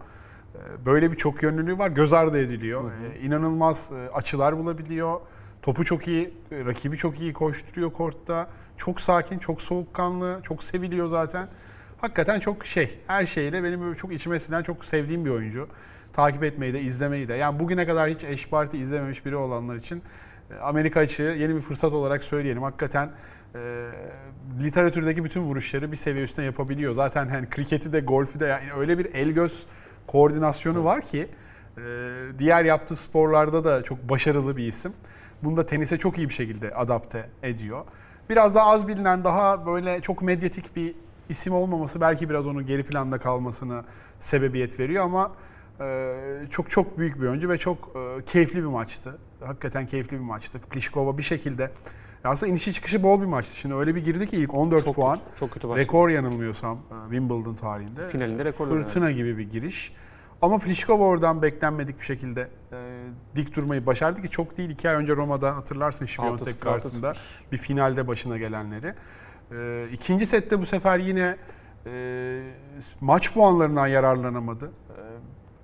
Böyle 0.86 1.12
bir 1.12 1.18
çok 1.18 1.44
yönlülüğü 1.44 1.78
var, 1.78 1.90
göz 1.90 2.14
ardı 2.14 2.40
ediliyor. 2.40 2.92
E, 2.92 3.20
İnanılmaz 3.20 3.92
e, 3.92 4.12
açılar 4.12 4.58
bulabiliyor. 4.58 5.20
Topu 5.62 5.86
çok 5.86 6.08
iyi, 6.08 6.34
e, 6.52 6.66
rakibi 6.66 6.98
çok 6.98 7.22
iyi 7.22 7.34
koşturuyor 7.34 7.94
kortta. 7.94 8.50
Çok 8.78 9.02
sakin, 9.02 9.40
çok 9.40 9.62
soğukkanlı, 9.62 10.40
çok 10.44 10.64
seviliyor 10.64 11.08
zaten. 11.08 11.48
Hakikaten 11.98 12.40
çok 12.40 12.66
şey, 12.66 13.00
her 13.08 13.26
şeyle 13.26 13.64
benim 13.64 13.82
böyle 13.82 13.98
çok 13.98 14.14
içime 14.14 14.40
sinen, 14.40 14.64
çok 14.64 14.86
sevdiğim 14.86 15.26
bir 15.26 15.30
oyuncu. 15.30 15.68
Takip 16.14 16.44
etmeyi 16.44 16.74
de, 16.74 16.82
izlemeyi 16.82 17.28
de. 17.28 17.34
Yani 17.34 17.60
bugüne 17.60 17.86
kadar 17.86 18.10
hiç 18.10 18.24
eş 18.24 18.50
parti 18.50 18.78
izlememiş 18.78 19.26
biri 19.26 19.36
olanlar 19.36 19.76
için 19.76 20.04
Amerika 20.62 21.00
açığı 21.00 21.36
yeni 21.40 21.56
bir 21.56 21.62
fırsat 21.62 21.94
olarak 21.94 22.24
söyleyelim. 22.24 22.64
Hakikaten 22.64 23.10
e, 23.56 23.90
literatürdeki 24.64 25.24
bütün 25.24 25.42
vuruşları 25.42 25.92
bir 25.92 25.98
seviye 25.98 26.24
üstüne 26.24 26.46
yapabiliyor. 26.46 26.94
Zaten 26.94 27.28
hani 27.28 27.50
kriketi 27.50 27.94
de, 27.94 28.00
golfü 28.00 28.40
de 28.40 28.46
yani 28.46 28.64
öyle 28.78 28.98
bir 28.98 29.14
el 29.14 29.30
göz 29.30 29.66
koordinasyonu 30.08 30.84
var 30.84 31.02
ki 31.02 31.28
e, 31.78 31.82
diğer 32.40 32.66
yaptığı 32.66 32.96
sporlarda 32.96 33.66
da 33.66 33.84
çok 33.84 34.10
başarılı 34.10 34.58
bir 34.58 34.68
isim. 34.68 34.94
Bunu 35.44 35.58
da 35.58 35.66
tenise 35.66 35.98
çok 35.98 36.18
iyi 36.18 36.30
bir 36.30 36.34
şekilde 36.34 36.76
adapte 36.76 37.30
ediyor. 37.44 37.86
Biraz 38.30 38.56
daha 38.56 38.70
az 38.70 38.88
bilinen, 38.88 39.24
daha 39.24 39.66
böyle 39.66 40.02
çok 40.02 40.22
medyatik 40.22 40.76
bir 40.76 40.96
isim 41.30 41.54
olmaması 41.54 42.02
belki 42.02 42.30
biraz 42.30 42.48
onun 42.48 42.66
geri 42.66 42.84
planda 42.84 43.18
kalmasını 43.18 43.84
sebebiyet 44.20 44.80
veriyor 44.80 45.04
ama 45.04 45.32
e, 45.80 46.16
çok 46.50 46.70
çok 46.70 46.98
büyük 46.98 47.22
bir 47.22 47.28
oyuncu 47.28 47.50
ve 47.50 47.58
çok 47.58 47.92
e, 47.96 48.26
keyifli 48.26 48.60
bir 48.60 48.68
maçtı. 48.68 49.18
Hakikaten 49.46 49.88
keyifli 49.88 50.18
bir 50.18 50.24
maçtı. 50.24 50.60
Pliškova 50.60 51.18
bir 51.18 51.24
şekilde 51.24 51.72
aslında 52.30 52.52
inişi 52.52 52.74
çıkışı 52.74 53.04
bol 53.04 53.22
bir 53.22 53.26
maçtı. 53.26 53.56
Şimdi 53.56 53.76
öyle 53.76 53.96
bir 53.96 54.06
girdi 54.06 54.28
ki 54.28 54.38
ilk 54.38 54.54
14 54.54 54.86
Çok 54.86 54.96
puan. 54.96 55.20
kötü, 55.20 55.40
çok 55.40 55.52
kötü 55.52 55.70
başladı. 55.70 55.82
Rekor 55.82 56.10
yanılmıyorsam 56.10 56.78
e, 56.78 56.96
Wimbledon 57.10 57.56
tarihinde. 57.56 58.08
Finalinde 58.08 58.46
rekor 58.46 58.68
Fırtına 58.68 59.12
gibi 59.12 59.38
bir 59.38 59.52
giriş. 59.52 59.94
Ama 60.42 60.58
Pliškova 60.58 61.04
oradan 61.04 61.42
beklenmedik 61.42 62.00
bir 62.00 62.06
şekilde 62.06 62.50
e, 62.72 62.78
dik 63.36 63.56
durmayı 63.56 63.86
başardı 63.86 64.22
ki 64.22 64.30
çok 64.30 64.58
değil. 64.58 64.70
iki 64.70 64.90
ay 64.90 64.96
önce 64.96 65.16
Roma'da 65.16 65.56
hatırlarsın 65.56 66.06
Şiviyontek 66.06 66.56
6-0, 66.56 66.60
karşısında 66.60 67.14
bir 67.52 67.58
finalde 67.58 68.08
başına 68.08 68.38
gelenleri. 68.38 68.94
E, 69.52 69.88
ikinci 69.94 70.26
sette 70.26 70.62
bu 70.62 70.66
sefer 70.66 71.00
yine 71.00 71.38
e, 71.86 72.42
maç 73.02 73.34
puanlarından 73.34 73.88
yararlanamadı. 73.88 74.66
E, 74.66 74.72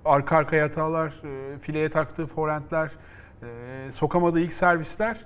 arka 0.04 0.36
arkaya 0.36 0.64
hatalar, 0.64 1.22
e, 1.54 1.58
fileye 1.58 1.90
taktığı 1.90 2.26
forehandler, 2.26 2.90
e, 3.42 3.92
sokamadığı 3.92 4.40
ilk 4.40 4.52
servisler. 4.52 5.24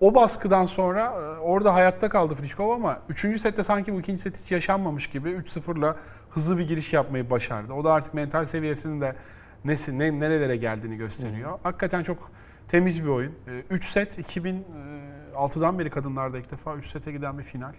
O 0.00 0.14
baskıdan 0.14 0.66
sonra 0.66 1.04
e, 1.04 1.38
orada 1.38 1.74
hayatta 1.74 2.08
kaldı 2.08 2.34
Pliškova 2.34 2.74
ama 2.74 2.98
3. 3.08 3.40
sette 3.40 3.62
sanki 3.62 3.92
bu 3.94 4.00
ikinci 4.00 4.22
set 4.22 4.42
hiç 4.44 4.52
yaşanmamış 4.52 5.06
gibi 5.10 5.28
3-0'la 5.30 5.96
hızlı 6.30 6.58
bir 6.58 6.68
giriş 6.68 6.92
yapmayı 6.92 7.30
başardı. 7.30 7.72
O 7.72 7.84
da 7.84 7.92
artık 7.92 8.14
mental 8.14 8.44
seviyesinin 8.44 9.00
de 9.00 9.16
nesi, 9.64 9.98
ne, 9.98 10.20
nerelere 10.20 10.56
geldiğini 10.56 10.96
gösteriyor. 10.96 11.58
Hakikaten 11.62 12.02
çok 12.02 12.30
temiz 12.68 13.02
bir 13.04 13.08
oyun. 13.08 13.32
3 13.70 13.84
set 13.84 14.18
2006'dan 14.18 15.78
beri 15.78 15.90
kadınlarda 15.90 16.38
ilk 16.38 16.50
defa 16.50 16.74
3 16.76 16.86
sete 16.90 17.12
giden 17.12 17.38
bir 17.38 17.42
final 17.44 17.70
e, 17.72 17.74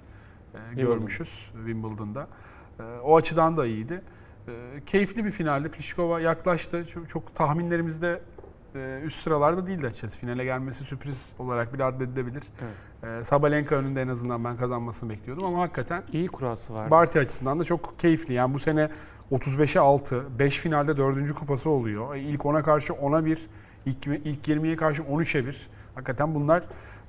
Wimbledon. 0.53 0.95
görmüşüz 0.97 1.51
Wimbledon'da. 1.65 2.27
E, 2.79 2.84
O 3.03 3.17
açıdan 3.17 3.57
da 3.57 3.65
iyiydi. 3.65 4.01
E, 4.47 4.51
Keyifli 4.86 5.25
bir 5.25 5.31
finaldi. 5.31 5.69
Pliškova 5.69 6.19
yaklaştı. 6.19 6.86
Çok 7.07 7.36
tahminlerimizde 7.36 8.21
e, 8.75 9.01
üst 9.05 9.17
sıralarda 9.17 9.67
değildi 9.67 9.88
açıkçası. 9.88 10.19
Finale 10.19 10.43
gelmesi 10.43 10.84
sürpriz 10.84 11.32
olarak 11.39 11.74
bile 11.74 11.84
addedilebilir. 11.84 12.43
E, 13.03 13.24
Sabalenka 13.24 13.76
önünde 13.76 14.01
en 14.01 14.07
azından 14.07 14.43
ben 14.43 14.57
kazanmasını 14.57 15.09
bekliyordum 15.09 15.45
ama 15.45 15.61
hakikaten 15.61 16.03
İyi 16.13 16.28
kurası 16.28 16.74
var. 16.74 16.91
Barty 16.91 17.19
açısından 17.19 17.59
da 17.59 17.63
çok 17.63 17.99
keyifli. 17.99 18.34
Yani 18.34 18.53
bu 18.53 18.59
sene 18.59 18.89
35'e 19.32 19.80
6, 19.80 20.39
5 20.39 20.57
finalde 20.57 20.97
4. 20.97 21.34
kupası 21.34 21.69
oluyor. 21.69 22.15
E, 22.15 22.19
İlk 22.19 22.41
10'a 22.41 22.63
karşı 22.63 22.93
10'a 22.93 23.26
1, 23.26 23.47
ilk, 23.86 24.07
ilk 24.07 24.47
20'ye 24.47 24.76
karşı 24.76 25.01
13'e 25.01 25.45
1. 25.45 25.69
Hakikaten 25.95 26.36
bunlar 26.36 26.63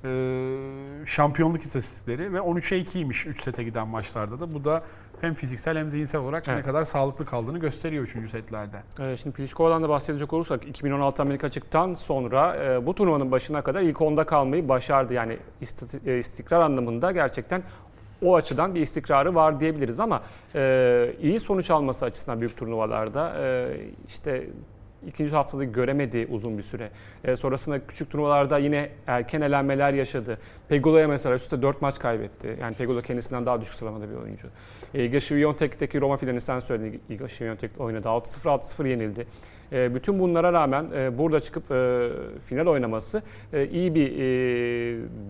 e, 0.05 1.05
şampiyonluk 1.05 1.63
istatistikleri 1.63 2.33
ve 2.33 2.37
13'e 2.37 2.81
2'ymiş 2.83 3.29
3 3.29 3.43
sete 3.43 3.63
giden 3.63 3.87
maçlarda 3.87 4.39
da. 4.39 4.51
Bu 4.51 4.65
da 4.65 4.83
hem 5.23 5.33
fiziksel 5.33 5.77
hem 5.77 5.89
zihinsel 5.89 6.21
olarak 6.21 6.47
ne 6.47 6.53
Evet. 6.53 6.65
kadar 6.65 6.83
sağlıklı 6.83 7.25
kaldığını 7.25 7.59
gösteriyor 7.59 8.03
3. 8.03 8.29
setlerde. 8.29 8.77
Ee, 8.99 9.17
Şimdi 9.17 9.35
Pliškova'dan 9.35 9.83
da 9.83 9.89
bahsedecek 9.89 10.33
olursak 10.33 10.65
2016 10.67 11.21
Amerika 11.21 11.47
açıktan 11.47 11.93
sonra 11.93 12.55
e, 12.65 12.85
bu 12.85 12.95
turnuvanın 12.95 13.31
başına 13.31 13.61
kadar 13.61 13.81
ilk 13.81 13.97
10'da 13.97 14.23
kalmayı 14.25 14.69
başardı. 14.69 15.13
Yani 15.13 15.37
e, 16.05 16.17
istikrar 16.17 16.61
anlamında 16.61 17.11
gerçekten 17.11 17.63
o 18.23 18.35
açıdan 18.35 18.75
bir 18.75 18.81
istikrarı 18.81 19.35
var 19.35 19.59
diyebiliriz 19.59 19.99
ama 19.99 20.21
e, 20.55 21.13
iyi 21.21 21.39
sonuç 21.39 21.71
alması 21.71 22.05
açısından 22.05 22.39
büyük 22.39 22.57
turnuvalarda 22.57 23.33
e, 23.41 23.67
işte 24.07 24.47
ikinci 25.07 25.35
haftada 25.35 25.63
göremedi 25.63 26.27
uzun 26.31 26.57
bir 26.57 26.63
süre. 26.63 26.89
E, 27.23 27.35
sonrasında 27.35 27.87
küçük 27.87 28.11
turnuvalarda 28.11 28.57
yine 28.57 28.89
erken 29.07 29.41
elenmeler 29.41 29.93
yaşadı. 29.93 30.37
Pegula'ya 30.69 31.07
mesela 31.07 31.35
üstte 31.35 31.61
4 31.61 31.81
maç 31.81 31.99
kaybetti. 31.99 32.57
Yani 32.61 32.75
Pegula 32.75 33.01
kendisinden 33.01 33.45
daha 33.45 33.61
düşük 33.61 33.73
sıralamada 33.73 34.09
bir 34.09 34.15
oyuncu. 34.15 34.47
E, 34.93 35.05
Iga 35.05 35.19
Świątek'teki 35.19 36.01
Roma 36.01 36.17
finalini 36.17 36.41
sen 36.41 36.59
söyledin. 36.59 37.01
Iga 37.09 37.27
Świątek 37.27 37.71
oynadı. 37.79 38.07
6-0 38.07 38.49
6-0 38.49 38.87
yenildi. 38.87 39.27
E, 39.71 39.95
bütün 39.95 40.19
bunlara 40.19 40.53
rağmen 40.53 40.85
e, 40.95 41.17
burada 41.17 41.39
çıkıp 41.39 41.71
e, 41.71 42.09
final 42.45 42.67
oynaması 42.67 43.21
e, 43.53 43.67
iyi 43.67 43.95
bir 43.95 44.11
e, 44.11 44.21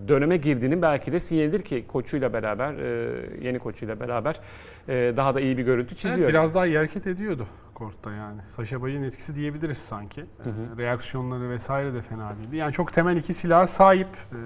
döneme 0.08 0.36
girdiğinin 0.36 0.82
belki 0.82 1.12
de 1.12 1.20
sinyalidir 1.20 1.62
ki 1.62 1.84
koçuyla 1.88 2.32
beraber, 2.32 2.74
e, 2.74 3.46
yeni 3.46 3.58
koçuyla 3.58 4.00
beraber 4.00 4.40
e, 4.88 5.12
daha 5.16 5.34
da 5.34 5.40
iyi 5.40 5.58
bir 5.58 5.62
görüntü 5.62 5.94
çiziyor. 5.94 6.18
Evet, 6.18 6.28
biraz 6.28 6.54
daha 6.54 6.66
iyi 6.66 6.76
hareket 6.76 7.06
ediyordu 7.06 7.46
kortta 7.74 8.12
yani. 8.12 8.40
Saşa 8.50 8.82
Bay'ın 8.82 9.02
etkisi 9.02 9.36
diyebiliriz 9.36 9.78
sanki. 9.78 10.20
hı. 10.20 10.26
Ee, 10.48 10.82
reaksiyonları 10.82 11.50
vesaire 11.50 11.94
de 11.94 12.02
fena 12.02 12.38
değildi. 12.38 12.56
Yani 12.56 12.72
çok 12.72 12.92
temel 12.92 13.16
iki 13.16 13.34
silaha 13.34 13.66
sahip. 13.66 14.08
Ee, 14.32 14.36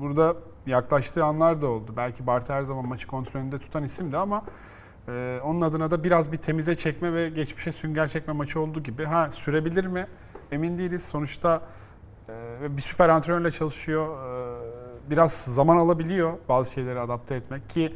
burada 0.00 0.36
yaklaştığı 0.66 1.24
anlar 1.24 1.62
da 1.62 1.66
oldu. 1.66 1.92
Belki 1.96 2.26
Barty 2.26 2.52
her 2.52 2.62
zaman 2.62 2.88
maçı 2.88 3.06
kontrolünde 3.06 3.58
tutan 3.58 3.84
isimdi 3.84 4.16
ama 4.16 4.44
e, 5.10 5.40
onun 5.44 5.60
adına 5.60 5.90
da 5.90 6.04
biraz 6.04 6.32
bir 6.32 6.36
temize 6.36 6.74
çekme 6.74 7.12
ve 7.12 7.28
geçmişe 7.28 7.72
sünger 7.72 8.08
çekme 8.08 8.32
maçı 8.32 8.60
oldu 8.60 8.82
gibi. 8.82 9.04
Ha 9.04 9.30
sürebilir 9.30 9.86
mi? 9.86 10.06
Emin 10.52 10.78
değiliz. 10.78 11.04
Sonuçta 11.04 11.62
e, 12.28 12.32
ve 12.62 12.76
bir 12.76 12.82
süper 12.82 13.08
antrenörle 13.08 13.50
çalışıyor. 13.50 14.06
E, 14.06 15.10
biraz 15.10 15.32
zaman 15.32 15.76
alabiliyor 15.76 16.32
bazı 16.48 16.72
şeyleri 16.72 17.00
adapte 17.00 17.34
etmek 17.34 17.70
ki 17.70 17.94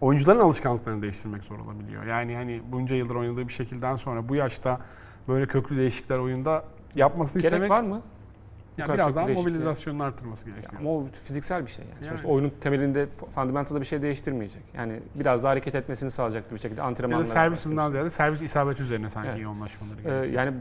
oyuncuların 0.00 0.40
alışkanlıklarını 0.40 1.02
değiştirmek 1.02 1.42
zor 1.42 1.58
olabiliyor. 1.58 2.04
Yani 2.04 2.34
hani 2.36 2.62
bunca 2.72 2.96
yıldır 2.96 3.14
oynadığı 3.14 3.48
bir 3.48 3.52
şekilden 3.52 3.96
sonra 3.96 4.28
bu 4.28 4.34
yaşta 4.34 4.80
böyle 5.28 5.46
köklü 5.46 5.76
değişiklikler 5.76 6.18
oyunda 6.18 6.64
yapmasını 6.94 7.42
Gerek 7.42 7.52
istemek 7.52 7.70
var 7.70 7.82
mı? 7.82 8.02
Yani 8.78 8.94
biraz 8.94 9.16
daha 9.16 9.26
mobilizasyonun 9.28 9.98
artırması 10.00 10.44
gerekiyor. 10.44 10.72
Ama 10.80 10.90
o 10.90 11.04
fiziksel 11.26 11.66
bir 11.66 11.70
şey 11.70 11.84
yani. 11.84 11.94
Yani. 11.96 12.06
Sonuçta 12.08 12.28
oyunun 12.28 12.52
temelinde 12.60 13.06
fundamentalda 13.34 13.80
bir 13.80 13.86
şey 13.86 14.02
değiştirmeyecek. 14.02 14.62
Yani 14.76 15.00
biraz 15.14 15.42
daha 15.42 15.50
hareket 15.52 15.74
etmesini 15.74 16.10
sağlayacaktır 16.10 16.54
bir 16.54 16.60
şekilde 16.60 16.80
ya 16.80 16.86
antrenmanlar. 16.86 17.26
da 17.26 17.30
servisinden 17.30 17.90
ziyade 17.90 18.10
servis 18.10 18.42
isabet 18.42 18.80
üzerine 18.80 19.08
sanki 19.10 19.28
Evet. 19.32 19.40
yoğunlaşmaları 19.42 19.98
Ee, 19.98 20.02
gerekiyor. 20.02 20.24
yani 20.44 20.56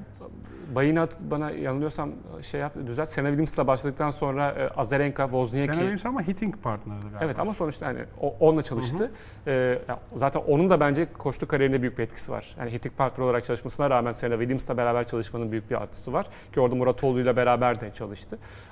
Bayinat 0.76 1.16
bana 1.32 1.51
yanılıyorsam 1.51 2.11
şey 2.41 2.61
yap 2.61 2.74
düzelt. 2.88 3.09
Serena 3.09 3.30
Williams'la 3.30 3.68
başladıktan 3.68 4.09
sonra 4.09 4.51
e, 4.51 4.68
Azarenka, 4.70 5.24
Wozniacki. 5.24 5.74
Sen 5.74 5.80
Williams 5.80 6.05
ama 6.05 6.22
hitting 6.22 6.55
partner'dı 6.63 7.01
galiba. 7.01 7.20
Evet 7.26 7.39
ama 7.39 7.53
sonuçta 7.53 7.86
hani 7.88 7.99
o, 8.22 8.36
onunla 8.39 8.61
çalıştı. 8.61 9.11
Ee, 9.47 9.80
ya 9.88 9.99
zaten 10.16 10.41
onun 10.47 10.70
da 10.70 10.80
bence 10.80 11.13
koçluk 11.13 11.49
kariyerinde 11.49 11.82
büyük 11.82 11.97
bir 11.97 12.03
etkisi 12.03 12.32
var. 12.32 12.55
Yani 12.59 12.72
Hittik 12.72 12.97
partner 12.97 13.26
olarak 13.26 13.45
çalışmasına 13.45 13.89
rağmen 13.89 14.11
Serena 14.11 14.36
Williams'la 14.36 14.78
beraber 14.78 15.07
çalışmanın 15.07 15.51
büyük 15.51 15.70
bir 15.72 15.82
artısı 15.82 16.13
var. 16.13 16.28
Ki 16.53 16.59
orada 16.59 16.76
Muratoğlu'yla 16.76 17.36
beraber 17.38 17.80
de 17.80 17.91
çalıştı. 17.91 18.05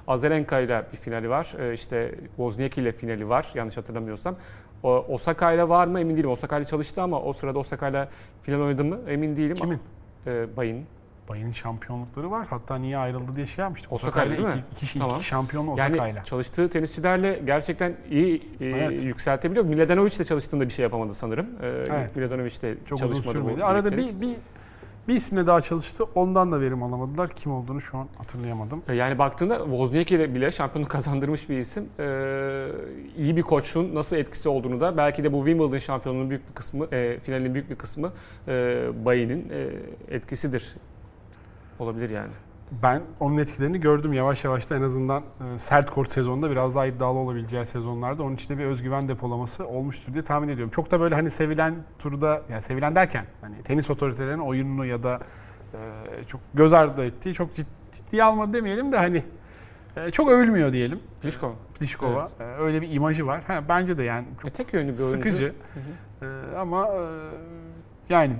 Azarenka 0.07 0.59
ile 0.59 0.83
bir 0.93 0.97
finali 0.97 1.29
var. 1.29 1.53
Ee, 1.59 1.73
işte 1.73 2.15
Wozniacki 2.27 2.81
ile 2.81 2.91
finali 2.91 3.29
var 3.29 3.51
yanlış 3.55 3.77
hatırlamıyorsam. 3.77 4.35
O, 4.83 4.89
Osaka 5.09 5.51
ile 5.53 5.69
var 5.69 5.87
mı 5.87 5.99
emin 5.99 6.15
değilim. 6.15 6.29
Osaka 6.29 6.57
ile 6.57 6.65
çalıştı 6.65 7.01
ama 7.01 7.21
o 7.21 7.33
sırada 7.33 7.59
Osaka 7.59 7.89
ile 7.89 8.07
final 8.41 8.59
oynadı 8.59 8.83
mı 8.83 8.99
emin 9.07 9.35
değilim. 9.35 9.55
Kimin? 9.55 9.79
Ee, 10.27 10.57
Bayın. 10.57 10.85
Bay'ın 11.29 11.51
şampiyonlukları 11.51 12.31
var. 12.31 12.47
Hatta 12.49 12.75
niye 12.75 12.97
ayrıldı 12.97 13.35
diye 13.35 13.45
şey 13.45 13.63
yapmıştık. 13.63 13.91
Osaka 13.93 14.23
ile 14.23 14.33
Osaka'yla 14.33 14.47
değil 14.53 14.63
mi? 14.63 14.63
iki, 14.71 14.85
iki, 14.85 14.99
Tamam. 14.99 15.15
iki 15.15 15.25
şampiyonlu 15.25 15.75
Yani 15.77 15.93
Osaka'yla. 15.93 16.23
çalıştığı 16.23 16.69
tenisçilerle 16.69 17.39
gerçekten 17.45 17.93
iyi 18.11 18.41
e, 18.61 18.65
Evet. 18.65 19.03
yükseltebiliyor. 19.03 19.65
Miladanovic 19.65 20.15
ile 20.15 20.23
çalıştığında 20.23 20.63
bir 20.63 20.69
şey 20.69 20.83
yapamadı 20.83 21.13
sanırım. 21.13 21.45
Ee, 21.61 21.67
Evet. 21.89 22.15
Miladanovic 22.15 22.61
de 22.61 22.75
Çok 22.89 22.95
uzun 22.97 23.07
çalışmadı 23.07 23.37
bu 23.37 23.41
sürmedi. 23.47 23.63
Arada 23.63 23.91
bir, 23.91 24.21
bir, 24.21 24.35
bir 25.07 25.15
isimle 25.15 25.47
daha 25.47 25.61
çalıştı. 25.61 26.03
Ondan 26.15 26.51
da 26.51 26.61
verim 26.61 26.83
alamadılar. 26.83 27.29
Kim 27.29 27.51
olduğunu 27.51 27.81
şu 27.81 27.97
an 27.97 28.07
hatırlayamadım. 28.17 28.81
E, 28.87 28.93
Yani 28.95 29.19
baktığında 29.19 29.59
Wozniacki 29.59 30.15
ile 30.15 30.35
bile 30.35 30.51
şampiyonluk 30.51 30.91
kazandırmış 30.91 31.49
bir 31.49 31.57
isim. 31.57 31.85
Ee, 31.99 32.67
iyi 33.17 33.35
bir 33.37 33.41
koçun 33.41 33.95
nasıl 33.95 34.15
etkisi 34.15 34.49
olduğunu 34.49 34.81
da 34.81 34.97
belki 34.97 35.23
de 35.23 35.33
bu 35.33 35.37
Wimbledon 35.45 35.77
şampiyonluğunun 35.77 36.29
büyük 36.29 36.49
bir 36.49 36.53
kısmı, 36.53 36.85
e, 36.91 37.19
finalin 37.19 37.53
büyük 37.53 37.69
bir 37.69 37.75
kısmı 37.75 38.11
e, 38.47 38.85
Bayin'in 39.05 39.49
e, 39.51 39.67
etkisidir. 40.15 40.75
Olabilir 41.79 42.09
yani. 42.09 42.31
Ben 42.83 43.01
onun 43.19 43.37
etkilerini 43.37 43.79
gördüm 43.79 44.13
yavaş 44.13 44.43
yavaş 44.43 44.69
da 44.69 44.75
en 44.77 44.81
azından 44.81 45.21
e, 45.55 45.57
sert 45.59 45.89
kort 45.89 46.11
sezonunda 46.11 46.51
biraz 46.51 46.75
daha 46.75 46.85
iddialı 46.85 47.19
olabileceği 47.19 47.65
sezonlarda 47.65 48.23
onun 48.23 48.35
içinde 48.35 48.57
bir 48.57 48.63
özgüven 48.63 49.07
depolaması 49.07 49.67
olmuştur 49.67 50.13
diye 50.13 50.23
tahmin 50.23 50.47
ediyorum. 50.47 50.71
Çok 50.75 50.91
da 50.91 50.99
böyle 50.99 51.15
hani 51.15 51.29
sevilen 51.31 51.75
turda 51.99 52.41
yani 52.49 52.61
sevilen 52.61 52.95
derken 52.95 53.25
hani 53.41 53.63
tenis 53.63 53.89
otoritelerinin 53.89 54.41
oyununu 54.41 54.85
ya 54.85 55.03
da 55.03 55.19
e, 55.73 56.23
çok 56.27 56.41
göz 56.53 56.73
ardı 56.73 57.05
ettiği 57.05 57.33
çok 57.33 57.55
cid, 57.55 57.65
ciddiye 57.93 58.23
almadı 58.23 58.53
demeyelim 58.53 58.91
de 58.91 58.97
hani 58.97 59.23
e, 59.97 60.11
çok 60.11 60.29
övülmüyor 60.31 60.73
diyelim. 60.73 60.99
Pliskova. 61.21 61.53
Pliskova 61.79 62.29
E, 62.39 62.43
öyle 62.43 62.81
bir 62.81 62.91
imajı 62.91 63.27
var. 63.27 63.43
Ha, 63.47 63.63
bence 63.69 63.97
de 63.97 64.03
yani 64.03 64.25
çok 64.41 64.51
E, 64.51 64.53
tek 64.53 64.73
yönlü 64.73 64.93
bir 64.93 65.03
oyuncu. 65.03 65.17
sıkıcı. 65.17 65.53
Hı 66.19 66.25
hı. 66.25 66.59
Ama 66.59 66.87
e, 66.87 66.99
yani 68.09 68.35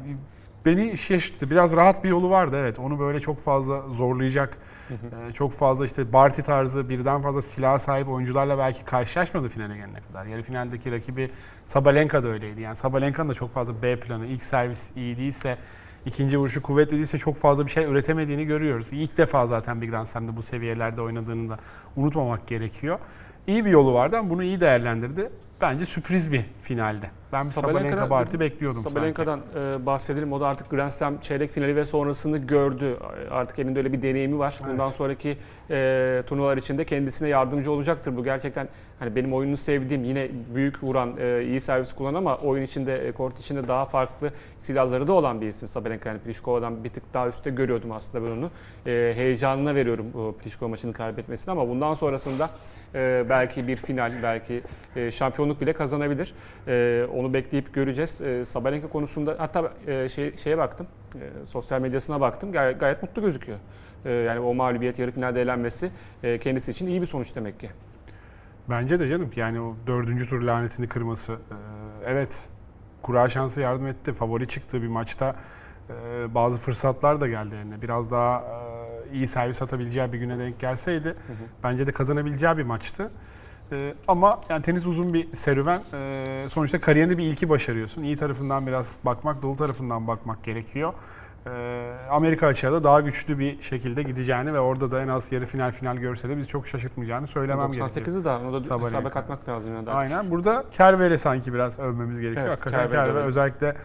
beni 0.66 0.98
şaşırttı. 0.98 1.50
Biraz 1.50 1.76
rahat 1.76 2.04
bir 2.04 2.10
yolu 2.10 2.30
vardı 2.30 2.58
evet. 2.60 2.80
Onu 2.80 3.00
böyle 3.00 3.20
çok 3.20 3.40
fazla 3.40 3.82
zorlayacak, 3.90 4.58
e, 4.92 5.34
çok 5.34 5.52
fazla 5.52 5.86
işte 5.86 6.14
Barty 6.14 6.42
tarzı 6.42 6.90
birden 6.90 7.22
fazla 7.22 7.42
silah 7.42 7.80
sahip 7.80 8.10
oyuncularla 8.10 8.58
belki 8.58 8.86
karşılaşmadı 8.86 9.50
finale 9.50 9.76
gelene 9.76 10.00
kadar. 10.08 10.26
Yarı 10.26 10.44
finaldeki 10.44 10.92
rakibi 10.92 11.32
Sabalenka 11.66 12.24
da 12.24 12.28
öyleydi. 12.28 12.62
Yani 12.62 12.76
Sabalenka'nın 12.76 13.30
da 13.30 13.34
çok 13.34 13.54
fazla 13.54 13.82
B 13.82 14.00
planı, 14.00 14.26
ilk 14.26 14.44
servis 14.44 14.98
iyi 14.98 15.18
değilse, 15.18 15.58
ikinci 16.06 16.38
vuruşu 16.38 16.62
kuvvetli 16.62 16.98
değilse 16.98 17.18
çok 17.18 17.36
fazla 17.36 17.66
bir 17.66 17.72
şey 17.72 17.86
üretemediğini 17.86 18.46
görüyoruz. 18.46 18.88
İlk 18.92 19.18
defa 19.18 19.46
zaten 19.46 19.82
bir 19.82 19.90
Grand 19.90 20.06
Slam'da 20.06 20.36
bu 20.36 20.42
seviyelerde 20.42 21.02
oynadığını 21.02 21.50
da 21.50 21.60
unutmamak 21.96 22.48
gerekiyor. 22.48 23.00
İyi 23.48 23.66
bir 23.66 23.70
yolu 23.70 23.94
vardı 23.94 24.18
ama 24.18 24.30
bunu 24.30 24.44
iyi 24.44 24.60
değerlendirdi. 24.60 25.30
Bence 25.62 25.86
sürpriz 25.86 26.32
bir 26.32 26.42
finalde. 26.62 27.10
Ben 27.34 27.42
bir 27.42 27.46
Sabalenka 27.48 28.10
Barty 28.10 28.40
bekliyordum. 28.40 28.82
Sabalenka'dan 28.82 29.40
e, 29.56 29.86
bahsedelim. 29.86 30.34
O 30.34 30.40
da 30.40 30.48
artık 30.48 30.70
Grand 30.70 30.90
Slam 30.90 31.18
çeyrek 31.20 31.52
finali 31.52 31.76
ve 31.76 31.86
sonrasını 31.86 32.38
gördü. 32.38 32.98
Artık 33.32 33.60
elinde 33.60 33.80
öyle 33.80 33.94
bir 33.94 34.02
deneyimi 34.02 34.40
var. 34.40 34.60
Bundan 34.68 34.86
Evet. 34.86 34.96
sonraki 34.96 35.38
e, 35.70 36.24
turnuvalar 36.28 36.58
içinde 36.58 36.86
kendisine 36.86 37.28
yardımcı 37.28 37.72
olacaktır. 37.72 38.18
Bu 38.18 38.24
gerçekten 38.24 38.68
hani 39.00 39.16
benim 39.16 39.34
oyununu 39.34 39.58
sevdiğim 39.58 40.04
yine 40.04 40.30
büyük 40.56 40.84
vuran, 40.84 41.14
e, 41.20 41.42
iyi 41.44 41.60
servis 41.60 41.94
kullanan 41.94 42.18
ama 42.18 42.38
oyun 42.38 42.64
içinde, 42.64 43.08
e, 43.08 43.12
kort 43.12 43.40
içinde 43.40 43.68
daha 43.68 43.86
farklı 43.86 44.32
silahları 44.58 45.08
da 45.08 45.14
olan 45.14 45.42
bir 45.42 45.48
isim 45.48 45.68
Sabalenka. 45.68 46.10
Yani 46.10 46.20
Pliškova'dan 46.20 46.84
bir 46.84 46.90
tık 46.90 47.14
daha 47.14 47.28
üstte 47.28 47.50
görüyordum 47.50 47.92
aslında 47.92 48.26
ben 48.26 48.32
onu. 48.32 48.52
E, 48.88 49.14
heyecanına 49.16 49.76
veriyorum 49.76 50.06
bu 50.14 50.36
Pliškova 50.44 50.70
maçını 50.70 50.94
kaybetmesini 50.94 51.52
ama 51.52 51.68
bundan 51.70 51.94
sonrasında 51.94 52.50
e, 52.96 53.26
belki 53.30 53.68
bir 53.68 53.76
final, 53.76 54.12
belki 54.24 54.62
e, 54.96 55.12
şampiyonluk 55.44 55.62
bile 55.62 55.74
kazanabilir. 55.74 56.34
E, 56.68 57.06
onu 57.14 57.34
bekleyip 57.34 57.74
göreceğiz. 57.74 58.22
E, 58.22 58.46
Sabalenka 58.46 58.90
konusunda 58.90 59.36
hatta 59.38 59.72
e, 59.88 60.10
şey, 60.10 60.36
şeye 60.36 60.58
baktım, 60.58 60.88
e, 61.16 61.46
sosyal 61.46 61.82
medyasına 61.82 62.22
baktım. 62.22 62.52
Gay- 62.52 62.78
gayet 62.78 63.04
mutlu 63.04 63.22
gözüküyor. 63.22 63.58
E, 64.06 64.12
yani 64.12 64.40
o 64.40 64.54
mağlubiyet 64.54 65.00
yarı 65.00 65.12
finalde 65.12 65.42
elenmesi 65.42 65.90
e, 66.24 66.40
kendisi 66.40 66.72
için 66.72 66.88
iyi 66.88 67.02
bir 67.02 67.06
sonuç 67.06 67.36
demek 67.36 67.60
ki. 67.60 67.70
Bence 68.70 69.00
de 69.00 69.08
canım 69.08 69.30
yani 69.36 69.62
o 69.62 69.76
dördüncü 69.88 70.28
tur 70.28 70.42
lanetini 70.42 70.88
kırması. 70.88 71.34
e, 71.34 71.38
evet 72.06 72.50
kura 73.02 73.30
şansı 73.30 73.62
yardım 73.62 73.88
etti. 73.88 74.14
Favori 74.14 74.48
çıktığı 74.48 74.82
bir 74.82 74.88
maçta 74.88 75.36
e, 75.90 75.94
bazı 76.36 76.58
fırsatlar 76.58 77.22
da 77.22 77.28
geldi 77.28 77.56
eline. 77.56 77.82
Biraz 77.82 78.12
daha 78.12 78.40
e, 78.40 79.14
iyi 79.16 79.28
servis 79.28 79.62
atabileceği 79.62 80.14
bir 80.14 80.18
güne 80.20 80.40
denk 80.40 80.60
gelseydi 80.60 81.16
bence 81.64 81.88
de 81.88 81.92
kazanabileceği 81.92 82.58
bir 82.58 82.64
maçtı. 82.64 83.12
E, 83.74 83.94
ama 84.08 84.42
yani 84.50 84.62
tenis 84.62 84.86
uzun 84.86 85.14
bir 85.14 85.36
serüven. 85.36 85.82
E, 85.94 86.46
sonuçta 86.50 86.82
kariyerinde 86.82 87.18
bir 87.18 87.24
ilki 87.24 87.50
başarıyorsun. 87.50 88.04
İyi 88.04 88.18
tarafından 88.18 88.68
biraz 88.68 88.96
bakmak, 89.06 89.42
dolu 89.42 89.58
tarafından 89.58 90.08
bakmak 90.08 90.44
gerekiyor. 90.44 90.94
E, 91.48 91.94
Amerika 92.10 92.48
açığa 92.48 92.72
da 92.72 92.84
daha 92.84 93.02
güçlü 93.02 93.40
bir 93.40 93.62
şekilde 93.62 94.04
gideceğini 94.04 94.54
ve 94.54 94.60
orada 94.60 94.92
da 94.92 95.02
en 95.02 95.08
az 95.08 95.32
yarı 95.32 95.46
final 95.46 95.72
final 95.72 95.98
görse 95.98 96.30
de 96.30 96.38
bizi 96.38 96.48
çok 96.48 96.68
şaşırtmayacağını 96.68 97.28
söylemem 97.28 97.72
gerekiyor. 97.72 97.90
98'i 97.90 98.26
da 98.26 98.40
onu 98.40 98.70
da 98.70 98.82
hesaba 98.82 99.10
katmak 99.10 99.50
lazım. 99.50 99.76
Yani. 99.76 99.90
Aynen. 99.90 100.32
Burada 100.32 100.64
Kerber'e 100.72 101.18
sanki 101.18 101.54
biraz 101.54 101.80
övmemiz 101.80 102.20
gerekiyor. 102.20 102.48
Evet, 102.48 102.52
Hakikaten 102.52 102.80
Kerber 102.80 103.06
Kerber 103.06 103.22
özellikle 103.22 103.76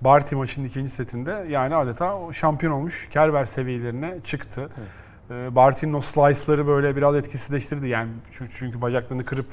Barty 0.00 0.34
maçının 0.34 0.66
ikinci 0.66 0.90
setinde 0.90 1.44
yani 1.48 1.74
adeta 1.74 2.32
şampiyon 2.32 2.72
olmuş 2.72 3.08
Kerber 3.10 3.46
seviyelerine 3.46 4.18
çıktı. 4.24 4.62
E, 4.62 5.03
Barty'nin 5.30 5.92
o 5.92 6.00
slice'ları 6.00 6.66
böyle 6.66 6.96
biraz 6.96 7.16
etkisizleştirdi. 7.16 7.88
Yani 7.88 8.10
çünkü, 8.32 8.52
çünkü 8.54 8.80
bacaklarını 8.80 9.24
kırıp 9.24 9.46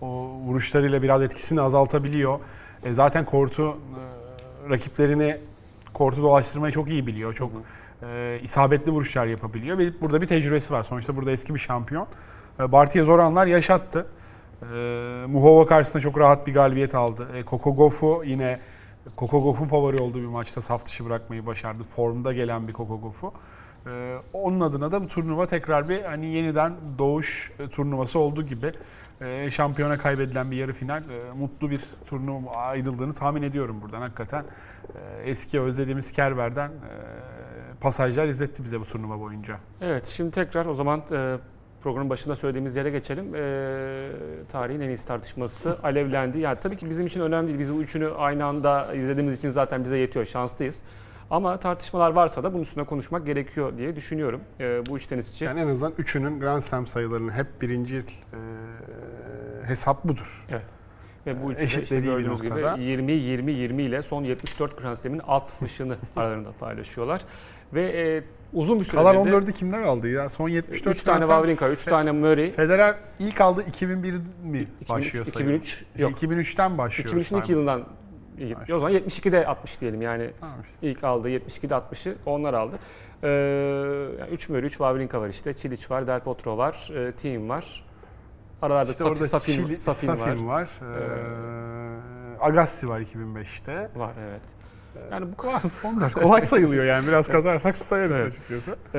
o 0.00 0.06
vuruşlarıyla 0.46 1.02
biraz 1.02 1.22
etkisini 1.22 1.60
azaltabiliyor. 1.60 2.38
E, 2.84 2.92
zaten 2.92 3.24
kortu 3.24 3.70
e, 3.70 4.70
rakiplerini 4.70 5.36
kortu 5.94 6.22
dolaştırmayı 6.22 6.72
çok 6.72 6.88
iyi 6.88 7.06
biliyor. 7.06 7.34
Çok 7.34 7.52
e, 8.02 8.40
isabetli 8.42 8.92
vuruşlar 8.92 9.26
yapabiliyor. 9.26 9.78
Ve 9.78 10.00
burada 10.00 10.22
bir 10.22 10.26
tecrübesi 10.26 10.72
var. 10.72 10.82
Sonuçta 10.82 11.16
burada 11.16 11.30
eski 11.30 11.54
bir 11.54 11.58
şampiyon. 11.58 12.06
E, 12.60 12.72
Barty'ye 12.72 13.04
zor 13.04 13.18
anlar 13.18 13.46
yaşattı. 13.46 14.06
E, 14.62 14.66
Muhova 15.26 15.66
karşısında 15.66 16.02
çok 16.02 16.18
rahat 16.18 16.46
bir 16.46 16.54
galibiyet 16.54 16.94
aldı. 16.94 17.28
E, 17.34 17.42
Koko 17.42 17.76
Goff'u 17.76 18.22
yine 18.24 18.58
Koko 19.16 19.42
Goff'un 19.42 19.68
favori 19.68 19.96
olduğu 19.96 20.20
bir 20.20 20.26
maçta 20.26 20.62
saf 20.62 20.86
dışı 20.86 21.04
bırakmayı 21.04 21.46
başardı. 21.46 21.82
Formda 21.96 22.32
gelen 22.32 22.68
bir 22.68 22.72
Koko 22.72 23.00
Goff'u. 23.00 23.32
E, 23.86 24.16
onun 24.32 24.60
adına 24.60 24.92
da 24.92 25.02
bu 25.02 25.08
turnuva 25.08 25.46
tekrar 25.46 25.88
bir 25.88 26.02
hani 26.02 26.26
yeniden 26.26 26.72
doğuş 26.98 27.52
e, 27.58 27.68
turnuvası 27.68 28.18
olduğu 28.18 28.42
gibi 28.42 28.72
e, 29.20 29.50
şampiyona 29.50 29.98
kaybedilen 29.98 30.50
bir 30.50 30.56
yarı 30.56 30.72
final 30.72 31.02
e, 31.02 31.32
mutlu 31.38 31.70
bir 31.70 31.80
turnuva 32.06 32.50
ayrıldığını 32.50 33.14
tahmin 33.14 33.42
ediyorum 33.42 33.80
buradan 33.82 34.00
hakikaten. 34.00 34.44
Eski 35.24 35.60
özlediğimiz 35.60 36.12
Kerber'den 36.12 36.68
e, 36.68 36.72
pasajlar 37.80 38.26
izletti 38.26 38.64
bize 38.64 38.80
bu 38.80 38.84
turnuva 38.84 39.20
boyunca. 39.20 39.58
Evet 39.80 40.06
şimdi 40.06 40.30
tekrar 40.30 40.66
o 40.66 40.74
zaman 40.74 41.02
e, 41.12 41.36
programın 41.82 42.10
başında 42.10 42.36
söylediğimiz 42.36 42.76
yere 42.76 42.90
geçelim. 42.90 43.34
E, 43.34 44.08
tarihin 44.52 44.80
en 44.80 44.88
iyisi 44.88 45.08
tartışması 45.08 45.78
alevlendi. 45.82 46.38
Yani 46.38 46.56
tabii 46.60 46.76
ki 46.76 46.90
bizim 46.90 47.06
için 47.06 47.20
önemli 47.20 47.48
değil. 47.48 47.58
Biz 47.58 47.74
bu 47.74 47.82
üçünü 47.82 48.08
aynı 48.08 48.44
anda 48.44 48.94
izlediğimiz 48.94 49.38
için 49.38 49.48
zaten 49.48 49.84
bize 49.84 49.98
yetiyor. 49.98 50.24
Şanslıyız. 50.24 50.82
Ama 51.30 51.56
tartışmalar 51.56 52.10
varsa 52.10 52.42
da 52.42 52.52
bunun 52.52 52.62
üstüne 52.62 52.84
konuşmak 52.84 53.26
gerekiyor 53.26 53.78
diye 53.78 53.96
düşünüyorum. 53.96 54.40
E, 54.60 54.86
bu 54.86 54.96
üç 54.96 55.06
tenisçi. 55.06 55.44
Yani 55.44 55.60
en 55.60 55.68
azından 55.68 55.92
üçünün 55.98 56.40
Grand 56.40 56.62
Slam 56.62 56.86
sayılarını 56.86 57.32
hep 57.32 57.62
birinci 57.62 57.96
e, 57.96 58.04
hesap 59.68 60.04
budur. 60.04 60.46
Ve 61.26 61.42
bu 61.42 61.52
üçü 61.52 61.78
de 61.78 61.82
işte 61.82 62.00
gördüğünüz 62.00 62.42
gibi 62.42 62.50
noktada. 62.50 62.76
20-20-20 62.76 63.80
ile 63.80 64.02
son 64.02 64.22
74 64.22 64.82
Grand 64.82 64.96
Slam'in 64.96 65.18
alt 65.26 65.52
fışını 65.52 65.96
aralarında 66.16 66.52
paylaşıyorlar. 66.52 67.20
Ve 67.74 67.82
e, 67.82 68.24
uzun 68.52 68.80
bir 68.80 68.84
süredir 68.84 69.04
Kalan 69.04 69.26
de 69.26 69.30
14'ü 69.30 69.52
kimler 69.52 69.82
aldı 69.82 70.08
ya? 70.08 70.28
Son 70.28 70.48
74 70.48 70.96
3 70.96 71.02
tane. 71.02 71.20
Wawrinka, 71.20 71.68
3 71.68 71.84
tane 71.84 72.12
Murray. 72.12 72.52
Federer 72.52 72.94
ilk 73.18 73.40
aldı 73.40 73.64
2001 73.68 74.12
mi 74.12 74.18
2003 74.80 74.88
başlıyor 74.88 75.24
sayı? 75.24 75.46
2003 75.46 75.84
yok. 75.98 76.22
2003'ten 76.22 76.78
başlıyor. 76.78 77.14
2003'ün 77.14 77.38
ilk 77.40 77.48
yılından 77.48 77.84
o 78.74 78.78
zaman 78.78 78.92
72'de 78.94 79.46
60 79.46 79.80
diyelim 79.80 80.02
yani 80.02 80.30
Tamam 80.40 80.56
işte. 80.72 80.86
ilk 80.90 81.04
aldı 81.04 81.28
72'de 81.30 81.74
60'ı 81.74 82.16
onlar 82.26 82.54
aldı. 82.54 82.78
Ee, 83.22 84.26
3 84.32 84.48
Murray, 84.48 84.62
3 84.64 84.70
Wawrinka 84.72 85.20
var 85.20 85.28
işte. 85.28 85.52
Çiliç 85.54 85.90
var, 85.90 86.06
Del 86.06 86.20
Potro 86.20 86.56
var, 86.58 86.90
e, 86.94 87.12
Thiem 87.12 87.48
var. 87.48 87.84
Aralarda 88.62 88.90
İşte 88.90 89.04
Safi- 89.04 89.24
Safin, 89.26 89.52
Çili- 89.52 89.74
Safin, 89.74 90.08
var. 90.08 90.16
Safin 90.16 90.48
var. 90.48 90.68
Ee, 90.82 92.40
Agassi 92.40 92.88
var 92.88 93.00
2005'te. 93.00 93.88
Var 93.96 94.12
evet. 94.28 94.42
Yani 95.12 95.26
bu 95.32 95.36
kadar 95.36 95.62
Onlar 95.84 96.12
kolay 96.12 96.46
sayılıyor 96.46 96.84
yani 96.84 97.08
biraz 97.08 97.28
kazarsak 97.28 97.76
sayarız 97.76 98.16
Evet. 98.16 98.26
açıkçası. 98.26 98.76
Ee, 98.94 98.98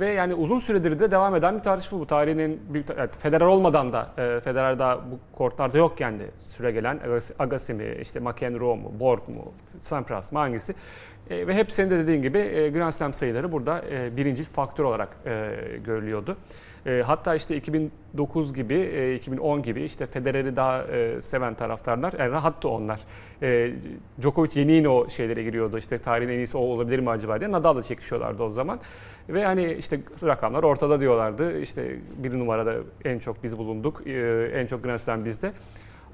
ve 0.00 0.12
yani 0.12 0.34
uzun 0.34 0.58
süredir 0.58 0.98
de 0.98 1.10
devam 1.10 1.34
eden 1.34 1.58
bir 1.58 1.62
tartışma 1.62 2.00
bu. 2.00 2.06
Tarihin 2.06 2.60
büyük 2.68 2.90
yani 2.90 3.10
Federer 3.18 3.46
olmadan 3.46 3.92
da 3.92 4.10
e, 4.18 4.40
Federer 4.40 4.78
daha 4.78 4.96
bu 4.96 5.36
kortlarda 5.38 5.78
yokken 5.78 6.18
de 6.18 6.30
süre 6.38 6.72
gelen 6.72 7.00
Agassi, 7.04 7.34
Agassi 7.38 7.74
mi, 7.74 7.96
işte 8.00 8.20
McEnroe 8.20 8.76
mu, 8.76 8.92
Borg 9.00 9.28
mu, 9.28 9.52
Sampras 9.80 10.32
mı 10.32 10.38
hangisi? 10.38 10.74
E, 11.30 11.46
ve 11.46 11.54
hep 11.54 11.72
senin 11.72 11.90
de 11.90 11.98
dediğin 11.98 12.22
gibi 12.22 12.38
e, 12.38 12.70
Grand 12.70 12.92
Slam 12.92 13.12
sayıları 13.12 13.52
burada 13.52 13.82
e, 13.90 14.16
birinci 14.16 14.44
faktör 14.44 14.84
olarak 14.84 15.08
e, 15.26 15.52
görülüyordu. 15.84 16.36
E, 16.86 17.02
hatta 17.06 17.34
işte 17.34 17.56
2009 17.56 18.54
gibi, 18.54 18.74
e, 18.74 19.14
2010 19.14 19.62
gibi 19.62 19.82
işte 19.82 20.06
Federer'i 20.06 20.56
daha 20.56 20.82
e, 20.82 21.20
seven 21.20 21.54
taraftarlar, 21.54 22.12
yani 22.18 22.30
rahattı 22.30 22.68
onlar. 22.68 23.00
E, 23.42 23.72
Djokovic 24.20 24.50
yeni 24.54 24.72
yeni 24.72 24.88
o 24.88 25.08
şeylere 25.08 25.42
giriyordu. 25.42 25.78
İşte 25.78 25.98
tarihin 25.98 26.30
en 26.30 26.36
iyisi 26.36 26.56
o 26.56 26.60
olabilir 26.60 26.98
mi 26.98 27.10
acaba 27.10 27.40
diye. 27.40 27.52
Nadal'la 27.52 27.82
çekişiyorlardı 27.82 28.42
o 28.42 28.50
zaman. 28.50 28.80
Ve 29.28 29.44
hani 29.44 29.72
işte 29.72 30.00
rakamlar 30.22 30.62
ortada 30.62 31.00
diyorlardı. 31.00 31.60
İşte 31.60 31.96
bir 32.18 32.38
numarada 32.38 32.74
en 33.04 33.18
çok 33.18 33.42
biz 33.42 33.58
bulunduk, 33.58 34.06
e, 34.06 34.50
en 34.54 34.66
çok 34.66 34.84
Grand 34.84 34.98
Slam 34.98 35.24
bizde. 35.24 35.52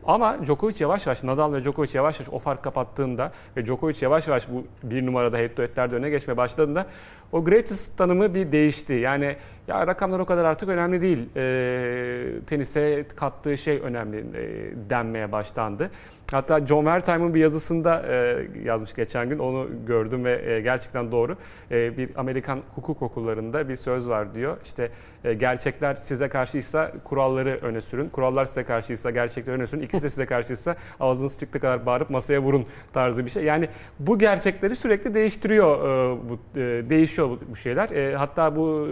Ama 0.07 0.37
Djokovic 0.45 0.75
yavaş 0.81 1.07
yavaş, 1.07 1.23
Nadal 1.23 1.53
ve 1.53 1.61
Djokovic 1.61 1.91
yavaş 1.95 2.20
yavaş 2.20 2.33
o 2.33 2.39
fark 2.39 2.62
kapattığında 2.62 3.33
ve 3.57 3.66
Djokovic 3.66 3.97
yavaş 4.01 4.29
yavaş 4.29 4.49
bu 4.49 4.64
bir 4.83 5.07
numarada 5.07 5.39
head 5.39 5.49
to 5.49 5.62
head'lerde 5.62 5.97
öne 5.97 6.11
geçmeye 6.11 6.37
başladığında 6.37 6.87
o 7.33 7.45
greatest 7.45 7.99
tanımı 7.99 8.35
bir 8.35 8.53
değişti. 8.53 8.95
Yani 8.95 9.37
ya 9.69 9.87
rakamlar 9.87 10.19
o 10.19 10.27
kadar 10.27 10.45
artık 10.45 10.69
önemli 10.69 11.01
değil. 11.01 11.29
E, 11.37 12.45
tenise 12.47 13.05
kattığı 13.17 13.59
şey 13.59 13.81
önemli 13.81 14.19
e, 14.19 14.91
denmeye 14.91 15.33
başlandı. 15.33 15.91
Hatta 16.33 16.67
John 16.67 16.85
Wertheim'ın 16.85 17.35
bir 17.35 17.41
yazısında 17.41 18.03
e, 18.09 18.47
yazmış 18.65 18.95
geçen 18.95 19.29
gün 19.29 19.39
onu 19.39 19.69
gördüm 19.87 20.25
ve 20.25 20.53
e, 20.53 20.61
gerçekten 20.61 21.13
doğru. 21.13 21.37
E, 21.71 21.97
bir 21.97 22.11
Amerikan 22.17 22.61
hukuk 22.75 23.03
okullarında 23.03 23.69
bir 23.69 23.77
söz 23.77 24.09
var 24.09 24.35
diyor. 24.35 24.57
İşte 24.65 24.91
e, 25.25 25.35
gerçekler 25.35 25.95
size 25.95 26.29
karşıysa 26.29 26.93
kuralları 27.05 27.59
öne 27.63 27.81
sürün. 27.81 28.07
Kurallar 28.07 28.45
size 28.45 28.65
karşıysa 28.65 29.11
gerçekleri 29.11 29.57
öne 29.57 29.67
sürün. 29.67 29.83
İkisi 29.83 30.03
de 30.03 30.09
size 30.09 30.27
karşıysa 30.27 30.77
ağzınız 31.01 31.39
çıktığı 31.39 31.61
kadar 31.61 31.87
bağırıp 31.87 32.11
masaya 32.11 32.43
vurun 32.43 32.67
tarzı 32.93 33.25
bir 33.25 33.31
şey. 33.31 33.45
Yani 33.45 33.69
bu 33.99 34.19
gerçekleri 34.19 34.77
sürekli 34.77 35.15
değiştiriyor 35.15 35.79
e, 35.79 36.19
bu 36.29 36.59
e, 36.61 36.61
değişiyor 36.91 37.29
bu, 37.31 37.39
bu 37.51 37.57
şeyler. 37.57 37.91
E, 37.91 38.17
hatta 38.17 38.57
bu 38.57 38.89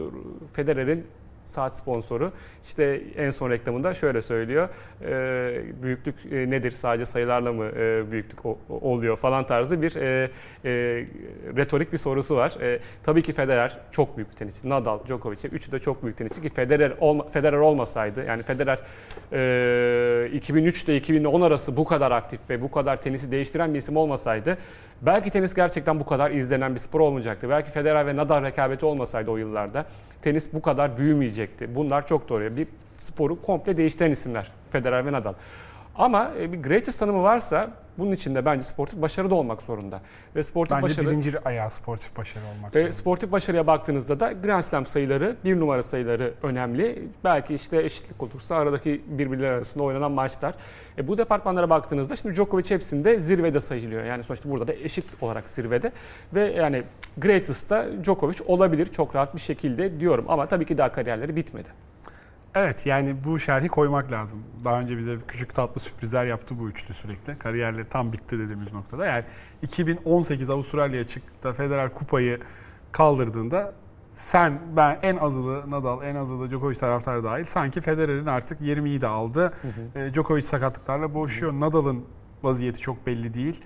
Federer'in 0.60 1.06
saat 1.44 1.76
sponsoru 1.76 2.32
işte 2.64 3.02
en 3.16 3.30
son 3.30 3.50
reklamında 3.50 3.94
şöyle 3.94 4.22
söylüyor. 4.22 4.68
E, 5.04 5.82
büyüklük 5.82 6.24
nedir? 6.32 6.70
Sadece 6.70 7.04
sayılarla 7.04 7.52
mı 7.52 7.64
e, 7.64 8.12
büyüklük 8.12 8.38
oluyor 8.68 9.16
falan 9.16 9.46
tarzı 9.46 9.82
bir 9.82 9.96
e, 9.96 10.30
e, 10.64 10.70
retorik 11.56 11.92
bir 11.92 11.98
sorusu 11.98 12.36
var. 12.36 12.56
E, 12.60 12.80
tabii 13.02 13.22
ki 13.22 13.32
Federer 13.32 13.78
çok 13.92 14.16
büyük 14.16 14.30
bir 14.30 14.36
tenisçi. 14.36 14.68
Nadal, 14.68 14.98
Djokovic 15.06 15.48
üçü 15.52 15.72
de 15.72 15.78
çok 15.78 16.02
büyük 16.02 16.16
tenisçi 16.16 16.42
ki 16.42 16.48
Federer 16.48 16.92
olma, 17.00 17.28
Federer 17.28 17.58
olmasaydı 17.58 18.24
yani 18.24 18.42
Federer 18.42 18.78
e, 19.32 20.30
2003 20.32 20.84
ile 20.84 20.96
2010 20.96 21.40
arası 21.40 21.76
bu 21.76 21.84
kadar 21.84 22.10
aktif 22.10 22.40
ve 22.50 22.62
bu 22.62 22.70
kadar 22.70 22.96
tenisi 22.96 23.32
değiştiren 23.32 23.74
bir 23.74 23.78
isim 23.78 23.96
olmasaydı 23.96 24.58
belki 25.02 25.30
tenis 25.30 25.54
gerçekten 25.54 26.00
bu 26.00 26.04
kadar 26.04 26.30
izlenen 26.30 26.74
bir 26.74 26.80
spor 26.80 27.00
olmayacaktı. 27.00 27.48
Belki 27.48 27.70
Federer 27.70 28.06
ve 28.06 28.16
Nadal 28.16 28.42
rekabeti 28.42 28.86
olmasaydı 28.86 29.30
o 29.30 29.36
yıllarda 29.36 29.86
tenis 30.22 30.52
bu 30.52 30.62
kadar 30.62 30.98
büyümeyecekti. 30.98 31.74
Bunlar 31.74 32.06
çok 32.06 32.28
doğru. 32.28 32.56
Bir 32.56 32.68
sporu 32.98 33.40
komple 33.40 33.76
değiştiren 33.76 34.10
isimler 34.10 34.50
Federer 34.70 35.06
ve 35.06 35.12
Nadal. 35.12 35.34
Ama 36.00 36.30
e, 36.40 36.52
bir 36.52 36.62
greatest 36.62 37.00
tanımı 37.00 37.22
varsa 37.22 37.70
bunun 37.98 38.12
içinde 38.12 38.46
bence 38.46 38.62
sportif 38.62 39.02
başarı 39.02 39.30
da 39.30 39.34
olmak 39.34 39.62
zorunda. 39.62 40.00
Ve 40.36 40.42
sportif 40.42 40.76
Bence 40.76 40.82
başarı 40.82 41.06
birinci 41.06 41.40
ayağı 41.44 41.70
sportif 41.70 42.16
başarı 42.16 42.44
olmak 42.44 42.74
ve 42.74 42.78
zorunda. 42.78 42.92
sportif 42.92 43.32
başarıya 43.32 43.66
baktığınızda 43.66 44.20
da 44.20 44.32
Grand 44.32 44.62
Slam 44.62 44.86
sayıları, 44.86 45.36
bir 45.44 45.60
numara 45.60 45.82
sayıları 45.82 46.34
önemli. 46.42 47.08
Belki 47.24 47.54
işte 47.54 47.82
eşitlik 47.82 48.22
olursa 48.22 48.56
aradaki 48.56 49.02
birbirleri 49.06 49.50
arasında 49.50 49.84
oynanan 49.84 50.12
maçlar. 50.12 50.54
E, 50.98 51.08
bu 51.08 51.18
departmanlara 51.18 51.70
baktığınızda 51.70 52.16
şimdi 52.16 52.34
Djokovic 52.34 52.70
hepsinde 52.70 53.18
zirvede 53.18 53.60
sayılıyor. 53.60 54.04
Yani 54.04 54.24
sonuçta 54.24 54.50
burada 54.50 54.68
da 54.68 54.72
eşit 54.72 55.04
olarak 55.20 55.48
zirvede. 55.48 55.92
Ve 56.34 56.52
yani 56.52 56.82
greatest'ta 57.18 57.86
Djokovic 58.04 58.36
olabilir 58.46 58.86
çok 58.86 59.16
rahat 59.16 59.34
bir 59.34 59.40
şekilde 59.40 60.00
diyorum. 60.00 60.24
Ama 60.28 60.46
tabii 60.46 60.66
ki 60.66 60.78
daha 60.78 60.92
kariyerleri 60.92 61.36
bitmedi. 61.36 61.68
Evet 62.54 62.86
yani 62.86 63.16
bu 63.24 63.38
şerhi 63.38 63.68
koymak 63.68 64.12
lazım. 64.12 64.42
Daha 64.64 64.80
önce 64.80 64.98
bize 64.98 65.16
küçük 65.28 65.54
tatlı 65.54 65.80
sürprizler 65.80 66.24
yaptı 66.24 66.58
bu 66.58 66.68
üçlü 66.68 66.94
sürekli. 66.94 67.38
Kariyerleri 67.38 67.88
tam 67.88 68.12
bitti 68.12 68.38
dediğimiz 68.38 68.72
noktada. 68.72 69.06
Yani 69.06 69.24
2018 69.62 70.50
Avustralya'ya 70.50 71.06
çıktı 71.06 71.52
Federer 71.52 71.94
kupayı 71.94 72.40
kaldırdığında 72.92 73.74
sen, 74.14 74.58
ben 74.76 74.98
en 75.02 75.16
azılı 75.16 75.70
Nadal, 75.70 76.02
en 76.02 76.14
azılı 76.14 76.50
Djokovic 76.50 76.78
taraftarı 76.78 77.24
dahil 77.24 77.44
sanki 77.44 77.80
Federer'in 77.80 78.26
artık 78.26 78.60
20'yi 78.60 79.00
de 79.00 79.06
aldı. 79.06 79.52
E, 79.94 80.14
Djokovic 80.14 80.42
sakatlıklarla 80.42 81.14
boğuşuyor. 81.14 81.52
Nadal'ın 81.52 82.04
vaziyeti 82.42 82.80
çok 82.80 83.06
belli 83.06 83.34
değil. 83.34 83.60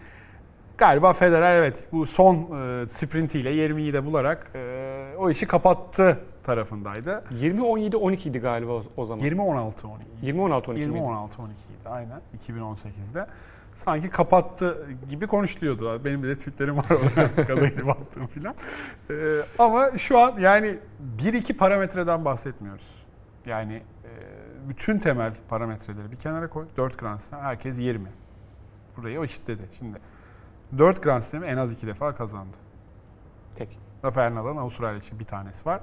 Galiba 0.78 1.12
Federer 1.12 1.56
evet 1.56 1.88
bu 1.92 2.06
son 2.06 2.34
e, 2.34 2.88
sprintiyle 2.88 3.50
20'yi 3.54 3.92
de 3.92 4.04
bularak 4.04 4.50
e, 4.54 5.14
o 5.18 5.30
işi 5.30 5.46
kapattı 5.46 6.18
tarafındaydı. 6.44 7.24
20-17-12 7.40 8.28
idi 8.28 8.38
galiba 8.38 8.72
o, 8.72 8.82
o 8.96 9.04
zaman. 9.04 9.24
20-16 9.24 9.86
12. 9.86 10.32
20-16-12 10.32 10.72
miydi? 10.72 10.98
20-16 10.98 11.18
12 11.18 11.38
idi 11.40 11.88
aynen 11.88 12.20
2018'de. 12.38 13.26
Sanki 13.74 14.10
kapattı 14.10 14.86
gibi 15.10 15.26
konuşuluyordu. 15.26 16.04
Benim 16.04 16.22
de 16.22 16.36
tweetlerim 16.36 16.76
var 16.76 16.90
oradan 16.90 17.46
kazayla 17.46 17.86
baktım 17.86 18.26
filan. 18.26 18.54
Ee, 19.10 19.14
ama 19.58 19.98
şu 19.98 20.18
an 20.18 20.34
yani 20.38 20.78
1-2 21.18 21.56
parametreden 21.56 22.24
bahsetmiyoruz. 22.24 23.04
Yani 23.46 23.74
e, 23.74 24.10
bütün 24.68 24.98
temel 24.98 25.32
parametreleri 25.48 26.10
bir 26.10 26.16
kenara 26.16 26.48
koy. 26.48 26.66
4 26.76 26.98
Grand 26.98 27.18
Slam 27.18 27.40
herkes 27.40 27.78
20. 27.78 28.08
Burayı 28.96 29.20
o 29.20 29.24
eşitledi. 29.24 29.62
Şimdi 29.78 29.98
4 30.78 31.02
Grand 31.02 31.22
Slam'i 31.22 31.46
en 31.46 31.56
az 31.56 31.72
2 31.72 31.86
defa 31.86 32.14
kazandı. 32.14 32.56
Tek. 33.56 33.78
Rafael 34.04 34.34
Nadal'ın 34.34 34.56
Avustralya 34.56 34.98
için 34.98 35.18
bir 35.18 35.24
tanesi 35.24 35.66
var. 35.66 35.80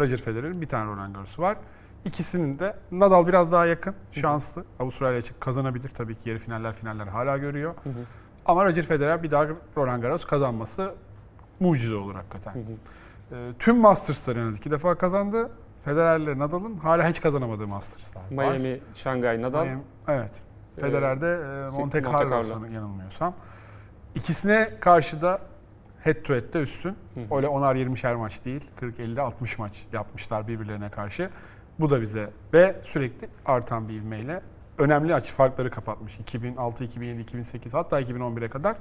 Roger 0.00 0.18
Federer'in 0.18 0.60
bir 0.60 0.68
tane 0.68 0.90
Roland 0.90 1.14
Garros'u 1.14 1.42
var. 1.42 1.56
İkisinin 2.04 2.58
de 2.58 2.76
Nadal 2.92 3.26
biraz 3.26 3.52
daha 3.52 3.66
yakın, 3.66 3.94
şanslı. 4.12 4.64
Avustralya 4.80 5.18
açık 5.18 5.40
kazanabilir 5.40 5.88
tabii 5.88 6.14
ki 6.14 6.28
yarı 6.28 6.38
finaller 6.38 6.72
finaller 6.74 7.06
hala 7.06 7.36
görüyor. 7.36 7.74
Hı 7.84 7.90
hı. 7.90 7.92
Ama 8.46 8.64
Roger 8.64 8.86
Federer 8.86 9.22
bir 9.22 9.30
daha 9.30 9.46
Roland 9.76 10.02
Garros 10.02 10.24
kazanması 10.24 10.94
mucize 11.60 11.96
olur 11.96 12.14
hakikaten. 12.14 12.54
Hı 12.54 12.58
hı. 12.58 12.62
Ee, 13.32 13.52
tüm 13.58 13.76
Masters'ları 13.78 14.40
en 14.40 14.46
az 14.46 14.56
iki 14.56 14.70
defa 14.70 14.94
kazandı. 14.94 15.50
Federer'le 15.84 16.38
Nadal'ın 16.38 16.76
hala 16.76 17.08
hiç 17.08 17.20
kazanamadığı 17.20 17.66
Masters'lar 17.66 18.22
var. 18.22 18.58
Miami, 18.58 18.80
Şangay, 18.94 19.42
Nadal. 19.42 19.66
Miami- 19.66 19.82
evet. 20.08 20.42
Federer'de 20.76 21.26
e, 21.26 21.80
Monte 21.80 22.00
Monte 22.00 22.02
Carlo. 22.02 22.66
Yanılmıyorsam. 22.74 23.34
İkisine 24.14 24.70
karşı 24.80 25.22
da 25.22 25.40
head 26.06 26.22
to 26.22 26.34
head'de 26.34 26.60
üstün. 26.60 26.90
Hı. 26.90 27.36
Öyle 27.36 27.46
10'ar 27.46 27.76
20'şer 27.76 28.16
maç 28.16 28.44
değil. 28.44 28.64
40 28.76 29.00
50 29.00 29.20
60 29.20 29.58
maç 29.58 29.84
yapmışlar 29.92 30.48
birbirlerine 30.48 30.90
karşı. 30.90 31.30
Bu 31.80 31.90
da 31.90 32.00
bize 32.00 32.30
ve 32.52 32.76
sürekli 32.82 33.28
artan 33.46 33.88
bir 33.88 33.94
ivmeyle 33.94 34.42
önemli 34.78 35.14
açı 35.14 35.34
farkları 35.34 35.70
kapatmış. 35.70 36.18
2006, 36.18 36.84
2007, 36.84 37.20
2008 37.20 37.74
hatta 37.74 38.00
2011'e 38.00 38.48
kadar 38.48 38.76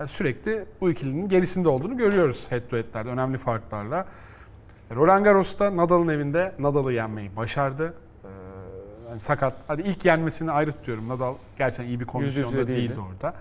e, 0.00 0.06
sürekli 0.06 0.64
bu 0.80 0.90
ikilinin 0.90 1.28
gerisinde 1.28 1.68
olduğunu 1.68 1.96
görüyoruz 1.96 2.46
head 2.50 2.68
to 2.70 2.76
head'lerde 2.76 3.10
önemli 3.10 3.38
farklarla. 3.38 4.06
Roland 4.94 5.24
Garros'ta 5.24 5.76
Nadal'ın 5.76 6.08
evinde 6.08 6.52
Nadal'ı 6.58 6.92
yenmeyi 6.92 7.36
başardı. 7.36 7.94
Ee, 8.24 8.28
yani 9.08 9.20
sakat. 9.20 9.54
Hadi 9.66 9.82
ilk 9.82 10.04
yenmesini 10.04 10.50
ayrı 10.50 10.72
tutuyorum. 10.72 11.08
Nadal 11.08 11.34
gerçekten 11.58 11.84
iyi 11.84 12.00
bir 12.00 12.04
kondisyonda 12.04 12.56
değildi. 12.56 12.68
değildi 12.68 13.00
orada. 13.12 13.34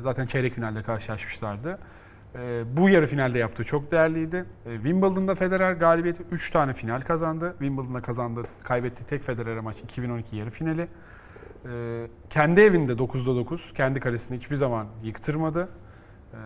Zaten 0.00 0.26
çeyrek 0.26 0.52
finalde 0.52 0.82
karşılaşmışlardı. 0.82 1.78
Ee, 2.36 2.64
bu 2.76 2.88
yarı 2.88 3.06
finalde 3.06 3.38
yaptığı 3.38 3.64
çok 3.64 3.92
değerliydi. 3.92 4.44
Ee, 4.66 4.74
Wimbledon'da 4.74 5.34
Federer 5.34 5.72
galibiyeti 5.72 6.22
3 6.30 6.50
tane 6.50 6.72
final 6.72 7.00
kazandı. 7.00 7.54
Wimbledon'da 7.58 8.02
kazandı, 8.02 8.42
kaybettiği 8.62 9.06
tek 9.06 9.22
Federer 9.22 9.60
maç 9.60 9.76
2012 9.78 10.36
yarı 10.36 10.50
finali. 10.50 10.88
Ee, 11.66 12.06
kendi 12.30 12.60
evinde 12.60 12.92
9'da 12.92 13.36
9, 13.36 13.72
kendi 13.74 14.00
kalesini 14.00 14.38
hiçbir 14.38 14.56
zaman 14.56 14.86
yıktırmadı. 15.02 15.68
Ee, 16.32 16.36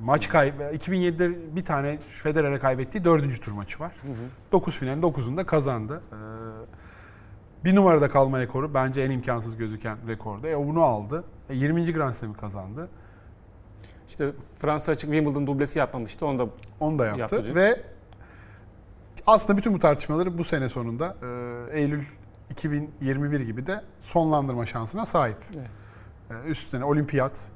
maç 0.00 0.28
kaybı 0.28 0.62
2007'de 0.62 1.56
bir 1.56 1.64
tane 1.64 1.98
Federer'e 1.98 2.58
kaybettiği 2.58 3.04
dördüncü 3.04 3.40
tur 3.40 3.52
maçı 3.52 3.80
var. 3.80 3.92
Hı 4.02 4.08
hı. 4.08 4.52
9 4.52 4.78
finalin 4.78 5.02
9'unda 5.02 5.44
kazandı. 5.44 6.02
Ee, 6.12 6.16
bir 7.64 7.74
numarada 7.74 8.10
kalma 8.10 8.40
rekoru 8.40 8.74
bence 8.74 9.02
en 9.02 9.10
imkansız 9.10 9.56
gözüken 9.56 9.96
rekordu. 10.08 10.46
E, 10.46 10.58
bunu 10.58 10.82
aldı. 10.82 11.24
E, 11.50 11.54
20. 11.54 11.92
Grand 11.92 12.12
Slam'i 12.12 12.34
kazandı. 12.34 12.88
İşte 14.12 14.32
Fransa 14.58 14.92
açık 14.92 15.10
Wimbledon 15.10 15.46
dublesi 15.46 15.78
yapmamıştı. 15.78 16.26
Onu 16.26 16.38
da 16.38 16.48
Onu 16.80 16.98
da 16.98 17.06
yaptı. 17.06 17.20
Yaptı. 17.20 17.54
Ve 17.54 17.80
aslında 19.26 19.58
bütün 19.58 19.74
bu 19.74 19.78
tartışmaları 19.78 20.38
bu 20.38 20.44
sene 20.44 20.68
sonunda 20.68 21.16
e, 21.72 21.80
Eylül 21.80 22.02
2021 22.50 23.40
gibi 23.40 23.66
de 23.66 23.82
sonlandırma 24.00 24.66
şansına 24.66 25.06
sahip. 25.06 25.36
Evet. 25.56 26.44
E, 26.46 26.48
üstüne 26.48 26.84
olimpiyat 26.84 27.48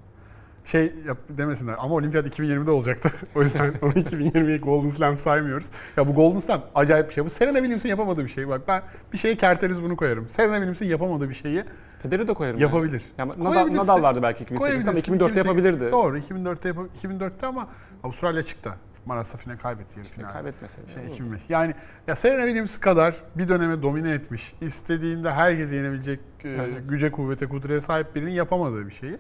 şey 0.67 0.93
yap 1.07 1.19
demesinler 1.29 1.75
ama 1.79 1.95
olimpiyat 1.95 2.27
2020'de 2.39 2.71
olacaktı. 2.71 3.13
o 3.35 3.43
yüzden 3.43 3.75
onu 3.83 3.93
2020'ye 3.93 4.57
Golden 4.59 4.91
Slam 4.91 5.17
saymıyoruz. 5.17 5.67
Ya 5.97 6.07
bu 6.07 6.15
Golden 6.15 6.41
Slam 6.41 6.63
acayip 6.75 7.09
bir 7.09 7.15
şey. 7.15 7.25
Bu 7.25 7.31
Serena 7.31 7.57
Williams'ın 7.59 7.89
yapamadığı 7.89 8.25
bir 8.25 8.29
şey. 8.29 8.49
Bak 8.49 8.61
ben 8.69 8.83
bir 9.13 9.19
şeye 9.19 9.37
kerteriz 9.37 9.83
bunu 9.83 9.97
koyarım. 9.97 10.29
Serena 10.29 10.53
Williams'ın 10.55 10.85
yapamadığı 10.87 11.31
bir 11.31 11.35
şeyi 11.35 11.65
Federer'i 12.03 12.29
de 12.29 12.35
koyarım. 12.35 12.61
yapabilir. 12.61 13.03
Yani. 13.19 13.33
Yani 13.39 13.45
Nadal. 13.45 13.75
Nadal 13.75 14.03
vardı 14.03 14.21
belki 14.23 14.45
2008 14.45 14.89
ama 14.89 14.93
Koyabilirsin. 14.93 15.13
2004'te 15.13 15.41
2008 15.41 15.65
yapabilirdi. 15.65 15.93
Doğru 15.93 16.19
2004'te 16.19 16.69
yap 16.69 16.79
2004'te 17.05 17.47
ama 17.47 17.69
Avustralya 18.05 18.43
çıktı. 18.43 18.73
Maratsa 19.07 19.39
final 19.39 19.59
kaybetti 19.59 19.99
yarı 19.99 20.07
İşte 20.07 20.17
finalde. 20.17 20.33
kaybetmeseydi. 20.33 20.91
Şey, 20.95 21.03
olur. 21.03 21.11
2005. 21.13 21.41
Yani 21.49 21.75
ya 22.07 22.17
Serena 22.17 22.43
Williams 22.43 22.79
kadar 22.79 23.15
bir 23.35 23.49
döneme 23.49 23.83
domine 23.83 24.11
etmiş, 24.11 24.55
istediğinde 24.61 25.31
herkesi 25.33 25.75
yenebilecek 25.75 26.21
Evet. 26.45 26.69
güce, 26.89 27.11
kuvvete, 27.11 27.47
kudrete 27.47 27.81
sahip 27.81 28.15
birinin 28.15 28.31
yapamadığı 28.31 28.87
bir 28.87 28.93
şeyi 28.93 29.17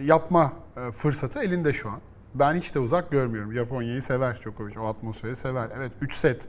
yapma 0.00 0.52
e, 0.76 0.90
fırsatı 0.90 1.42
elinde 1.42 1.72
şu 1.72 1.90
an. 1.90 2.00
Ben 2.34 2.54
hiç 2.54 2.74
de 2.74 2.78
uzak 2.78 3.10
görmüyorum. 3.10 3.52
Japonya'yı 3.52 4.02
sever 4.02 4.40
Djokovic, 4.42 4.78
o 4.78 4.86
atmosferi 4.86 5.36
sever. 5.36 5.68
Evet 5.76 5.92
3 6.00 6.14
set 6.14 6.48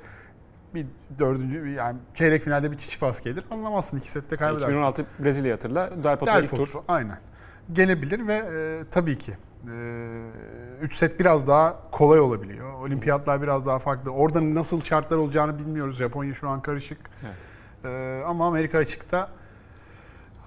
bir 0.74 0.86
dördüncü 1.20 1.70
yani 1.70 1.98
çeyrek 2.16 2.44
finalde 2.44 2.72
bir 2.72 2.78
çiçi 2.78 3.00
gelir. 3.24 3.44
Anlamazsın 3.52 3.98
iki 3.98 4.12
sette 4.12 4.36
kaybedersin. 4.36 4.68
2016 4.68 5.06
Brezilya 5.20 5.54
hatırla. 5.54 6.04
Del 6.04 6.18
Potro 6.18 6.34
Del 6.34 6.44
ilk 6.44 6.56
tur. 6.56 6.70
Aynen. 6.88 7.20
Gelebilir 7.74 8.28
ve 8.28 8.36
e, 8.36 8.84
tabii 8.92 9.18
ki 9.18 9.34
3 10.82 10.96
set 10.96 11.20
biraz 11.20 11.48
daha 11.48 11.92
kolay 11.92 12.20
olabiliyor. 12.20 12.74
Olimpiyatlar 12.74 13.42
biraz 13.42 13.66
daha 13.66 13.80
farklı. 13.80 14.12
Orada 14.12 14.56
nasıl 14.56 14.82
şartlar 14.82 15.18
olacağını 15.18 15.60
bilmiyoruz. 15.60 15.98
Japonya 15.98 16.34
şu 16.34 16.50
an 16.50 16.62
karışık. 16.62 16.98
Evet. 17.24 17.36
E, 17.86 18.24
ama 18.26 18.48
Amerika 18.48 18.78
açıkta 18.78 19.30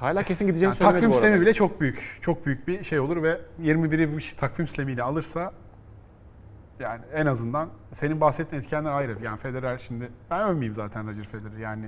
Hala 0.00 0.22
kesin 0.22 0.46
gideceğini 0.46 0.70
yani 0.70 0.76
söylemedi 0.76 0.94
takvim 0.94 1.10
bu 1.10 1.14
arada. 1.14 1.22
sistemi 1.22 1.40
bile 1.40 1.54
çok 1.54 1.80
büyük. 1.80 2.18
Çok 2.20 2.46
büyük 2.46 2.68
bir 2.68 2.84
şey 2.84 3.00
olur 3.00 3.22
ve 3.22 3.40
21'i 3.62 4.14
bu 4.14 4.18
iş 4.18 4.34
takvim 4.34 4.66
sistemiyle 4.66 5.02
alırsa 5.02 5.52
yani 6.78 7.00
en 7.14 7.26
azından 7.26 7.68
senin 7.92 8.20
bahsettiğin 8.20 8.62
etkenler 8.62 8.92
ayrı. 8.92 9.16
Yani 9.24 9.38
Federer 9.38 9.78
şimdi 9.78 10.08
ben 10.30 10.40
övmeyeyim 10.40 10.74
zaten 10.74 11.10
Roger 11.10 11.24
Federer. 11.24 11.58
Yani 11.58 11.84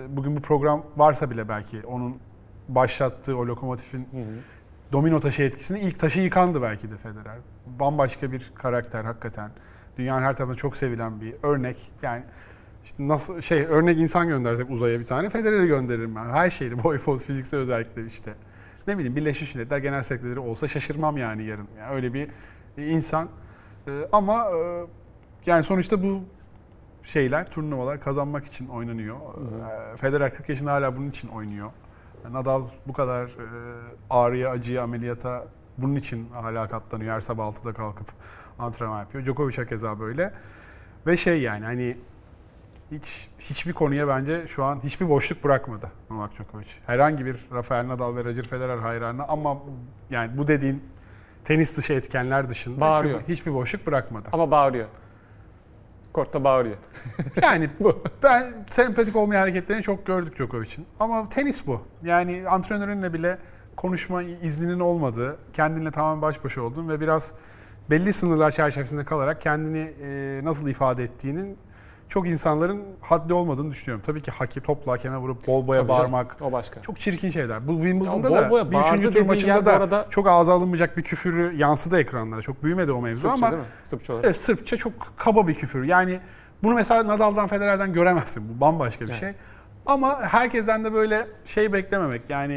e, 0.00 0.16
bugün 0.16 0.36
bu 0.36 0.40
program 0.40 0.84
varsa 0.96 1.30
bile 1.30 1.48
belki 1.48 1.86
onun 1.86 2.18
başlattığı 2.68 3.36
o 3.36 3.46
lokomotifin 3.46 4.08
Hı 4.12 4.16
hı. 4.16 4.24
domino 4.92 5.20
taşı 5.20 5.42
etkisini 5.42 5.80
ilk 5.80 5.98
taşı 5.98 6.20
yıkandı 6.20 6.62
belki 6.62 6.90
de 6.90 6.96
Federer. 6.96 7.36
Bambaşka 7.66 8.32
bir 8.32 8.52
karakter 8.54 9.04
hakikaten. 9.04 9.50
Dünyanın 9.98 10.22
her 10.22 10.36
tarafında 10.36 10.56
çok 10.56 10.76
sevilen 10.76 11.20
bir 11.20 11.34
örnek. 11.42 11.92
Yani 12.02 12.22
işte 12.84 13.08
nasıl 13.08 13.40
şey 13.40 13.64
örnek 13.64 13.98
insan 13.98 14.28
göndersek 14.28 14.70
uzaya 14.70 15.00
bir 15.00 15.06
tane 15.06 15.30
Federer'i 15.30 15.66
gönderirim 15.66 16.16
ben. 16.16 16.24
Her 16.24 16.50
şeyi 16.50 16.82
boy 16.84 16.98
poz 16.98 17.22
fiziksel 17.22 17.60
özellikleri 17.60 18.06
işte. 18.06 18.34
Ne 18.86 18.98
bileyim 18.98 19.16
Birleşmiş 19.16 19.54
Milletler 19.54 19.78
Genel 19.78 20.02
Sekreteri 20.02 20.38
olsa 20.38 20.68
şaşırmam 20.68 21.16
yani 21.16 21.44
yarın. 21.44 21.68
Yani 21.78 21.94
öyle 21.94 22.14
bir 22.14 22.28
insan. 22.76 23.28
Ee, 23.88 24.08
ama 24.12 24.46
e, 24.50 24.86
yani 25.46 25.62
sonuçta 25.62 26.02
bu 26.02 26.20
şeyler, 27.02 27.50
turnuvalar 27.50 28.00
kazanmak 28.00 28.44
için 28.44 28.68
oynanıyor. 28.68 29.16
Ee, 29.16 29.96
Federer 29.96 30.34
40 30.34 30.48
yaşında 30.48 30.72
hala 30.72 30.96
bunun 30.96 31.10
için 31.10 31.28
oynuyor. 31.28 31.70
Nadal 32.30 32.66
bu 32.86 32.92
kadar 32.92 33.24
e, 33.24 33.46
ağrıya, 34.10 34.50
acıya, 34.50 34.82
ameliyata 34.82 35.46
bunun 35.78 35.94
için 35.94 36.28
hala 36.30 36.68
katlanıyor. 36.68 37.14
Her 37.14 37.20
sabah 37.20 37.44
6'da 37.44 37.72
kalkıp 37.72 38.06
antrenman 38.58 38.98
yapıyor. 39.00 39.24
Djokovic 39.24 39.66
keza 39.66 40.00
böyle. 40.00 40.32
Ve 41.06 41.16
şey 41.16 41.42
yani 41.42 41.64
hani 41.64 41.96
hiç 42.92 43.28
hiçbir 43.38 43.72
konuya 43.72 44.08
bence 44.08 44.46
şu 44.46 44.64
an 44.64 44.80
hiçbir 44.84 45.08
boşluk 45.08 45.44
bırakmadı 45.44 45.90
Novak 46.10 46.34
Djokovic. 46.34 46.66
Herhangi 46.86 47.26
bir 47.26 47.36
Rafael 47.52 47.88
Nadal 47.88 48.16
ve 48.16 48.24
Roger 48.24 48.48
Federer 48.48 48.78
hayranı 48.78 49.28
ama 49.28 49.58
yani 50.10 50.38
bu 50.38 50.46
dediğin 50.46 50.82
tenis 51.44 51.76
dışı 51.76 51.92
etkenler 51.92 52.48
dışında 52.48 52.80
Bağırıyor. 52.80 53.20
hiçbir, 53.20 53.34
hiçbir 53.34 53.54
boşluk 53.54 53.86
bırakmadı. 53.86 54.28
Ama 54.32 54.50
bağırıyor. 54.50 54.86
Kortta 56.12 56.44
bağırıyor. 56.44 56.76
Yani 57.42 57.70
Bu. 57.80 58.02
ben 58.22 58.52
sempatik 58.70 59.16
olmayan 59.16 59.40
hareketlerini 59.40 59.82
çok 59.82 60.06
gördük 60.06 60.36
Djokovic'in. 60.36 60.86
Ama 61.00 61.28
tenis 61.28 61.66
bu. 61.66 61.82
Yani 62.02 62.44
antrenörünle 62.48 63.12
bile 63.12 63.38
konuşma 63.76 64.22
izninin 64.22 64.80
olmadığı, 64.80 65.38
kendinle 65.52 65.90
tamamen 65.90 66.22
baş 66.22 66.44
başa 66.44 66.62
olduğun 66.62 66.88
ve 66.88 67.00
biraz 67.00 67.34
belli 67.90 68.12
sınırlar 68.12 68.50
çerçevesinde 68.50 69.04
kalarak 69.04 69.40
kendini 69.40 69.92
nasıl 70.44 70.68
ifade 70.68 71.04
ettiğinin 71.04 71.58
çok 72.12 72.28
insanların 72.28 72.82
haddi 73.00 73.34
olmadığını 73.34 73.70
düşünüyorum. 73.70 74.02
Tabii 74.06 74.22
ki 74.22 74.30
hakim 74.30 74.62
topla 74.62 74.92
hakeme 74.92 75.16
vurup 75.16 75.46
bol 75.46 75.66
boya 75.66 75.80
Tabii 75.80 75.88
canım, 75.92 76.00
bağırmak 76.12 76.36
O 76.42 76.52
başka. 76.52 76.82
çok 76.82 77.00
çirkin 77.00 77.30
şeyler. 77.30 77.68
Bu 77.68 77.72
Wimbledon'da 77.72 78.30
Ya 78.30 78.50
da 78.50 78.70
bir 78.70 78.76
üçüncü 78.78 79.10
tur 79.10 79.20
maçında 79.26 79.66
da 79.66 79.72
arada- 79.72 80.06
çok 80.10 80.28
ağza 80.28 80.52
alınmayacak 80.52 80.96
bir 80.96 81.02
küfürü 81.02 81.52
yansıdı 81.56 82.00
ekranlara. 82.00 82.42
Çok 82.42 82.62
büyümedi 82.62 82.92
o 82.92 83.02
mevzu 83.02 83.28
Sırpça 83.28 83.46
ama? 83.46 83.56
Sırpça. 83.84 84.14
Evet 84.22 84.36
Sırpça 84.36 84.76
çok 84.76 84.92
kaba 85.16 85.48
bir 85.48 85.54
küfür. 85.54 85.84
Yani 85.84 86.20
bunu 86.62 86.74
mesela 86.74 87.06
Nadal'dan 87.06 87.46
Federer'den 87.46 87.92
göremezsin. 87.92 88.56
Bu 88.56 88.60
bambaşka 88.60 89.04
bir 89.04 89.10
Evet. 89.10 89.20
şey. 89.20 89.32
Ama 89.86 90.20
herkesten 90.22 90.84
de 90.84 90.92
böyle 90.92 91.26
şey 91.44 91.72
beklememek. 91.72 92.22
Yani 92.28 92.52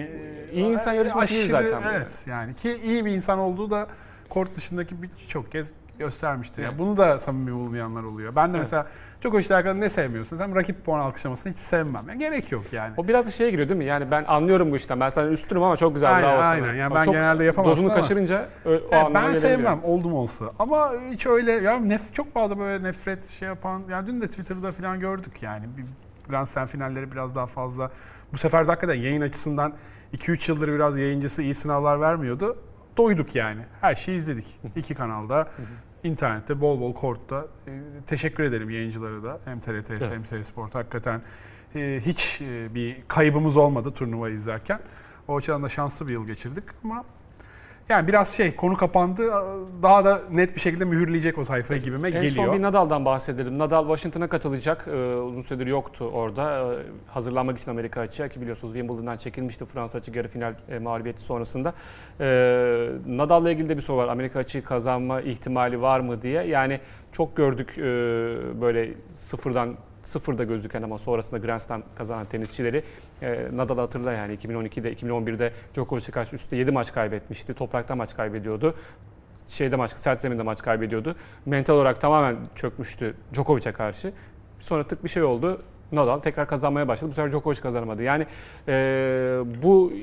e, 0.51 0.53
İyi 0.53 0.65
insan 0.65 0.93
yarışması 0.93 1.33
değil 1.33 1.49
zaten. 1.49 1.81
Evet 1.93 2.23
yani 2.27 2.55
ki 2.55 2.75
iyi 2.83 3.05
bir 3.05 3.11
insan 3.11 3.39
olduğu 3.39 3.71
da 3.71 3.87
kort 4.29 4.55
dışındaki 4.55 4.95
birçok 5.01 5.51
kez 5.51 5.71
göstermiştir. 5.99 6.57
Evet. 6.57 6.67
Yani 6.71 6.79
bunu 6.79 6.97
da 6.97 7.19
samimi 7.19 7.53
bulmayanlar 7.53 8.03
oluyor. 8.03 8.35
Ben 8.35 8.49
de 8.53 8.57
Evet. 8.57 8.65
mesela 8.65 8.87
çok 9.21 9.33
hoşta 9.33 9.55
alakalı 9.55 9.79
ne 9.81 9.89
sevmiyorsun? 9.89 10.37
Sen 10.37 10.55
rakip 10.55 10.85
puan 10.85 10.99
alkışlamasını 10.99 11.53
hiç 11.53 11.59
sevmem. 11.59 12.09
Yani 12.09 12.19
gerek 12.19 12.51
yok 12.51 12.63
yani. 12.71 12.93
O 12.97 13.07
biraz 13.07 13.25
da 13.27 13.31
şeye 13.31 13.51
giriyor 13.51 13.69
değil 13.69 13.77
mi? 13.77 13.85
Yani 13.85 14.11
ben 14.11 14.23
anlıyorum 14.27 14.71
bu 14.71 14.75
işten. 14.75 14.99
Ben 14.99 15.09
senden 15.09 15.31
üstünüm 15.31 15.63
ama 15.63 15.77
çok 15.77 15.93
güzel 15.93 16.15
Aynen, 16.15 16.29
bravo 16.29 16.37
sana. 16.41 16.49
aynen. 16.49 16.73
Yani 16.73 16.85
Ama 16.85 16.95
ben 16.95 17.05
genelde 17.11 17.43
yapamazsın 17.43 17.75
Dozunu 17.83 17.91
ama- 17.93 18.01
kaçırınca 18.01 18.49
o, 18.65 18.69
o 18.69 18.71
Evet, 18.71 19.05
ben 19.13 19.35
sevmem 19.35 19.79
oldum 19.83 20.13
olsa. 20.13 20.45
Ama 20.59 20.91
hiç 21.11 21.25
öyle 21.25 21.51
ya 21.51 21.77
nef 21.79 22.13
çok 22.13 22.33
fazla 22.33 22.59
böyle 22.59 22.83
nefret 22.83 23.29
şey 23.29 23.47
yapan 23.47 23.81
yani 23.89 24.07
dün 24.07 24.21
de 24.21 24.27
Twitter'da 24.27 24.71
falan 24.71 24.99
gördük 24.99 25.43
yani. 25.43 25.65
Bir 25.77 25.85
Grand 26.29 26.45
Slam 26.47 26.65
finalleri 26.65 27.11
biraz 27.11 27.35
daha 27.35 27.45
fazla. 27.47 27.91
Bu 28.33 28.37
sefer 28.37 28.67
de 28.67 28.71
hakikaten 28.71 29.01
yayın 29.01 29.21
açısından 29.21 29.73
2-3 30.13 30.51
yıldır 30.51 30.67
biraz 30.67 30.97
yayıncısı 30.97 31.41
iyi 31.41 31.53
sınavlar 31.53 32.01
vermiyordu. 32.01 32.57
Doyduk 32.97 33.35
yani. 33.35 33.61
Her 33.81 33.95
şeyi 33.95 34.17
izledik. 34.17 34.59
İki 34.75 34.95
kanalda. 34.95 35.47
İnternette 36.05 36.61
bol 36.61 36.81
bol 36.81 36.93
kortta 36.93 37.47
e, 37.67 37.71
teşekkür 38.07 38.43
ederim 38.43 38.69
yayıncılara 38.69 39.23
da 39.23 39.39
hem 39.45 39.59
TRT 39.59 39.89
Evet. 39.89 40.11
hem 40.11 40.25
Seri 40.25 40.43
Sport 40.43 40.75
hakikaten 40.75 41.21
e, 41.75 42.01
hiç 42.05 42.41
e, 42.41 42.75
bir 42.75 42.97
kaybımız 43.07 43.57
olmadı 43.57 43.91
turnuva 43.91 44.29
izlerken. 44.29 44.79
O 45.27 45.37
açıdan 45.37 45.63
da 45.63 45.69
şanslı 45.69 46.07
bir 46.07 46.13
yıl 46.13 46.27
geçirdik 46.27 46.63
ama 46.83 47.03
yani 47.89 48.07
biraz 48.07 48.33
şey 48.35 48.55
konu 48.55 48.77
kapandı 48.77 49.31
daha 49.83 50.05
da 50.05 50.19
net 50.31 50.55
bir 50.55 50.61
şekilde 50.61 50.85
mühürleyecek 50.85 51.37
o 51.37 51.45
sayfayı 51.45 51.81
gibime 51.81 52.07
En 52.07 52.13
geliyor. 52.13 52.45
son 52.45 52.55
bir 52.57 52.61
Nadal'dan 52.61 53.05
bahsedelim. 53.05 53.59
Nadal 53.59 53.83
Washington'a 53.83 54.27
katılacak. 54.27 54.87
Ee, 54.87 55.15
uzun 55.15 55.41
süredir 55.41 55.67
yoktu 55.67 56.09
orada. 56.13 56.73
Ee, 56.73 56.77
hazırlanmak 57.07 57.57
için 57.57 57.71
Amerika 57.71 58.01
açığı 58.01 58.29
ki 58.29 58.41
biliyorsunuz 58.41 58.73
Wimbledon'dan 58.73 59.17
çekilmişti 59.17 59.65
Fransa 59.65 59.97
açık 59.97 60.15
yarı 60.15 60.27
final 60.27 60.53
e, 60.69 60.79
mağlubiyeti 60.79 61.21
sonrasında. 61.21 61.73
Ee, 62.19 62.89
Nadal'la 63.07 63.51
ilgili 63.51 63.69
de 63.69 63.75
bir 63.77 63.81
soru 63.81 63.97
var. 63.97 64.07
Amerika 64.07 64.39
açığı 64.39 64.63
kazanma 64.63 65.21
ihtimali 65.21 65.81
var 65.81 65.99
mı 65.99 66.21
diye. 66.21 66.43
Yani 66.43 66.79
çok 67.11 67.35
gördük 67.37 67.77
e, 67.77 67.81
böyle 68.61 68.93
sıfırdan 69.13 69.75
sıfırda 70.05 70.43
gözüken 70.43 70.81
ama 70.81 70.97
sonrasında 70.97 71.37
Grand 71.37 71.59
Slam 71.59 71.83
kazanan 71.95 72.25
tenisçileri. 72.25 72.83
E, 73.21 73.47
Nadal 73.53 73.77
hatırla 73.77 74.11
yani 74.11 74.35
2012'de 74.35 74.93
2011'de 74.93 75.51
Djokovic'e 75.73 76.11
karşı 76.11 76.35
üstte 76.35 76.55
7 76.55 76.71
maç 76.71 76.93
kaybetmişti. 76.93 77.53
Toprakta 77.53 77.95
maç 77.95 78.15
kaybediyordu. 78.15 78.75
Şeyde 79.47 79.75
maç, 79.75 79.91
sert 79.91 80.21
zeminde 80.21 80.43
maç 80.43 80.61
kaybediyordu. 80.61 81.15
Mental 81.45 81.73
olarak 81.73 82.01
tamamen 82.01 82.35
çökmüştü 82.55 83.15
Djokovic'e 83.33 83.71
karşı. 83.71 84.13
Sonra 84.59 84.83
tık 84.83 85.03
bir 85.03 85.09
şey 85.09 85.23
oldu. 85.23 85.61
Nadal 85.91 86.19
tekrar 86.19 86.47
kazanmaya 86.47 86.87
başladı. 86.87 87.11
Bu 87.11 87.15
sefer 87.15 87.31
Djokovic 87.31 87.61
kazanamadı. 87.61 88.03
Yani 88.03 88.25
e, 88.67 88.73
bu 89.63 89.93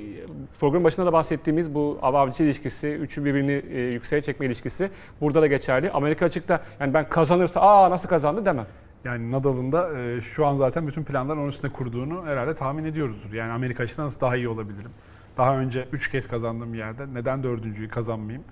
program 0.60 0.84
başında 0.84 1.06
da 1.06 1.12
bahsettiğimiz 1.12 1.74
bu 1.74 1.98
av-avcı 2.02 2.44
ilişkisi, 2.44 2.88
üçü 2.88 3.24
birbirini 3.24 3.62
e, 3.74 3.80
yükseğe 3.80 4.22
çekme 4.22 4.46
ilişkisi 4.46 4.90
burada 5.20 5.42
da 5.42 5.46
geçerli. 5.46 5.90
Amerika 5.90 6.26
açıkta 6.26 6.60
yani 6.80 6.94
ben 6.94 7.08
kazanırsa 7.08 7.60
aa 7.60 7.90
nasıl 7.90 8.08
kazandı 8.08 8.44
demem. 8.44 8.66
Yani 9.04 9.30
Nadal'ın 9.32 9.72
da 9.72 9.98
e, 10.00 10.20
şu 10.20 10.46
an 10.46 10.56
zaten 10.56 10.86
bütün 10.86 11.04
planlar 11.04 11.36
onun 11.36 11.48
üstüne 11.48 11.72
kurduğunu 11.72 12.26
herhalde 12.26 12.54
tahmin 12.54 12.84
ediyoruzdur. 12.84 13.32
Yani 13.32 13.52
Amerika 13.52 13.82
açısından 13.82 14.06
nasıl 14.06 14.20
daha 14.20 14.36
iyi 14.36 14.48
olabilirim? 14.48 14.90
Daha 15.36 15.58
önce 15.58 15.88
3 15.92 16.10
kez 16.10 16.28
kazandığım 16.28 16.74
yerde 16.74 17.14
neden 17.14 17.42
dördüncüyü 17.42 17.88
kazanmayayım? 17.88 18.44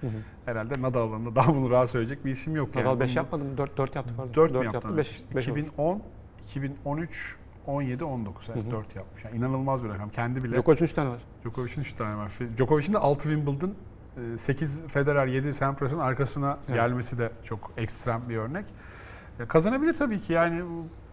Herhalde 0.47 0.83
Nadal'ın 0.83 1.27
da 1.27 1.37
daha 1.37 1.55
bunu 1.55 1.71
rahat 1.71 1.91
söyleyecek 1.91 2.25
bir 2.25 2.31
isim 2.31 2.57
yok. 2.57 2.75
Nadal 2.75 2.91
yani. 2.91 3.01
5 3.01 3.11
Bunu- 3.11 3.17
yapmadı 3.17 3.45
mı? 3.45 3.59
4, 3.59 3.77
4 3.79 3.97
yaptı 3.97 4.15
pardon. 4.17 4.35
4 4.35 4.51
mü 4.53 4.59
Dört 4.65 4.75
yaptı? 4.75 4.97
5, 4.97 5.21
5 5.35 5.49
2010, 5.49 6.03
2013, 6.45 7.37
17, 7.67 8.05
19. 8.05 8.49
Evet, 8.55 8.65
Hı 8.65 8.69
hı. 8.69 8.71
4 8.71 8.97
yapmış. 8.97 9.25
Yani 9.25 9.37
inanılmaz 9.37 9.85
bir 9.85 9.89
rakam. 9.89 10.09
Kendi 10.11 10.45
bile. 10.45 10.55
Djokovic'in 10.57 10.85
3 10.85 10.93
tane 10.93 11.09
var. 11.11 11.19
Djokovic'in 11.45 11.81
3 11.81 11.93
tane 11.93 12.17
var. 12.17 12.33
Djokovic'in 12.57 12.93
de 12.93 12.99
6 12.99 13.23
Wimbledon, 13.23 13.75
8 14.39 14.87
Federer, 14.87 15.27
7 15.27 15.55
Sampras'ın 15.55 15.99
arkasına 15.99 16.59
Evet. 16.67 16.77
gelmesi 16.77 17.19
de 17.19 17.31
çok 17.45 17.73
ekstrem 17.77 18.23
bir 18.29 18.37
örnek. 18.37 18.65
E, 19.43 19.47
Kazanabilir 19.49 19.95
tabii 19.95 20.21
ki 20.21 20.33
yani 20.33 20.63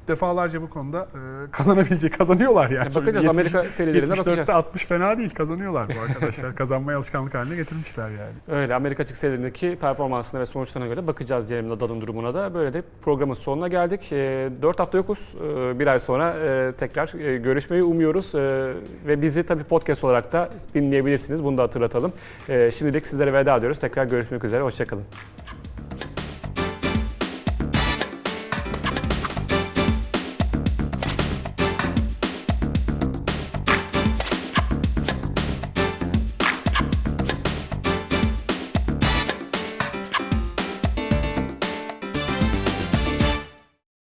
defalarca 0.07 0.61
bu 0.61 0.69
konuda 0.69 1.01
e, 1.13 1.51
kazanabilecek, 1.51 2.17
kazanıyorlar 2.17 2.69
yani. 2.69 2.75
Yani 2.75 2.95
bakacağız 2.95 3.25
70 3.25 3.29
Amerika 3.29 3.63
serilerine 3.63 4.13
74'te 4.13 4.19
bakacağız. 4.25 4.49
60 4.49 4.85
fena 4.85 5.17
değil 5.17 5.29
kazanıyorlar 5.29 5.87
bu 5.95 6.01
arkadaşlar. 6.01 6.55
Kazanmayı 6.55 6.97
alışkanlık 6.97 7.33
haline 7.33 7.55
getirmişler 7.55 8.09
yani. 8.09 8.61
Öyle 8.61 8.75
Amerika 8.75 9.03
açık 9.03 9.17
serilerindeki 9.17 9.77
performansına 9.81 10.41
ve 10.41 10.45
sonuçlarına 10.45 10.87
göre 10.87 11.07
bakacağız 11.07 11.49
diyelim 11.49 11.69
Nadal'ın 11.69 12.01
durumuna 12.01 12.33
da. 12.33 12.53
Böyle 12.53 12.73
de 12.73 12.83
programın 13.01 13.33
sonuna 13.33 13.67
geldik. 13.67 14.11
4 14.11 14.79
hafta 14.79 14.97
yokuz. 14.97 15.35
E, 15.59 15.79
Bir 15.79 15.87
ay 15.87 15.99
sonra 15.99 16.33
e, 16.33 16.71
tekrar 16.77 17.19
e, 17.19 17.37
görüşmeyi 17.37 17.83
umuyoruz. 17.83 18.35
E, 18.35 18.73
Ve 19.07 19.21
bizi 19.21 19.43
tabii 19.43 19.63
podcast 19.63 20.03
olarak 20.03 20.33
da 20.33 20.49
dinleyebilirsiniz. 20.73 21.43
Bunu 21.43 21.57
da 21.57 21.63
hatırlatalım. 21.63 22.11
E, 22.49 22.71
Şimdilik 22.71 23.07
sizlere 23.07 23.33
veda 23.33 23.57
ediyoruz. 23.57 23.79
Tekrar 23.79 24.05
görüşmek 24.05 24.43
üzere. 24.43 24.61
Hoşçakalın. 24.61 25.03